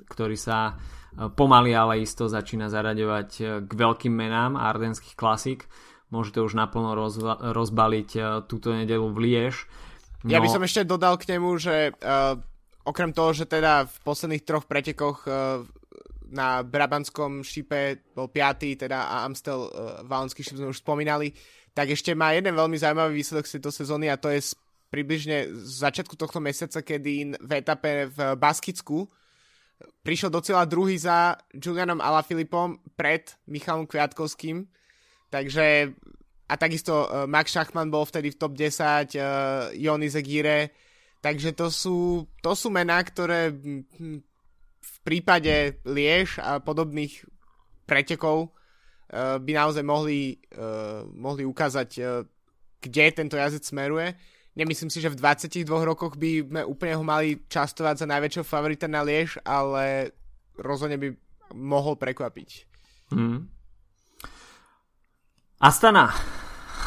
ktorý 0.08 0.40
sa 0.40 0.74
uh, 0.74 1.28
pomaly 1.28 1.76
ale 1.76 2.00
isto 2.00 2.32
začína 2.32 2.72
zaraďovať 2.72 3.30
uh, 3.44 3.46
k 3.68 3.72
veľkým 3.76 4.16
menám 4.16 4.56
ardenských 4.56 5.20
klasík. 5.20 5.68
Môžete 6.08 6.40
už 6.40 6.56
naplno 6.56 6.96
rozva- 6.96 7.44
rozbaliť 7.44 8.10
uh, 8.16 8.24
túto 8.48 8.72
nedelu 8.72 9.06
v 9.12 9.18
Liež. 9.20 9.68
No... 10.24 10.32
Ja 10.32 10.40
by 10.40 10.48
no. 10.48 10.54
som 10.56 10.64
ešte 10.64 10.88
dodal 10.88 11.20
k 11.20 11.36
nemu, 11.36 11.50
že 11.60 11.92
uh, 11.92 12.40
okrem 12.88 13.12
toho, 13.12 13.36
že 13.36 13.52
teda 13.52 13.84
v 13.84 13.96
posledných 14.08 14.48
troch 14.48 14.64
pretekoch 14.64 15.28
uh, 15.28 15.68
na 16.30 16.62
Brabanskom 16.62 17.42
šipe 17.42 18.06
bol 18.14 18.30
piatý, 18.30 18.78
teda 18.78 19.10
a 19.10 19.16
Amstel 19.26 19.66
uh, 19.66 19.70
Valonský 20.06 20.46
šip 20.46 20.62
sme 20.62 20.72
už 20.72 20.82
spomínali, 20.82 21.34
tak 21.74 21.94
ešte 21.94 22.14
má 22.14 22.34
jeden 22.34 22.54
veľmi 22.54 22.78
zaujímavý 22.78 23.18
výsledok 23.18 23.46
z 23.46 23.54
tejto 23.58 23.72
sezóny 23.74 24.10
a 24.10 24.20
to 24.20 24.30
je 24.30 24.54
približne 24.90 25.54
z 25.54 25.72
začiatku 25.86 26.18
tohto 26.18 26.42
mesiaca, 26.42 26.82
kedy 26.82 27.38
v 27.38 27.52
etape 27.54 28.10
v 28.10 28.18
Baskicku 28.38 29.06
prišiel 30.04 30.34
do 30.34 30.42
cieľa 30.44 30.66
druhý 30.66 30.98
za 30.98 31.38
Julianom 31.56 32.02
Alaphilippom 32.04 32.82
pred 32.98 33.32
Michalom 33.48 33.88
Kviatkovským. 33.88 34.68
Takže 35.30 35.94
a 36.50 36.54
takisto 36.58 37.06
uh, 37.06 37.30
Max 37.30 37.54
Schachmann 37.54 37.94
bol 37.94 38.10
vtedy 38.10 38.34
v 38.34 38.40
top 38.42 38.58
10, 38.58 39.14
uh, 39.16 39.70
Jony 39.78 40.10
Zegire. 40.10 40.74
Takže 41.22 41.54
to 41.54 41.70
sú, 41.70 42.26
to 42.42 42.58
sú 42.58 42.74
mená, 42.74 42.98
ktoré 43.06 43.54
v 44.80 44.96
prípade 45.04 45.80
Liež 45.84 46.40
a 46.40 46.64
podobných 46.64 47.24
pretekov 47.84 48.50
uh, 48.50 49.38
by 49.38 49.52
naozaj 49.52 49.84
mohli, 49.84 50.40
uh, 50.56 51.04
mohli 51.12 51.44
ukázať, 51.44 51.90
uh, 52.00 52.24
kde 52.80 53.06
tento 53.12 53.36
jazdec 53.36 53.64
smeruje. 53.66 54.16
Nemyslím 54.56 54.92
si, 54.92 55.00
že 55.00 55.14
v 55.14 55.20
22 55.20 55.64
rokoch 55.68 56.20
by 56.20 56.44
sme 56.44 56.62
úplne 56.68 56.94
ho 57.00 57.04
mali 57.06 57.40
častovať 57.48 58.04
za 58.04 58.08
najväčšieho 58.10 58.46
favorita 58.46 58.92
na 58.92 59.06
Liež, 59.06 59.40
ale 59.48 60.12
rozhodne 60.60 61.00
by 61.00 61.16
mohol 61.56 61.96
prekvapiť. 61.96 62.50
Hmm. 63.16 63.50
Astana. 65.60 66.12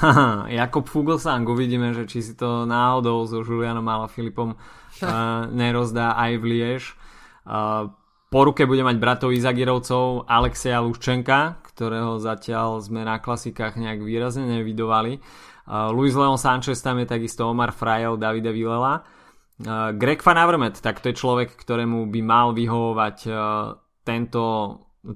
Jakob 0.61 0.89
Fugelsang, 0.89 1.47
uvidíme, 1.47 1.95
že 1.95 2.09
či 2.09 2.25
si 2.25 2.35
to 2.35 2.67
náhodou 2.67 3.23
so 3.29 3.45
Julianom 3.45 3.87
Filipom 4.11 4.57
uh, 4.57 5.47
nerozdá 5.53 6.19
aj 6.19 6.33
v 6.41 6.45
Liež. 6.45 6.83
Po 8.33 8.41
ruke 8.49 8.65
bude 8.65 8.81
mať 8.81 8.97
bratov 8.97 9.37
Izagirovcov 9.37 10.25
Alexeja 10.25 10.81
Luščenka, 10.81 11.61
ktorého 11.73 12.17
zatiaľ 12.17 12.81
sme 12.81 13.05
na 13.05 13.21
klasikách 13.21 13.77
nejak 13.77 14.01
výrazne 14.01 14.49
nevidovali. 14.49 15.21
Luis 15.93 16.17
Leon 16.17 16.41
Sanchez 16.41 16.81
tam 16.81 16.99
je 16.99 17.07
takisto 17.07 17.47
Omar 17.47 17.77
Frajel, 17.77 18.17
Davida 18.17 18.51
Vilela. 18.51 19.05
Greg 19.95 20.19
Van 20.25 20.39
Avermaet, 20.41 20.83
tak 20.83 20.99
to 20.99 21.13
je 21.13 21.21
človek, 21.21 21.55
ktorému 21.55 22.11
by 22.11 22.21
mal 22.25 22.51
vyhovovať 22.51 23.19
uh, 23.31 23.37
tento, 24.03 24.43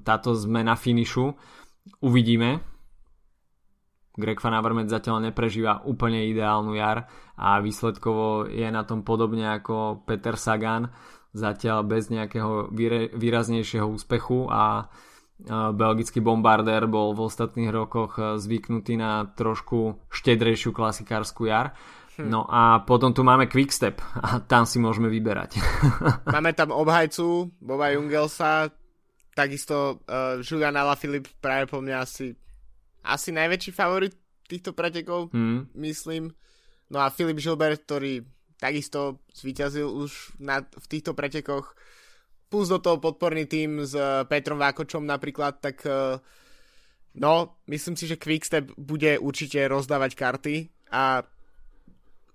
táto 0.07 0.31
zmena 0.39 0.79
finišu. 0.79 1.35
Uvidíme. 1.99 2.63
Greg 4.15 4.39
Van 4.39 4.55
Avermaet 4.55 4.87
zatiaľ 4.87 5.29
neprežíva 5.29 5.83
úplne 5.83 6.25
ideálnu 6.31 6.73
jar 6.79 7.05
a 7.35 7.59
výsledkovo 7.59 8.47
je 8.47 8.65
na 8.71 8.87
tom 8.87 9.03
podobne 9.03 9.45
ako 9.51 10.07
Peter 10.07 10.39
Sagan, 10.39 10.89
zatiaľ 11.37 11.85
bez 11.85 12.09
nejakého 12.09 12.73
výraznejšieho 13.13 13.85
úspechu 13.85 14.49
a 14.49 14.89
belgický 15.77 16.17
bombardér 16.17 16.89
bol 16.89 17.13
v 17.13 17.29
ostatných 17.29 17.69
rokoch 17.69 18.17
e, 18.17 18.41
zvyknutý 18.41 18.97
na 18.97 19.29
trošku 19.29 20.01
štedrejšiu 20.09 20.73
klasikárskú 20.73 21.45
jar. 21.45 21.77
Hm. 22.17 22.25
No 22.25 22.49
a 22.49 22.81
potom 22.81 23.13
tu 23.13 23.21
máme 23.21 23.45
Quickstep 23.45 24.01
a 24.25 24.41
tam 24.41 24.65
si 24.65 24.81
môžeme 24.81 25.13
vyberať. 25.13 25.61
Máme 26.33 26.57
tam 26.57 26.73
obhajcu 26.73 27.53
Boba 27.61 27.93
Jungelsa, 27.93 28.73
takisto 29.37 30.01
uh, 30.09 30.41
Julian 30.41 30.73
Alaphilippe 30.73 31.29
práve 31.37 31.69
po 31.69 31.77
mňa 31.85 31.95
asi, 32.01 32.33
asi 33.05 33.29
najväčší 33.29 33.69
favorit 33.69 34.17
týchto 34.49 34.73
pretekov, 34.73 35.29
hmm. 35.29 35.77
myslím. 35.77 36.33
No 36.89 37.05
a 37.05 37.13
Filip 37.13 37.37
Gilbert, 37.37 37.85
ktorý 37.85 38.25
takisto 38.57 39.21
zvíťazil 39.33 39.85
už 39.85 40.37
na, 40.41 40.65
v 40.65 40.85
týchto 40.89 41.13
pretekoch 41.13 41.77
plus 42.49 42.71
do 42.71 42.79
toho 42.79 42.97
podporný 42.97 43.45
tým 43.45 43.83
s 43.85 43.93
eh, 43.93 44.25
Petrom 44.25 44.57
Vákočom 44.57 45.05
napríklad, 45.05 45.61
tak 45.61 45.85
eh, 45.85 46.17
no, 47.19 47.61
myslím 47.69 47.95
si, 47.95 48.07
že 48.09 48.19
Quickstep 48.19 48.73
bude 48.77 49.19
určite 49.21 49.61
rozdávať 49.67 50.11
karty 50.15 50.55
a 50.91 51.21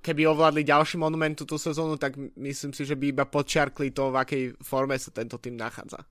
keby 0.02 0.26
ovládli 0.26 0.66
ďalší 0.66 0.98
monument 0.98 1.38
túto 1.38 1.56
sezónu, 1.56 1.94
tak 1.94 2.18
myslím 2.36 2.74
si, 2.74 2.82
že 2.82 2.98
by 2.98 3.14
iba 3.14 3.24
podčiarkli 3.24 3.94
to, 3.94 4.10
v 4.10 4.16
akej 4.18 4.42
forme 4.58 4.98
sa 4.98 5.14
tento 5.14 5.38
tým 5.38 5.54
nachádza. 5.54 6.02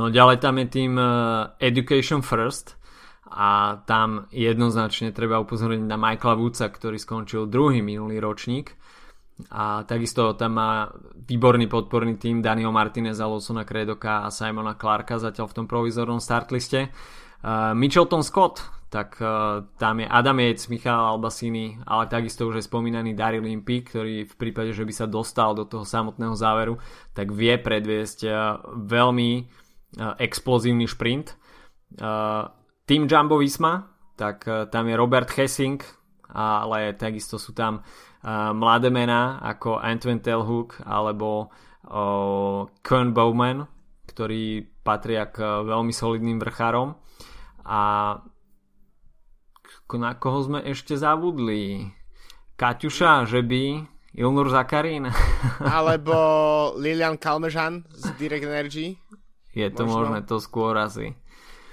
No 0.00 0.08
ďalej 0.08 0.40
tam 0.40 0.56
je 0.56 0.66
tým 0.72 0.96
uh, 0.96 1.52
Education 1.60 2.24
First 2.24 2.80
a 3.28 3.82
tam 3.84 4.30
jednoznačne 4.32 5.12
treba 5.12 5.36
upozorniť 5.44 5.84
na 5.84 6.00
Michaela 6.00 6.40
Woodsa, 6.40 6.72
ktorý 6.72 6.96
skončil 6.96 7.50
druhý 7.52 7.84
minulý 7.84 8.16
ročník 8.16 8.72
a 9.52 9.84
takisto 9.84 10.32
tam 10.32 10.56
má 10.56 10.88
výborný 11.28 11.68
podporný 11.68 12.16
tým 12.16 12.40
Daniel 12.40 12.72
Martinez, 12.72 13.20
Lawsona 13.20 13.68
Kredoka 13.68 14.24
a 14.24 14.32
Simona 14.32 14.80
Clarka 14.80 15.20
zatiaľ 15.20 15.52
v 15.52 15.56
tom 15.60 15.66
provizornom 15.68 16.22
startliste. 16.22 16.88
Uh, 17.44 17.76
Mitchelton 17.76 18.24
Scott, 18.24 18.64
tak 18.88 19.20
uh, 19.20 19.68
tam 19.76 20.00
je 20.00 20.08
Adam 20.08 20.40
Yates, 20.40 20.72
Michal 20.72 20.96
Albasini, 20.96 21.76
ale 21.84 22.08
takisto 22.08 22.48
už 22.48 22.64
je 22.64 22.64
spomínaný 22.64 23.12
Daryl 23.12 23.44
Impey, 23.44 23.84
ktorý 23.84 24.24
v 24.24 24.34
prípade, 24.40 24.72
že 24.72 24.88
by 24.88 24.92
sa 24.96 25.04
dostal 25.04 25.52
do 25.52 25.68
toho 25.68 25.84
samotného 25.84 26.32
záveru, 26.32 26.80
tak 27.12 27.28
vie 27.28 27.60
predviesť 27.60 28.18
uh, 28.24 28.34
veľmi 28.72 29.30
uh, 29.36 30.16
explozívny 30.16 30.88
šprint. 30.88 31.36
Uh, 32.00 32.48
tým 32.88 33.04
Jumbo 33.04 33.36
Visma, 33.36 33.84
tak 34.16 34.48
uh, 34.48 34.64
tam 34.72 34.88
je 34.88 34.96
Robert 34.96 35.28
Hessing, 35.28 35.76
ale 36.36 36.92
takisto 36.96 37.38
sú 37.38 37.52
tam 37.56 37.80
mladé 38.26 38.90
mená 38.90 39.38
ako 39.38 39.78
Antoine 39.78 40.18
Telhook 40.18 40.82
alebo 40.82 41.54
Kern 42.82 43.14
Bowman, 43.14 43.70
ktorí 44.10 44.66
patria 44.82 45.30
k 45.30 45.62
veľmi 45.62 45.94
solidným 45.94 46.42
vrchárom 46.42 46.98
a 47.62 47.82
na 49.94 50.12
koho 50.18 50.42
sme 50.42 50.58
ešte 50.66 50.98
zabudli? 50.98 51.94
Kaťuša, 52.58 53.30
že 53.30 53.46
by 53.46 53.86
Ilnur 54.16 54.50
Zakarín. 54.50 55.06
Alebo 55.76 56.16
Lilian 56.74 57.20
Kalmežan 57.20 57.86
z 57.92 58.10
Direct 58.18 58.48
Energy. 58.48 58.98
Je 59.54 59.68
to 59.70 59.86
možno. 59.86 60.10
možné, 60.10 60.18
to 60.26 60.40
skôr 60.42 60.74
asi. 60.80 61.14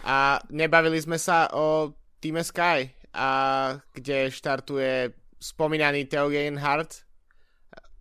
A 0.03 0.43
nebavili 0.51 0.99
sme 0.99 1.15
sa 1.17 1.47
o 1.55 1.95
Team 2.19 2.37
Sky, 2.43 2.91
a 3.15 3.29
kde 3.95 4.27
štartuje 4.27 5.15
spomínaný 5.43 6.07
Theo 6.07 6.31
Hart, 6.55 7.03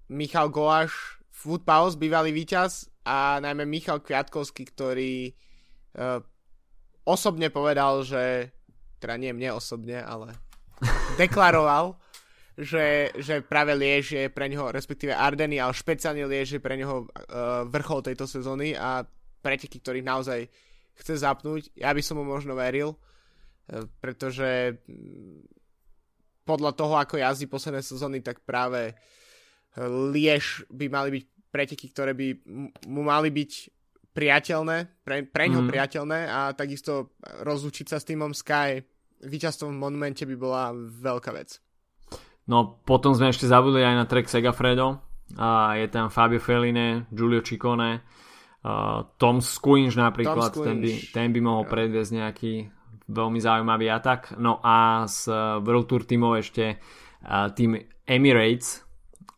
Michal 0.07 0.55
Goláš, 0.55 1.18
Food 1.34 1.66
Pause, 1.66 1.99
bývalý 1.99 2.30
víťaz 2.30 2.86
a 3.03 3.43
najmä 3.43 3.66
Michal 3.66 3.99
Kviatkovský, 3.99 4.62
ktorý 4.70 5.34
uh, 5.99 6.22
osobne 7.03 7.51
povedal, 7.51 8.07
že 8.07 8.55
teda 9.03 9.18
nie 9.18 9.34
mne 9.34 9.59
osobne, 9.59 9.99
ale 9.99 10.38
deklaroval, 11.18 11.99
že, 12.55 13.11
že 13.18 13.43
práve 13.43 13.74
Liež 13.74 14.14
je 14.14 14.30
pre 14.30 14.47
neho, 14.47 14.70
respektíve 14.70 15.11
Ardeny, 15.11 15.59
ale 15.59 15.74
špeciálne 15.74 16.22
Liež 16.30 16.55
je 16.55 16.62
pre 16.62 16.78
neho 16.78 17.11
uh, 17.11 17.66
vrchol 17.66 18.07
tejto 18.07 18.30
sezóny 18.30 18.78
a 18.78 19.03
preteky, 19.43 19.82
ktorých 19.82 20.07
naozaj 20.07 20.47
chce 20.95 21.18
zapnúť. 21.18 21.74
Ja 21.74 21.90
by 21.90 22.03
som 22.07 22.22
mu 22.22 22.24
možno 22.28 22.55
veril, 22.55 22.95
uh, 22.95 23.90
pretože 23.99 24.78
podľa 26.43 26.72
toho, 26.74 26.95
ako 26.99 27.18
jazdí 27.18 27.47
posledné 27.47 27.82
sezóny, 27.82 28.18
tak 28.20 28.43
práve 28.43 28.95
Liež 30.12 30.68
by 30.68 30.86
mali 30.93 31.09
byť 31.20 31.24
preteky, 31.49 31.86
ktoré 31.93 32.12
by 32.12 32.26
mu 32.88 33.03
mali 33.05 33.32
byť 33.32 33.53
priateľné, 34.12 35.05
pre, 35.05 35.24
pre 35.24 35.49
ňo 35.49 35.64
mm. 35.64 35.68
priateľné 35.72 36.20
a 36.28 36.53
takisto 36.53 37.16
rozlučiť 37.24 37.86
sa 37.88 37.97
s 37.97 38.05
týmom 38.05 38.36
Sky 38.36 38.84
víťazstvom 39.22 39.72
v 39.72 39.80
monumente 39.80 40.22
by 40.26 40.36
bola 40.36 40.74
veľká 40.76 41.30
vec. 41.32 41.62
No 42.51 42.82
potom 42.82 43.14
sme 43.14 43.30
ešte 43.30 43.47
zabudli 43.47 43.86
aj 43.86 43.95
na 43.97 44.05
Trek 44.05 44.26
Segafredo 44.26 44.99
a 45.38 45.78
je 45.78 45.86
tam 45.88 46.11
Fabio 46.11 46.43
Feline, 46.43 47.07
Giulio 47.14 47.40
Ciccone, 47.40 48.03
uh, 48.03 49.07
Tom 49.16 49.38
Squinch 49.38 49.95
napríklad, 49.95 50.51
Tom 50.51 50.66
Squinch. 50.66 50.68
Ten, 50.68 50.76
by, 50.82 50.90
ten 51.14 51.28
by 51.30 51.40
mohol 51.40 51.64
predviesť 51.70 52.11
nejaký 52.18 52.55
veľmi 53.12 53.38
zaujímavý 53.38 53.92
atak. 53.92 54.40
No 54.40 54.58
a 54.64 55.04
z 55.04 55.28
World 55.60 55.86
Tour 55.86 56.02
tímov 56.08 56.40
ešte 56.40 56.80
tým 57.54 57.78
Emirates, 58.08 58.82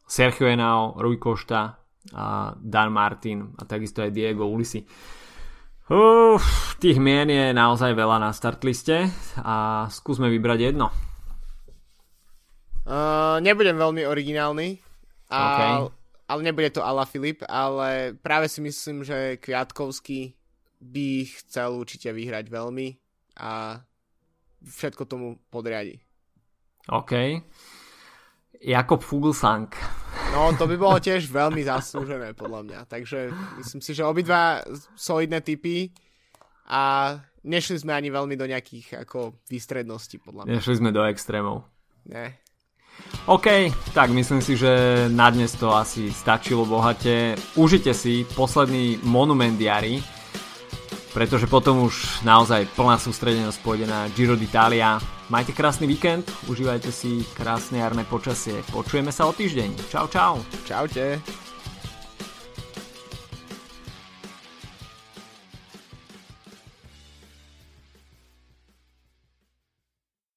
Sergio 0.07 0.49
Henao, 0.49 0.97
Rui 0.97 1.19
Costa, 1.21 1.77
Dan 2.57 2.91
Martin 2.95 3.53
a 3.59 3.69
takisto 3.69 4.01
aj 4.01 4.15
Diego 4.15 4.49
Ulisi. 4.49 4.81
Uf, 5.85 6.81
tých 6.81 6.97
mien 6.97 7.29
je 7.29 7.53
naozaj 7.53 7.93
veľa 7.93 8.17
na 8.17 8.33
startliste 8.33 9.05
a 9.37 9.85
skúsme 9.93 10.33
vybrať 10.33 10.73
jedno. 10.73 10.89
Uh, 12.89 13.37
nebudem 13.45 13.77
veľmi 13.77 14.05
originálny, 14.09 14.81
okay. 15.29 15.89
ale 16.25 16.41
nebude 16.41 16.73
to 16.73 16.81
Ala 16.81 17.05
Filip, 17.05 17.45
ale 17.49 18.17
práve 18.17 18.49
si 18.49 18.65
myslím, 18.65 19.05
že 19.05 19.37
Kviatkovský 19.41 20.33
by 20.81 21.29
chcel 21.45 21.77
určite 21.77 22.13
vyhrať 22.13 22.49
veľmi 22.49 23.04
a 23.39 23.83
všetko 24.65 25.05
tomu 25.05 25.37
podriadi. 25.51 26.01
OK. 26.89 27.13
Jakob 28.65 29.05
Fuglsang. 29.05 29.69
No, 30.33 30.51
to 30.57 30.67
by 30.67 30.77
bolo 30.81 30.97
tiež 30.99 31.29
veľmi 31.29 31.63
zaslúžené, 31.63 32.35
podľa 32.35 32.61
mňa. 32.65 32.81
Takže 32.89 33.31
myslím 33.61 33.81
si, 33.85 33.93
že 33.95 34.03
obidva 34.03 34.65
solidné 34.97 35.45
typy 35.45 35.93
a 36.67 37.15
nešli 37.45 37.85
sme 37.85 37.93
ani 37.93 38.09
veľmi 38.09 38.35
do 38.35 38.49
nejakých 38.49 39.05
ako 39.05 39.45
výstredností, 39.47 40.19
podľa 40.19 40.49
mňa. 40.49 40.55
Nešli 40.59 40.81
sme 40.81 40.91
do 40.91 41.05
extrémov. 41.05 41.69
Ne. 42.09 42.41
OK, 43.27 43.73
tak 43.95 44.11
myslím 44.11 44.41
si, 44.41 44.55
že 44.55 45.07
na 45.11 45.29
dnes 45.31 45.53
to 45.57 45.73
asi 45.75 46.13
stačilo 46.15 46.65
bohate. 46.65 47.35
Užite 47.59 47.91
si 47.95 48.23
posledný 48.37 49.03
monument 49.03 49.59
jary, 49.59 49.99
pretože 51.15 51.47
potom 51.47 51.87
už 51.87 52.27
naozaj 52.27 52.67
plná 52.75 52.99
sústredenosť 52.99 53.63
pôjde 53.63 53.87
na 53.87 54.11
Giro 54.13 54.35
d'Italia. 54.35 54.99
Majte 55.31 55.55
krásny 55.55 55.87
víkend, 55.87 56.27
užívajte 56.51 56.91
si 56.91 57.23
krásne 57.39 57.81
jarné 57.81 58.03
počasie. 58.05 58.61
Počujeme 58.75 59.15
sa 59.15 59.31
o 59.31 59.33
týždeň. 59.33 59.89
Čau, 59.89 60.11
čau. 60.11 60.43
Čaute. 60.67 61.44